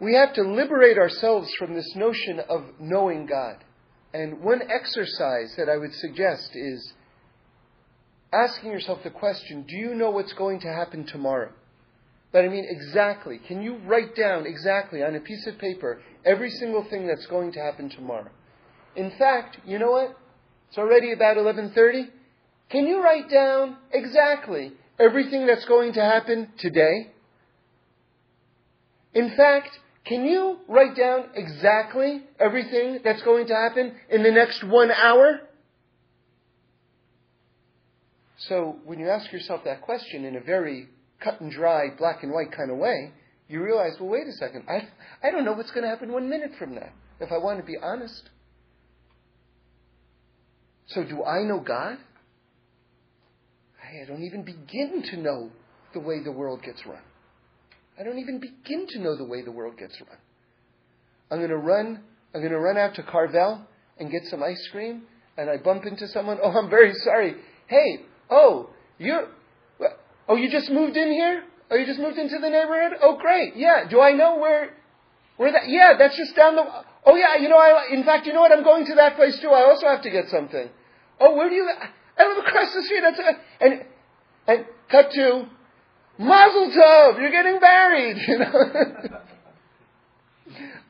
we 0.00 0.14
have 0.14 0.34
to 0.34 0.42
liberate 0.42 0.98
ourselves 0.98 1.50
from 1.58 1.74
this 1.74 1.94
notion 1.94 2.40
of 2.48 2.64
knowing 2.78 3.24
God. 3.26 3.64
And 4.12 4.42
one 4.42 4.60
exercise 4.62 5.54
that 5.56 5.68
I 5.70 5.76
would 5.76 5.94
suggest 5.94 6.50
is 6.54 6.92
asking 8.32 8.70
yourself 8.70 9.02
the 9.02 9.10
question 9.10 9.64
do 9.66 9.76
you 9.76 9.94
know 9.94 10.10
what's 10.10 10.32
going 10.34 10.60
to 10.60 10.68
happen 10.68 11.06
tomorrow? 11.06 11.52
But 12.32 12.44
I 12.44 12.48
mean 12.48 12.66
exactly. 12.68 13.40
Can 13.46 13.62
you 13.62 13.76
write 13.86 14.14
down 14.14 14.46
exactly 14.46 15.02
on 15.02 15.14
a 15.14 15.20
piece 15.20 15.46
of 15.46 15.58
paper 15.58 16.00
every 16.24 16.50
single 16.50 16.84
thing 16.88 17.06
that's 17.06 17.26
going 17.26 17.52
to 17.52 17.60
happen 17.60 17.90
tomorrow? 17.90 18.30
In 18.94 19.10
fact, 19.18 19.58
you 19.66 19.78
know 19.78 19.90
what? 19.90 20.16
It's 20.68 20.78
already 20.78 21.12
about 21.12 21.36
11:30. 21.36 22.08
Can 22.70 22.86
you 22.86 23.02
write 23.02 23.28
down 23.28 23.76
exactly 23.92 24.72
everything 24.98 25.46
that's 25.46 25.64
going 25.64 25.92
to 25.94 26.00
happen 26.00 26.48
today? 26.58 27.10
In 29.12 29.30
fact, 29.36 29.76
can 30.04 30.24
you 30.24 30.58
write 30.68 30.96
down 30.96 31.30
exactly 31.34 32.22
everything 32.38 33.00
that's 33.02 33.22
going 33.22 33.48
to 33.48 33.54
happen 33.54 33.96
in 34.08 34.22
the 34.22 34.30
next 34.30 34.62
one 34.62 34.92
hour? 34.92 35.40
So, 38.36 38.76
when 38.84 39.00
you 39.00 39.08
ask 39.08 39.30
yourself 39.32 39.64
that 39.64 39.82
question 39.82 40.24
in 40.24 40.36
a 40.36 40.40
very 40.40 40.88
cut 41.20 41.40
and 41.40 41.50
dry, 41.50 41.88
black 41.96 42.22
and 42.22 42.32
white 42.32 42.52
kind 42.52 42.70
of 42.70 42.78
way, 42.78 43.12
you 43.48 43.62
realize, 43.62 43.92
well, 44.00 44.10
wait 44.10 44.26
a 44.26 44.32
second, 44.32 44.64
I, 44.68 44.88
I 45.26 45.30
don't 45.30 45.44
know 45.44 45.52
what's 45.52 45.70
going 45.70 45.82
to 45.82 45.90
happen 45.90 46.12
one 46.12 46.28
minute 46.28 46.52
from 46.58 46.74
now, 46.74 46.90
if 47.20 47.32
I 47.32 47.38
want 47.38 47.58
to 47.58 47.64
be 47.64 47.76
honest. 47.82 48.30
So, 50.86 51.04
do 51.04 51.24
I 51.24 51.42
know 51.42 51.60
God? 51.60 51.98
I 53.82 54.06
don't 54.06 54.22
even 54.22 54.44
begin 54.44 55.02
to 55.10 55.16
know 55.16 55.50
the 55.94 56.00
way 56.00 56.22
the 56.22 56.32
world 56.32 56.62
gets 56.62 56.84
run. 56.86 57.02
I 57.98 58.04
don't 58.04 58.18
even 58.18 58.40
begin 58.40 58.86
to 58.88 59.00
know 59.00 59.16
the 59.16 59.24
way 59.24 59.42
the 59.42 59.52
world 59.52 59.76
gets 59.78 60.00
run. 60.00 60.18
I'm 61.30 61.38
going 61.38 61.50
to 61.50 61.56
run. 61.56 62.02
I'm 62.34 62.40
going 62.40 62.52
to 62.52 62.58
run 62.58 62.78
out 62.78 62.94
to 62.94 63.02
Carvel 63.02 63.66
and 63.98 64.10
get 64.10 64.22
some 64.26 64.42
ice 64.42 64.68
cream, 64.70 65.02
and 65.36 65.50
I 65.50 65.56
bump 65.56 65.84
into 65.86 66.08
someone. 66.08 66.38
Oh, 66.42 66.50
I'm 66.50 66.70
very 66.70 66.94
sorry. 67.04 67.34
Hey, 67.66 68.04
oh, 68.30 68.70
you're. 68.98 69.28
Oh, 70.30 70.36
you 70.36 70.48
just 70.48 70.70
moved 70.70 70.96
in 70.96 71.10
here? 71.10 71.42
Oh, 71.70 71.76
you 71.76 71.84
just 71.86 71.98
moved 71.98 72.16
into 72.16 72.38
the 72.38 72.48
neighborhood? 72.48 72.98
Oh, 73.02 73.18
great. 73.18 73.56
Yeah. 73.56 73.88
Do 73.90 74.00
I 74.00 74.12
know 74.12 74.38
where? 74.38 74.70
Where 75.36 75.50
that? 75.50 75.68
Yeah, 75.68 75.94
that's 75.98 76.16
just 76.16 76.36
down 76.36 76.54
the. 76.54 76.62
Oh, 77.04 77.16
yeah. 77.16 77.36
You 77.42 77.48
know, 77.48 77.58
I. 77.58 77.88
In 77.92 78.04
fact, 78.04 78.26
you 78.26 78.32
know 78.32 78.40
what? 78.40 78.52
I'm 78.52 78.62
going 78.62 78.86
to 78.86 78.94
that 78.94 79.16
place 79.16 79.40
too. 79.40 79.48
I 79.48 79.68
also 79.68 79.88
have 79.88 80.02
to 80.02 80.10
get 80.10 80.28
something. 80.30 80.70
Oh, 81.20 81.34
where 81.34 81.48
do 81.48 81.56
you? 81.56 81.68
I 82.16 82.28
live 82.28 82.38
across 82.46 82.72
the 82.72 82.82
street. 82.82 83.02
That's 83.02 83.18
a, 83.18 83.64
and 83.64 83.84
and 84.46 84.66
cut 84.88 85.10
to 85.12 85.46
Mazel 86.20 86.70
tov, 86.70 87.18
you're 87.18 87.30
getting 87.30 87.58
married, 87.60 88.16
you 88.28 88.38
know. 88.38 88.52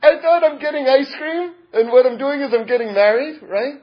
I 0.02 0.20
thought 0.20 0.42
I'm 0.42 0.58
getting 0.58 0.88
ice 0.88 1.14
cream, 1.16 1.52
and 1.72 1.92
what 1.92 2.04
I'm 2.04 2.18
doing 2.18 2.40
is 2.40 2.52
I'm 2.52 2.66
getting 2.66 2.92
married, 2.94 3.40
right? 3.42 3.74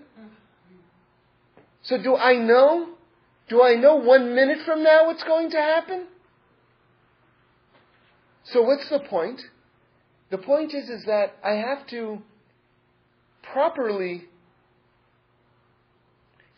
So 1.83 2.01
do 2.01 2.17
I 2.17 2.33
know? 2.33 2.96
Do 3.49 3.63
I 3.63 3.75
know 3.75 3.95
one 3.95 4.35
minute 4.35 4.59
from 4.65 4.83
now 4.83 5.05
what's 5.05 5.23
going 5.23 5.51
to 5.51 5.57
happen? 5.57 6.07
So 8.43 8.61
what's 8.61 8.89
the 8.89 8.99
point? 8.99 9.41
The 10.29 10.37
point 10.37 10.73
is, 10.73 10.89
is 10.89 11.05
that 11.05 11.35
I 11.43 11.53
have 11.53 11.87
to 11.87 12.21
properly 13.41 14.25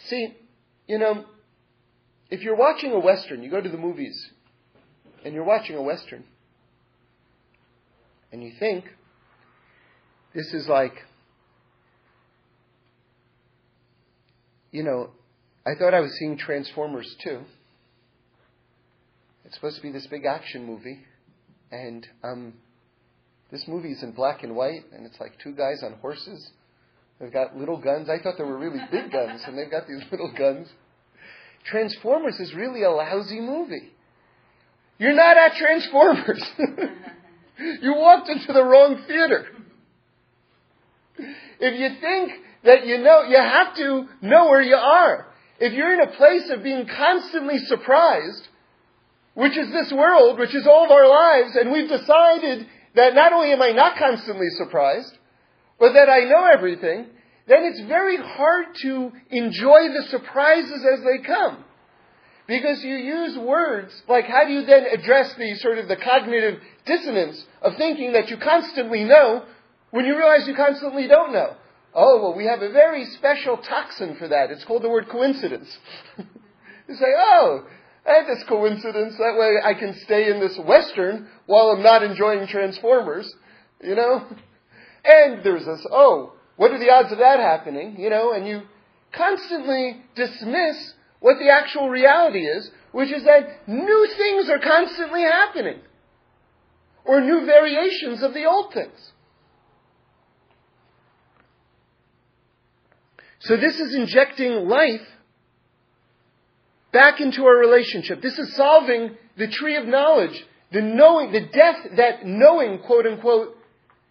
see, 0.07 0.35
you 0.87 0.97
know, 0.97 1.25
if 2.31 2.41
you're 2.41 2.55
watching 2.55 2.91
a 2.91 2.99
Western, 2.99 3.43
you 3.43 3.51
go 3.51 3.61
to 3.61 3.69
the 3.69 3.77
movies, 3.77 4.31
and 5.23 5.33
you're 5.33 5.43
watching 5.43 5.75
a 5.75 5.81
Western, 5.81 6.23
and 8.31 8.43
you 8.43 8.51
think, 8.59 8.85
this 10.33 10.53
is 10.53 10.67
like, 10.67 10.93
you 14.71 14.83
know, 14.83 15.09
I 15.65 15.75
thought 15.75 15.93
I 15.93 15.99
was 15.99 16.15
seeing 16.17 16.37
Transformers 16.37 17.15
2. 17.23 17.41
It's 19.45 19.55
supposed 19.55 19.77
to 19.77 19.81
be 19.81 19.91
this 19.91 20.07
big 20.07 20.25
action 20.25 20.65
movie, 20.65 20.99
and 21.71 22.07
um, 22.23 22.53
this 23.51 23.65
movie 23.67 23.91
is 23.91 24.03
in 24.03 24.11
black 24.11 24.43
and 24.43 24.55
white, 24.55 24.85
and 24.93 25.05
it's 25.05 25.19
like 25.19 25.33
two 25.43 25.53
guys 25.53 25.81
on 25.83 25.93
horses. 26.01 26.49
They've 27.19 27.33
got 27.33 27.57
little 27.57 27.77
guns. 27.77 28.09
I 28.09 28.21
thought 28.21 28.35
they 28.37 28.43
were 28.43 28.57
really 28.57 28.79
big 28.91 29.11
guns, 29.11 29.41
and 29.45 29.57
they've 29.57 29.69
got 29.69 29.87
these 29.87 30.03
little 30.11 30.31
guns. 30.37 30.67
Transformers 31.65 32.39
is 32.39 32.53
really 32.53 32.83
a 32.83 32.89
lousy 32.89 33.41
movie. 33.41 33.91
You're 34.97 35.15
not 35.15 35.35
at 35.35 35.55
Transformers. 35.55 36.43
you 37.81 37.95
walked 37.95 38.29
into 38.29 38.53
the 38.53 38.63
wrong 38.63 39.03
theater. 39.07 39.45
If 41.59 41.79
you 41.79 41.99
think 41.99 42.31
that 42.63 42.85
you 42.85 42.99
know, 42.99 43.23
you 43.23 43.37
have 43.37 43.75
to 43.75 44.07
know 44.21 44.45
where 44.45 44.61
you 44.61 44.75
are. 44.75 45.28
If 45.59 45.73
you're 45.73 45.93
in 45.93 46.01
a 46.01 46.15
place 46.15 46.49
of 46.51 46.63
being 46.63 46.87
constantly 46.87 47.57
surprised, 47.59 48.47
which 49.33 49.57
is 49.57 49.71
this 49.71 49.91
world, 49.91 50.39
which 50.39 50.55
is 50.55 50.65
all 50.65 50.85
of 50.85 50.91
our 50.91 51.07
lives, 51.07 51.55
and 51.55 51.71
we've 51.71 51.89
decided 51.89 52.67
that 52.95 53.13
not 53.13 53.33
only 53.33 53.51
am 53.51 53.61
I 53.61 53.71
not 53.71 53.97
constantly 53.97 54.49
surprised, 54.57 55.17
but 55.79 55.93
that 55.93 56.09
I 56.09 56.25
know 56.25 56.45
everything, 56.53 57.07
then 57.47 57.63
it's 57.63 57.81
very 57.87 58.17
hard 58.17 58.67
to 58.83 59.11
enjoy 59.29 59.89
the 59.89 60.05
surprises 60.09 60.85
as 60.93 61.03
they 61.03 61.25
come. 61.25 61.63
Because 62.47 62.83
you 62.83 62.95
use 62.95 63.37
words 63.37 63.91
like 64.07 64.25
how 64.25 64.45
do 64.45 64.53
you 64.53 64.65
then 64.65 64.85
address 64.91 65.33
the 65.35 65.55
sort 65.55 65.77
of 65.77 65.87
the 65.87 65.97
cognitive 65.97 66.59
dissonance 66.85 67.43
of 67.61 67.75
thinking 67.77 68.13
that 68.13 68.29
you 68.29 68.37
constantly 68.37 69.03
know 69.03 69.45
when 69.91 70.05
you 70.05 70.17
realize 70.17 70.47
you 70.47 70.55
constantly 70.55 71.07
don't 71.07 71.31
know? 71.31 71.55
Oh, 71.93 72.21
well, 72.21 72.35
we 72.35 72.45
have 72.45 72.61
a 72.61 72.71
very 72.71 73.05
special 73.17 73.57
toxin 73.57 74.15
for 74.17 74.27
that. 74.27 74.51
It's 74.51 74.63
called 74.63 74.83
the 74.83 74.89
word 74.89 75.09
coincidence. 75.09 75.75
you 76.17 76.95
say, 76.95 77.07
oh, 77.17 77.65
I 78.05 78.23
this 78.23 78.43
coincidence. 78.47 79.15
That 79.17 79.37
way 79.37 79.55
I 79.63 79.73
can 79.73 79.95
stay 80.05 80.29
in 80.29 80.39
this 80.39 80.57
Western 80.65 81.27
while 81.45 81.71
I'm 81.71 81.83
not 81.83 82.03
enjoying 82.03 82.47
Transformers, 82.47 83.31
you 83.81 83.95
know? 83.95 84.25
And 85.03 85.43
there's 85.43 85.65
this, 85.65 85.85
oh, 85.91 86.33
what 86.57 86.71
are 86.71 86.79
the 86.79 86.91
odds 86.91 87.11
of 87.11 87.19
that 87.19 87.39
happening? 87.39 87.95
You 87.97 88.09
know, 88.09 88.33
and 88.33 88.47
you 88.47 88.61
constantly 89.13 90.01
dismiss 90.15 90.93
what 91.19 91.37
the 91.39 91.49
actual 91.49 91.89
reality 91.89 92.39
is, 92.45 92.69
which 92.91 93.11
is 93.11 93.23
that 93.23 93.67
new 93.67 94.07
things 94.17 94.49
are 94.49 94.59
constantly 94.59 95.21
happening. 95.21 95.79
Or 97.05 97.21
new 97.21 97.45
variations 97.45 98.21
of 98.21 98.33
the 98.33 98.45
old 98.45 98.73
things. 98.73 99.11
So 103.39 103.55
this 103.55 103.79
is 103.79 103.95
injecting 103.95 104.67
life 104.67 105.07
back 106.91 107.21
into 107.21 107.43
our 107.43 107.57
relationship. 107.57 108.21
This 108.21 108.37
is 108.37 108.55
solving 108.55 109.15
the 109.37 109.47
tree 109.47 109.77
of 109.77 109.85
knowledge, 109.85 110.43
the 110.71 110.81
knowing, 110.81 111.31
the 111.31 111.47
death 111.47 111.77
that 111.97 112.25
knowing, 112.25 112.79
quote 112.79 113.05
unquote, 113.05 113.55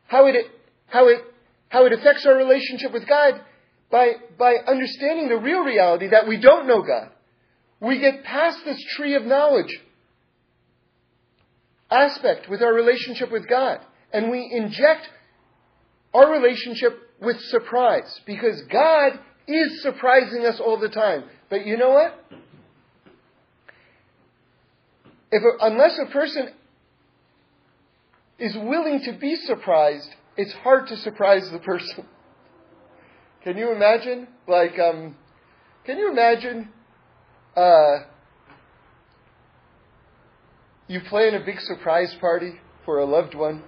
how 0.06 0.26
it, 0.26 0.46
how 0.86 1.08
it, 1.08 1.18
how 1.68 1.84
it 1.84 1.92
affects 1.92 2.24
our 2.26 2.36
relationship 2.36 2.92
with 2.92 3.06
God 3.06 3.40
by, 3.90 4.12
by 4.38 4.54
understanding 4.66 5.28
the 5.28 5.36
real 5.36 5.60
reality 5.60 6.08
that 6.08 6.26
we 6.26 6.40
don't 6.40 6.66
know 6.66 6.82
God. 6.82 7.10
We 7.80 8.00
get 8.00 8.24
past 8.24 8.58
this 8.64 8.82
tree 8.96 9.14
of 9.14 9.24
knowledge 9.24 9.78
aspect 11.90 12.48
with 12.48 12.62
our 12.62 12.72
relationship 12.72 13.30
with 13.30 13.48
God, 13.48 13.80
and 14.12 14.30
we 14.30 14.50
inject 14.52 15.08
our 16.12 16.30
relationship 16.30 17.07
with 17.20 17.40
surprise 17.42 18.20
because 18.26 18.62
God 18.70 19.18
is 19.46 19.82
surprising 19.82 20.44
us 20.46 20.60
all 20.60 20.78
the 20.78 20.88
time. 20.88 21.24
But 21.50 21.66
you 21.66 21.76
know 21.76 21.90
what? 21.90 22.14
If 25.30 25.42
a, 25.42 25.66
unless 25.66 25.98
a 25.98 26.10
person 26.10 26.48
is 28.38 28.54
willing 28.56 29.02
to 29.04 29.12
be 29.12 29.36
surprised, 29.36 30.08
it's 30.36 30.52
hard 30.52 30.88
to 30.88 30.96
surprise 30.96 31.50
the 31.50 31.58
person. 31.58 32.06
Can 33.44 33.56
you 33.56 33.72
imagine? 33.72 34.28
Like, 34.46 34.78
um, 34.78 35.16
can 35.84 35.96
you 35.96 36.10
imagine 36.10 36.68
uh, 37.56 38.00
you 40.86 41.00
plan 41.08 41.34
a 41.34 41.44
big 41.44 41.58
surprise 41.60 42.14
party 42.20 42.52
for 42.84 42.98
a 42.98 43.06
loved 43.06 43.34
one, 43.34 43.62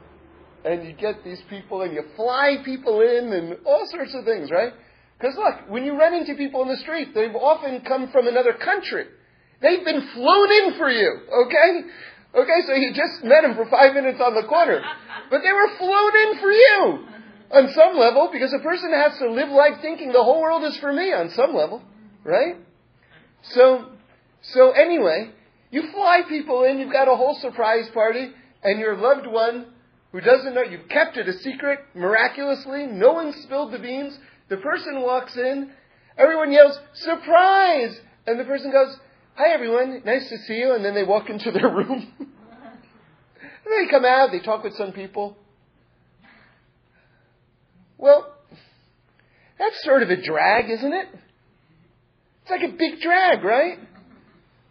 and 0.64 0.84
you 0.86 0.92
get 0.92 1.24
these 1.24 1.40
people 1.48 1.82
and 1.82 1.92
you 1.92 2.02
fly 2.16 2.58
people 2.64 3.00
in 3.00 3.32
and 3.32 3.56
all 3.64 3.86
sorts 3.90 4.14
of 4.14 4.24
things, 4.24 4.50
right? 4.50 4.72
Because 5.18 5.36
look, 5.36 5.68
when 5.68 5.84
you 5.84 5.98
run 5.98 6.14
into 6.14 6.34
people 6.34 6.62
in 6.62 6.68
the 6.68 6.76
street, 6.78 7.14
they've 7.14 7.34
often 7.34 7.82
come 7.82 8.11
from 8.11 8.26
another 8.26 8.54
country. 8.54 9.06
They've 9.61 9.84
been 9.84 10.08
flown 10.14 10.52
in 10.52 10.78
for 10.78 10.90
you, 10.90 11.20
okay? 11.46 11.80
Okay, 12.34 12.61
so 12.66 12.74
you 12.74 12.92
just 12.94 13.24
met 13.24 13.42
them 13.42 13.54
for 13.54 13.68
five 13.68 13.92
minutes 13.94 14.20
on 14.24 14.34
the 14.34 14.44
corner. 14.44 14.80
But 15.30 15.40
they 15.42 15.52
were 15.52 15.76
flown 15.78 16.16
in 16.16 16.40
for 16.40 16.50
you 16.50 17.04
on 17.50 17.68
some 17.74 17.98
level 17.98 18.30
because 18.32 18.52
a 18.54 18.62
person 18.62 18.92
has 18.92 19.18
to 19.18 19.30
live 19.30 19.48
life 19.50 19.80
thinking 19.82 20.12
the 20.12 20.22
whole 20.22 20.40
world 20.40 20.64
is 20.64 20.76
for 20.78 20.92
me 20.92 21.12
on 21.12 21.30
some 21.30 21.54
level, 21.54 21.82
right? 22.24 22.56
So, 23.42 23.86
so 24.42 24.70
anyway, 24.70 25.32
you 25.70 25.90
fly 25.92 26.22
people 26.28 26.64
in, 26.64 26.78
you've 26.78 26.92
got 26.92 27.08
a 27.08 27.16
whole 27.16 27.36
surprise 27.40 27.88
party, 27.92 28.30
and 28.62 28.78
your 28.78 28.96
loved 28.96 29.26
one 29.26 29.66
who 30.12 30.20
doesn't 30.20 30.54
know, 30.54 30.62
you've 30.62 30.88
kept 30.88 31.16
it 31.16 31.28
a 31.28 31.32
secret 31.38 31.80
miraculously, 31.94 32.86
no 32.86 33.12
one 33.12 33.32
spilled 33.42 33.72
the 33.72 33.78
beans, 33.78 34.16
the 34.48 34.56
person 34.56 35.02
walks 35.02 35.36
in, 35.36 35.70
everyone 36.18 36.52
yells, 36.52 36.78
surprise! 36.94 37.98
And 38.26 38.38
the 38.38 38.44
person 38.44 38.72
goes, 38.72 38.96
hi 39.34 39.52
everyone, 39.54 40.02
nice 40.04 40.28
to 40.28 40.38
see 40.46 40.54
you, 40.54 40.74
and 40.74 40.84
then 40.84 40.94
they 40.94 41.04
walk 41.04 41.30
into 41.30 41.50
their 41.50 41.68
room. 41.74 42.12
and 42.18 42.28
they 43.64 43.90
come 43.90 44.04
out, 44.04 44.30
they 44.32 44.40
talk 44.40 44.64
with 44.64 44.74
some 44.74 44.92
people. 44.92 45.36
Well, 47.96 48.34
that's 49.58 49.82
sort 49.84 50.02
of 50.02 50.11
a 50.11 50.20
drag, 50.20 50.70
isn't 50.70 50.92
it? 50.92 51.06
It's 52.42 52.50
like 52.50 52.62
a 52.62 52.76
big 52.76 53.00
drag, 53.00 53.44
right? 53.44 53.78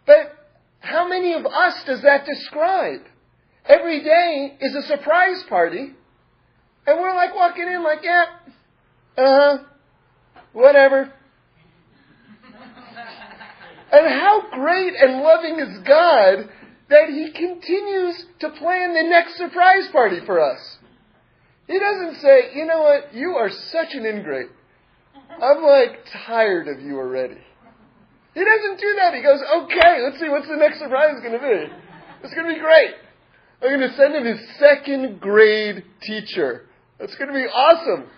But 0.06 0.36
how 0.80 1.08
many 1.08 1.32
of 1.34 1.46
us 1.46 1.84
does 1.86 2.02
that 2.02 2.26
describe? 2.26 3.02
Every 3.66 4.02
day 4.02 4.56
is 4.60 4.74
a 4.74 4.82
surprise 4.82 5.44
party, 5.48 5.92
and 6.86 7.00
we're 7.00 7.14
like 7.14 7.34
walking 7.34 7.68
in 7.68 7.82
like, 7.82 8.00
yeah, 8.02 8.24
uh 9.16 9.22
huh, 9.24 9.58
whatever. 10.52 11.12
and 13.92 14.08
how 14.08 14.50
great 14.52 14.94
and 14.94 15.20
loving 15.22 15.58
is 15.60 15.78
God 15.86 16.48
that 16.88 17.08
He 17.08 17.30
continues 17.32 18.26
to 18.40 18.50
plan 18.50 18.94
the 18.94 19.08
next 19.08 19.36
surprise 19.36 19.88
party 19.92 20.20
for 20.26 20.40
us. 20.40 20.78
He 21.66 21.78
doesn't 21.78 22.20
say, 22.20 22.50
you 22.54 22.66
know 22.66 22.82
what, 22.82 23.14
you 23.14 23.36
are 23.36 23.50
such 23.50 23.94
an 23.94 24.04
ingrate. 24.04 24.50
I'm 25.40 25.62
like 25.62 26.04
tired 26.26 26.66
of 26.66 26.80
you 26.80 26.98
already. 26.98 27.38
He 28.34 28.44
doesn't 28.44 28.80
do 28.80 28.94
that. 28.98 29.14
He 29.14 29.22
goes, 29.22 29.40
okay, 29.40 30.02
let's 30.02 30.18
see 30.18 30.28
what's 30.28 30.48
the 30.48 30.56
next 30.56 30.78
surprise 30.78 31.14
going 31.20 31.32
to 31.32 31.38
be. 31.38 31.72
It's 32.24 32.34
going 32.34 32.48
to 32.48 32.54
be 32.54 32.60
great. 32.60 32.94
I'm 33.62 33.78
going 33.78 33.90
to 33.90 33.96
send 33.96 34.14
him 34.14 34.24
his 34.24 34.40
second 34.58 35.20
grade 35.20 35.84
teacher. 36.02 36.66
That's 36.98 37.14
going 37.16 37.28
to 37.28 37.34
be 37.34 37.46
awesome. 37.46 38.06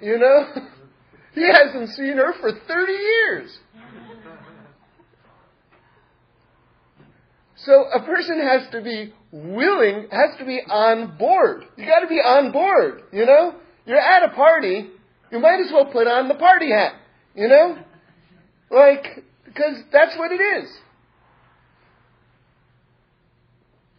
You 0.00 0.16
know? 0.16 0.46
He 1.34 1.46
hasn't 1.46 1.90
seen 1.90 2.16
her 2.16 2.32
for 2.40 2.50
30 2.66 2.92
years. 2.92 3.58
So 7.56 7.84
a 7.94 8.04
person 8.04 8.40
has 8.40 8.62
to 8.72 8.80
be 8.80 9.12
willing, 9.30 10.08
has 10.10 10.38
to 10.38 10.44
be 10.44 10.60
on 10.68 11.16
board. 11.16 11.64
You 11.76 11.86
got 11.86 12.00
to 12.00 12.08
be 12.08 12.16
on 12.16 12.50
board, 12.50 13.02
you 13.12 13.26
know? 13.26 13.54
You're 13.86 14.00
at 14.00 14.28
a 14.28 14.34
party, 14.34 14.88
you 15.30 15.38
might 15.38 15.60
as 15.64 15.70
well 15.72 15.86
put 15.86 16.06
on 16.06 16.28
the 16.28 16.34
party 16.34 16.70
hat, 16.70 16.94
you 17.34 17.46
know? 17.46 17.78
Like, 18.70 19.24
because 19.44 19.76
that's 19.92 20.16
what 20.16 20.32
it 20.32 20.40
is. 20.40 20.70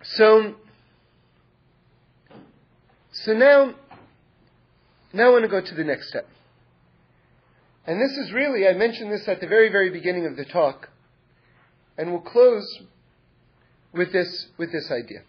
So, 0.02 0.56
so 3.12 3.34
now, 3.34 3.76
now 5.12 5.28
I 5.28 5.30
want 5.32 5.44
to 5.44 5.50
go 5.50 5.62
to 5.62 5.76
the 5.76 5.84
next 5.84 6.10
step. 6.10 6.28
And 7.86 8.00
this 8.00 8.18
is 8.18 8.32
really, 8.32 8.68
I 8.68 8.74
mentioned 8.74 9.12
this 9.12 9.28
at 9.28 9.42
the 9.42 9.48
very, 9.48 9.70
very 9.70 9.90
beginning 9.90 10.26
of 10.26 10.38
the 10.38 10.46
talk, 10.46 10.90
and 11.98 12.12
we'll 12.12 12.22
close 12.22 12.66
with 13.92 14.14
this, 14.14 14.48
with 14.58 14.72
this 14.72 14.90
idea. 14.92 15.24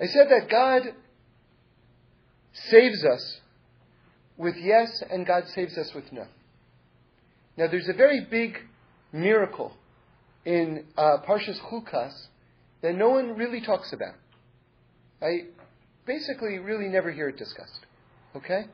I 0.00 0.06
said 0.06 0.28
that 0.30 0.48
God 0.48 0.94
saves 2.52 3.04
us 3.04 3.40
with 4.36 4.56
yes, 4.56 5.02
and 5.10 5.26
God 5.26 5.46
saves 5.48 5.76
us 5.76 5.92
with 5.94 6.10
no. 6.12 6.26
Now, 7.56 7.66
there's 7.66 7.88
a 7.88 7.92
very 7.92 8.20
big 8.20 8.58
miracle 9.12 9.76
in 10.50 10.84
uh, 10.98 11.18
Parshas 11.28 11.60
Chukas 11.70 12.12
that 12.82 12.96
no 12.96 13.10
one 13.10 13.36
really 13.36 13.60
talks 13.60 13.92
about. 13.92 14.14
I 15.22 15.44
basically 16.06 16.58
really 16.58 16.88
never 16.88 17.12
hear 17.12 17.28
it 17.28 17.36
discussed. 17.36 17.86
Okay? 18.34 18.64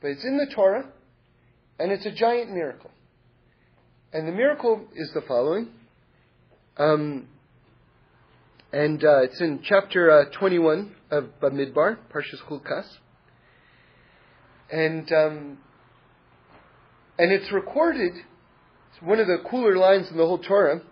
But 0.00 0.08
it's 0.08 0.24
in 0.24 0.36
the 0.36 0.46
Torah, 0.54 0.86
and 1.80 1.90
it's 1.90 2.06
a 2.06 2.12
giant 2.12 2.52
miracle. 2.52 2.92
And 4.12 4.28
the 4.28 4.32
miracle 4.32 4.86
is 4.94 5.10
the 5.14 5.22
following. 5.22 5.70
Um, 6.76 7.26
and 8.72 9.02
uh, 9.02 9.22
it's 9.22 9.40
in 9.40 9.60
chapter 9.64 10.10
uh, 10.10 10.24
21 10.38 10.94
of 11.10 11.24
Bamidbar, 11.42 11.98
Parshas 12.14 12.40
Chukas. 12.48 12.86
And, 14.70 15.10
um, 15.10 15.58
and 17.18 17.32
it's 17.32 17.50
recorded, 17.50 18.12
it's 18.12 19.02
one 19.02 19.18
of 19.18 19.26
the 19.26 19.38
cooler 19.50 19.76
lines 19.76 20.08
in 20.08 20.16
the 20.16 20.24
whole 20.24 20.38
Torah. 20.38 20.82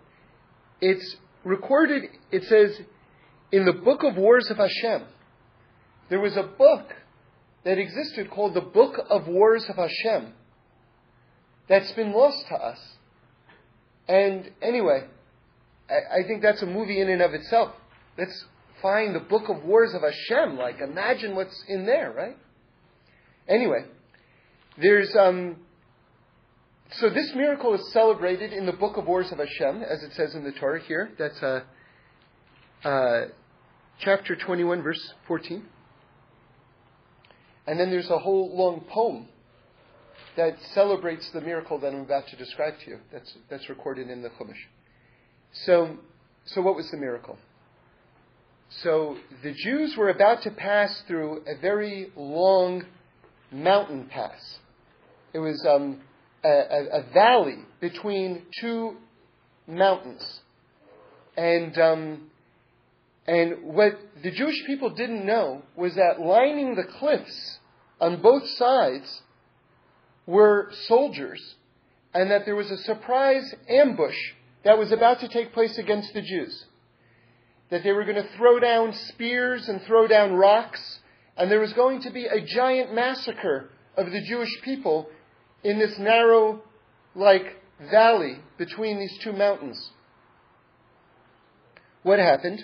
It's 0.81 1.15
recorded, 1.43 2.03
it 2.31 2.43
says, 2.43 2.79
in 3.51 3.65
the 3.65 3.73
book 3.73 4.03
of 4.03 4.15
wars 4.15 4.49
of 4.49 4.57
Hashem. 4.57 5.07
There 6.09 6.19
was 6.19 6.35
a 6.35 6.43
book 6.43 6.93
that 7.63 7.77
existed 7.77 8.29
called 8.29 8.53
the 8.53 8.61
Book 8.61 8.99
of 9.09 9.27
Wars 9.27 9.65
of 9.69 9.75
Hashem 9.75 10.33
that's 11.67 11.91
been 11.93 12.13
lost 12.13 12.45
to 12.49 12.55
us. 12.55 12.77
And 14.07 14.51
anyway, 14.61 15.05
I, 15.89 16.19
I 16.19 16.27
think 16.27 16.43
that's 16.43 16.61
a 16.61 16.67
movie 16.67 17.01
in 17.01 17.09
and 17.09 17.21
of 17.21 17.33
itself. 17.33 17.73
Let's 18.17 18.45
find 18.81 19.15
the 19.15 19.19
Book 19.19 19.49
of 19.49 19.63
Wars 19.63 19.93
of 19.95 20.01
Hashem. 20.01 20.57
Like, 20.57 20.79
imagine 20.79 21.35
what's 21.35 21.63
in 21.67 21.85
there, 21.85 22.13
right? 22.15 22.37
Anyway, 23.47 23.85
there's 24.79 25.15
um, 25.19 25.57
so 26.99 27.09
this 27.09 27.31
miracle 27.35 27.73
is 27.73 27.91
celebrated 27.91 28.53
in 28.53 28.65
the 28.65 28.71
Book 28.71 28.97
of 28.97 29.05
Wars 29.05 29.31
of 29.31 29.39
Hashem, 29.39 29.83
as 29.83 30.01
it 30.03 30.13
says 30.13 30.33
in 30.33 30.43
the 30.43 30.51
Torah 30.53 30.81
here. 30.81 31.11
That's 31.17 31.41
uh, 31.43 31.61
uh, 32.83 33.21
chapter 33.99 34.35
21, 34.35 34.81
verse 34.81 35.13
14. 35.27 35.65
And 37.67 37.79
then 37.79 37.89
there's 37.89 38.09
a 38.09 38.19
whole 38.19 38.55
long 38.55 38.85
poem 38.89 39.27
that 40.37 40.57
celebrates 40.73 41.29
the 41.31 41.41
miracle 41.41 41.79
that 41.79 41.93
I'm 41.93 42.01
about 42.01 42.27
to 42.27 42.35
describe 42.35 42.75
to 42.85 42.91
you. 42.91 42.99
That's, 43.11 43.33
that's 43.49 43.67
recorded 43.69 44.09
in 44.09 44.21
the 44.21 44.29
Chumash. 44.29 44.55
So, 45.65 45.97
so 46.45 46.61
what 46.61 46.75
was 46.75 46.89
the 46.91 46.97
miracle? 46.97 47.37
So 48.83 49.17
the 49.43 49.53
Jews 49.53 49.95
were 49.97 50.09
about 50.09 50.43
to 50.43 50.51
pass 50.51 51.03
through 51.07 51.43
a 51.47 51.59
very 51.59 52.11
long 52.15 52.83
mountain 53.51 54.05
pass. 54.05 54.59
It 55.33 55.39
was 55.39 55.65
um, 55.69 56.01
a, 56.45 56.99
a, 56.99 57.13
valley 57.13 57.59
between 57.79 58.43
two 58.61 58.97
mountains. 59.67 60.39
And, 61.37 61.77
um, 61.77 62.31
and 63.27 63.63
what 63.63 63.93
the 64.23 64.31
Jewish 64.31 64.65
people 64.65 64.91
didn't 64.91 65.25
know 65.25 65.63
was 65.75 65.95
that 65.95 66.19
lining 66.19 66.75
the 66.75 66.83
cliffs 66.99 67.59
on 67.99 68.21
both 68.21 68.47
sides 68.57 69.21
were 70.25 70.69
soldiers, 70.87 71.55
and 72.13 72.31
that 72.31 72.45
there 72.45 72.55
was 72.55 72.71
a 72.71 72.77
surprise 72.77 73.53
ambush 73.69 74.17
that 74.63 74.77
was 74.77 74.91
about 74.91 75.19
to 75.19 75.27
take 75.27 75.53
place 75.53 75.77
against 75.77 76.13
the 76.13 76.21
Jews. 76.21 76.65
That 77.69 77.83
they 77.83 77.91
were 77.91 78.03
going 78.03 78.21
to 78.21 78.37
throw 78.37 78.59
down 78.59 78.93
spears 78.93 79.67
and 79.67 79.81
throw 79.83 80.07
down 80.07 80.33
rocks, 80.33 80.99
and 81.37 81.49
there 81.49 81.59
was 81.59 81.73
going 81.73 82.01
to 82.01 82.11
be 82.11 82.25
a 82.25 82.45
giant 82.45 82.93
massacre 82.93 83.69
of 83.97 84.11
the 84.11 84.21
Jewish 84.27 84.61
people 84.63 85.09
in 85.65 85.79
this 85.79 85.97
narrow, 85.97 86.61
like, 87.15 87.59
valley 87.89 88.37
between 88.55 88.99
these 88.99 89.17
two 89.23 89.33
mountains. 89.33 89.89
What 92.03 92.19
happened? 92.19 92.63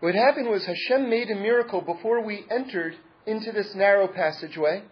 What 0.00 0.16
happened 0.16 0.50
was 0.50 0.66
Hashem 0.66 1.08
made 1.08 1.30
a 1.30 1.36
miracle 1.36 1.80
before 1.80 2.20
we 2.20 2.44
entered 2.50 2.96
into 3.26 3.52
this 3.52 3.76
narrow 3.76 4.08
passageway, 4.08 4.82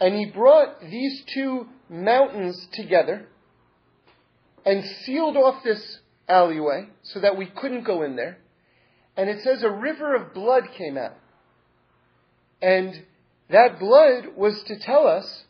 and 0.00 0.14
he 0.14 0.30
brought 0.30 0.80
these 0.80 1.22
two 1.34 1.68
mountains 1.90 2.68
together 2.72 3.26
and 4.64 4.82
sealed 5.04 5.36
off 5.36 5.62
this 5.62 5.98
alleyway 6.26 6.88
so 7.02 7.20
that 7.20 7.36
we 7.36 7.46
couldn't 7.54 7.84
go 7.84 8.02
in 8.02 8.16
there. 8.16 8.38
And 9.14 9.28
it 9.28 9.42
says 9.44 9.62
a 9.62 9.70
river 9.70 10.14
of 10.14 10.32
blood 10.32 10.70
came 10.74 10.96
out. 10.96 11.18
And 12.62 13.04
that 13.50 13.78
blood 13.78 14.28
was 14.36 14.62
to 14.68 14.78
tell 14.78 15.06
us 15.06 15.44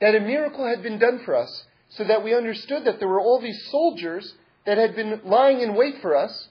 that 0.00 0.14
a 0.14 0.20
miracle 0.20 0.66
had 0.66 0.82
been 0.82 0.98
done 0.98 1.20
for 1.24 1.36
us, 1.36 1.64
so 1.90 2.04
that 2.04 2.24
we 2.24 2.34
understood 2.34 2.84
that 2.84 2.98
there 2.98 3.08
were 3.08 3.20
all 3.20 3.40
these 3.40 3.68
soldiers 3.70 4.34
that 4.64 4.78
had 4.78 4.94
been 4.94 5.20
lying 5.24 5.60
in 5.60 5.74
wait 5.74 6.00
for 6.00 6.16
us, 6.16 6.48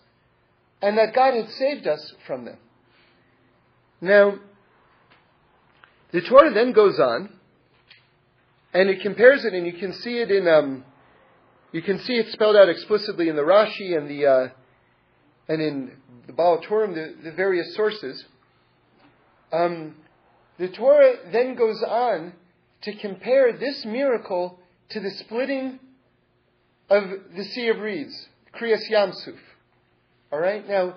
and 0.82 0.97
that 0.97 1.14
God 1.14 1.34
had 1.34 1.50
saved 1.52 1.88
us 1.88 2.14
from 2.26 2.45
them. 2.45 2.58
Now, 4.02 4.39
the 6.12 6.22
Torah 6.22 6.54
then 6.54 6.72
goes 6.72 7.00
on, 7.00 7.30
and 8.74 8.89
it 8.89 9.02
compares 9.02 9.45
it, 9.45 9.54
and 9.54 9.66
you 9.66 9.74
can 9.74 9.93
see 9.93 10.20
it 10.20 10.32
in, 10.32 10.47
um, 10.47 10.86
you 11.72 11.82
can 11.82 12.00
see 12.00 12.14
it 12.14 12.32
spelled 12.32 12.56
out 12.56 12.70
explicitly 12.70 13.30
in 13.30 13.36
the 13.36 13.41
Rashi 13.41 13.97
and 13.97 14.10
the, 14.10 14.26
uh, 14.26 14.47
and 15.47 15.62
in 15.62 15.91
the 16.28 16.34
Baal 16.34 16.60
Turim, 16.62 16.93
the, 16.93 17.16
the 17.24 17.32
various 17.32 17.76
sources. 17.76 18.24
Um, 19.52 19.95
the 20.60 20.70
Torah 20.70 21.16
then 21.32 21.56
goes 21.56 21.82
on 21.84 22.34
to 22.82 22.96
compare 22.96 23.54
this 23.54 23.86
miracle 23.86 24.60
to 24.90 25.00
the 25.00 25.12
splitting 25.12 25.80
of 26.90 27.04
the 27.36 27.44
Sea 27.44 27.68
of 27.68 27.80
Reeds, 27.80 28.28
Kriyas 28.56 28.90
Yam 28.90 29.14
Suf. 29.14 29.36
All 30.32 30.40
right? 30.40 30.68
Now, 30.68 30.96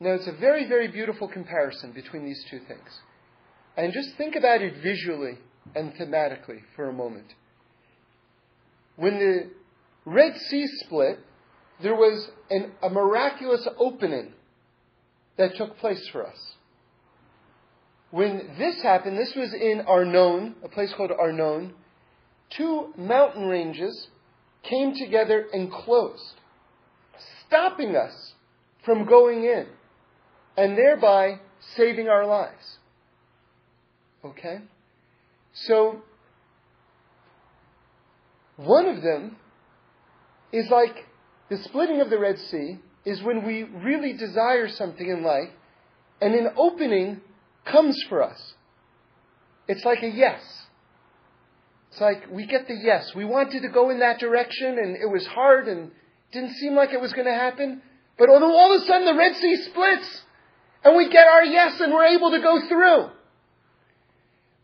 now 0.00 0.10
it's 0.10 0.26
a 0.26 0.32
very, 0.32 0.68
very 0.68 0.88
beautiful 0.88 1.28
comparison 1.28 1.92
between 1.92 2.24
these 2.24 2.44
two 2.50 2.60
things. 2.60 3.00
And 3.76 3.92
just 3.92 4.16
think 4.16 4.36
about 4.36 4.60
it 4.60 4.82
visually 4.82 5.38
and 5.74 5.94
thematically 5.94 6.62
for 6.76 6.88
a 6.88 6.92
moment. 6.92 7.34
When 8.96 9.18
the 9.18 9.50
Red 10.04 10.36
Sea 10.36 10.66
split, 10.84 11.20
there 11.80 11.94
was 11.94 12.30
an, 12.50 12.72
a 12.82 12.90
miraculous 12.90 13.66
opening 13.78 14.32
that 15.36 15.56
took 15.56 15.78
place 15.78 16.06
for 16.08 16.26
us. 16.26 16.54
When 18.12 18.56
this 18.58 18.82
happened, 18.82 19.16
this 19.16 19.34
was 19.34 19.54
in 19.54 19.84
Arnon, 19.88 20.56
a 20.62 20.68
place 20.68 20.92
called 20.92 21.12
Arnon, 21.18 21.72
two 22.50 22.92
mountain 22.94 23.46
ranges 23.46 24.08
came 24.62 24.94
together 24.94 25.46
and 25.50 25.72
closed, 25.72 26.34
stopping 27.46 27.96
us 27.96 28.34
from 28.84 29.06
going 29.06 29.44
in, 29.44 29.66
and 30.58 30.76
thereby 30.76 31.40
saving 31.74 32.08
our 32.08 32.26
lives. 32.26 32.78
Okay? 34.22 34.58
So, 35.54 36.02
one 38.56 38.88
of 38.88 39.02
them 39.02 39.36
is 40.52 40.68
like 40.70 41.06
the 41.48 41.56
splitting 41.64 42.02
of 42.02 42.10
the 42.10 42.18
Red 42.18 42.38
Sea 42.38 42.78
is 43.06 43.22
when 43.22 43.46
we 43.46 43.62
really 43.62 44.12
desire 44.12 44.68
something 44.68 45.08
in 45.08 45.22
life, 45.22 45.48
and 46.20 46.34
an 46.34 46.48
opening 46.58 47.22
comes 47.64 48.02
for 48.08 48.22
us. 48.22 48.54
It's 49.68 49.84
like 49.84 50.02
a 50.02 50.08
yes. 50.08 50.42
It's 51.90 52.00
like 52.00 52.30
we 52.30 52.46
get 52.46 52.66
the 52.68 52.74
yes. 52.74 53.14
We 53.14 53.24
wanted 53.24 53.62
to 53.62 53.68
go 53.68 53.90
in 53.90 54.00
that 54.00 54.18
direction 54.18 54.78
and 54.78 54.96
it 54.96 55.10
was 55.10 55.26
hard 55.26 55.68
and 55.68 55.90
didn't 56.32 56.54
seem 56.54 56.74
like 56.74 56.92
it 56.92 57.00
was 57.00 57.12
going 57.12 57.26
to 57.26 57.34
happen. 57.34 57.82
But 58.18 58.28
all 58.28 58.74
of 58.74 58.82
a 58.82 58.86
sudden 58.86 59.06
the 59.06 59.14
Red 59.14 59.36
Sea 59.36 59.56
splits 59.70 60.22
and 60.84 60.96
we 60.96 61.10
get 61.10 61.26
our 61.26 61.44
yes 61.44 61.80
and 61.80 61.92
we're 61.92 62.06
able 62.06 62.30
to 62.30 62.40
go 62.40 62.66
through. 62.66 63.10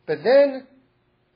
But 0.06 0.24
then 0.24 0.66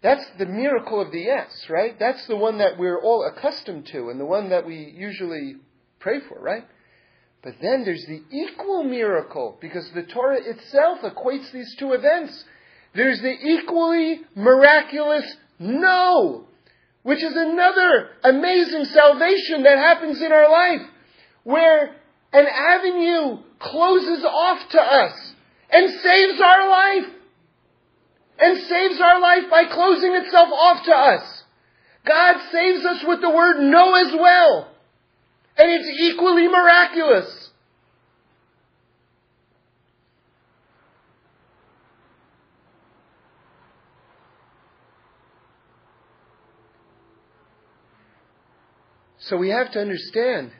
that's 0.02 0.24
the 0.38 0.46
miracle 0.46 1.00
of 1.00 1.12
the 1.12 1.20
yes, 1.20 1.66
right? 1.68 1.96
That's 1.98 2.26
the 2.26 2.36
one 2.36 2.58
that 2.58 2.78
we're 2.78 3.00
all 3.00 3.24
accustomed 3.24 3.86
to 3.88 4.08
and 4.08 4.18
the 4.18 4.24
one 4.24 4.48
that 4.48 4.66
we 4.66 4.94
usually 4.96 5.56
pray 6.00 6.20
for, 6.28 6.40
right? 6.40 6.64
But 7.42 7.54
then 7.60 7.84
there's 7.84 8.04
the 8.06 8.22
equal 8.30 8.84
miracle, 8.84 9.58
because 9.60 9.90
the 9.90 10.04
Torah 10.04 10.40
itself 10.40 11.00
equates 11.00 11.50
these 11.52 11.74
two 11.76 11.92
events. 11.92 12.44
There's 12.94 13.20
the 13.20 13.32
equally 13.32 14.20
miraculous 14.36 15.24
no, 15.58 16.46
which 17.02 17.22
is 17.22 17.34
another 17.34 18.10
amazing 18.22 18.84
salvation 18.86 19.64
that 19.64 19.78
happens 19.78 20.20
in 20.20 20.30
our 20.30 20.50
life, 20.50 20.82
where 21.42 21.96
an 22.32 22.46
avenue 22.46 23.38
closes 23.58 24.24
off 24.24 24.68
to 24.70 24.80
us 24.80 25.34
and 25.70 25.90
saves 26.00 26.40
our 26.40 26.68
life. 26.68 27.06
And 28.38 28.58
saves 28.66 29.00
our 29.00 29.20
life 29.20 29.44
by 29.50 29.66
closing 29.66 30.14
itself 30.14 30.48
off 30.50 30.84
to 30.86 30.92
us. 30.92 31.44
God 32.04 32.40
saves 32.50 32.84
us 32.84 33.04
with 33.06 33.20
the 33.20 33.30
word 33.30 33.60
no 33.60 33.94
as 33.94 34.12
well. 34.14 34.71
And 35.56 35.70
it's 35.70 35.88
equally 36.00 36.48
miraculous. 36.48 37.50
So 49.18 49.36
we 49.36 49.50
have 49.50 49.70
to 49.72 49.80
understand 49.80 50.50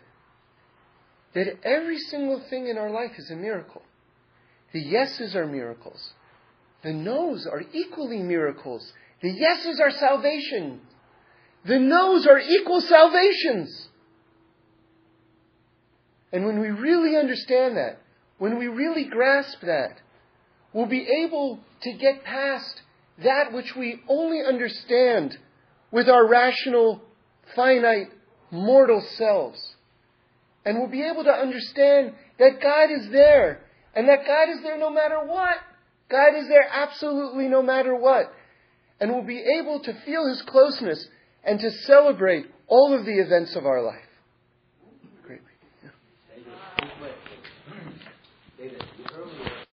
that 1.34 1.46
every 1.64 1.98
single 1.98 2.40
thing 2.48 2.68
in 2.68 2.78
our 2.78 2.90
life 2.90 3.12
is 3.18 3.30
a 3.30 3.36
miracle. 3.36 3.82
The 4.72 4.80
yeses 4.80 5.34
are 5.34 5.46
miracles. 5.46 6.12
The 6.82 6.92
no's 6.92 7.46
are 7.46 7.62
equally 7.72 8.22
miracles. 8.22 8.92
The 9.20 9.30
yeses 9.30 9.80
are 9.80 9.90
salvation. 9.90 10.80
The 11.64 11.78
no's 11.78 12.26
are 12.26 12.38
equal 12.38 12.80
salvations. 12.80 13.88
And 16.32 16.46
when 16.46 16.60
we 16.60 16.68
really 16.68 17.16
understand 17.16 17.76
that, 17.76 18.00
when 18.38 18.58
we 18.58 18.66
really 18.66 19.04
grasp 19.04 19.60
that, 19.62 19.98
we'll 20.72 20.86
be 20.86 21.06
able 21.24 21.60
to 21.82 21.92
get 21.92 22.24
past 22.24 22.80
that 23.22 23.52
which 23.52 23.76
we 23.76 24.00
only 24.08 24.40
understand 24.42 25.36
with 25.90 26.08
our 26.08 26.26
rational, 26.26 27.02
finite, 27.54 28.08
mortal 28.50 29.02
selves. 29.16 29.74
And 30.64 30.78
we'll 30.78 30.88
be 30.88 31.02
able 31.02 31.24
to 31.24 31.32
understand 31.32 32.14
that 32.38 32.60
God 32.62 32.90
is 32.90 33.10
there, 33.10 33.60
and 33.94 34.08
that 34.08 34.26
God 34.26 34.48
is 34.48 34.62
there 34.62 34.78
no 34.78 34.90
matter 34.90 35.24
what. 35.24 35.56
God 36.08 36.34
is 36.36 36.48
there 36.48 36.66
absolutely 36.72 37.48
no 37.48 37.62
matter 37.62 37.94
what. 37.94 38.32
And 39.00 39.12
we'll 39.12 39.24
be 39.24 39.44
able 39.60 39.80
to 39.80 39.92
feel 40.04 40.26
His 40.28 40.42
closeness 40.42 41.06
and 41.44 41.58
to 41.60 41.70
celebrate 41.70 42.46
all 42.68 42.94
of 42.94 43.04
the 43.04 43.18
events 43.18 43.56
of 43.56 43.66
our 43.66 43.82
life. 43.82 43.96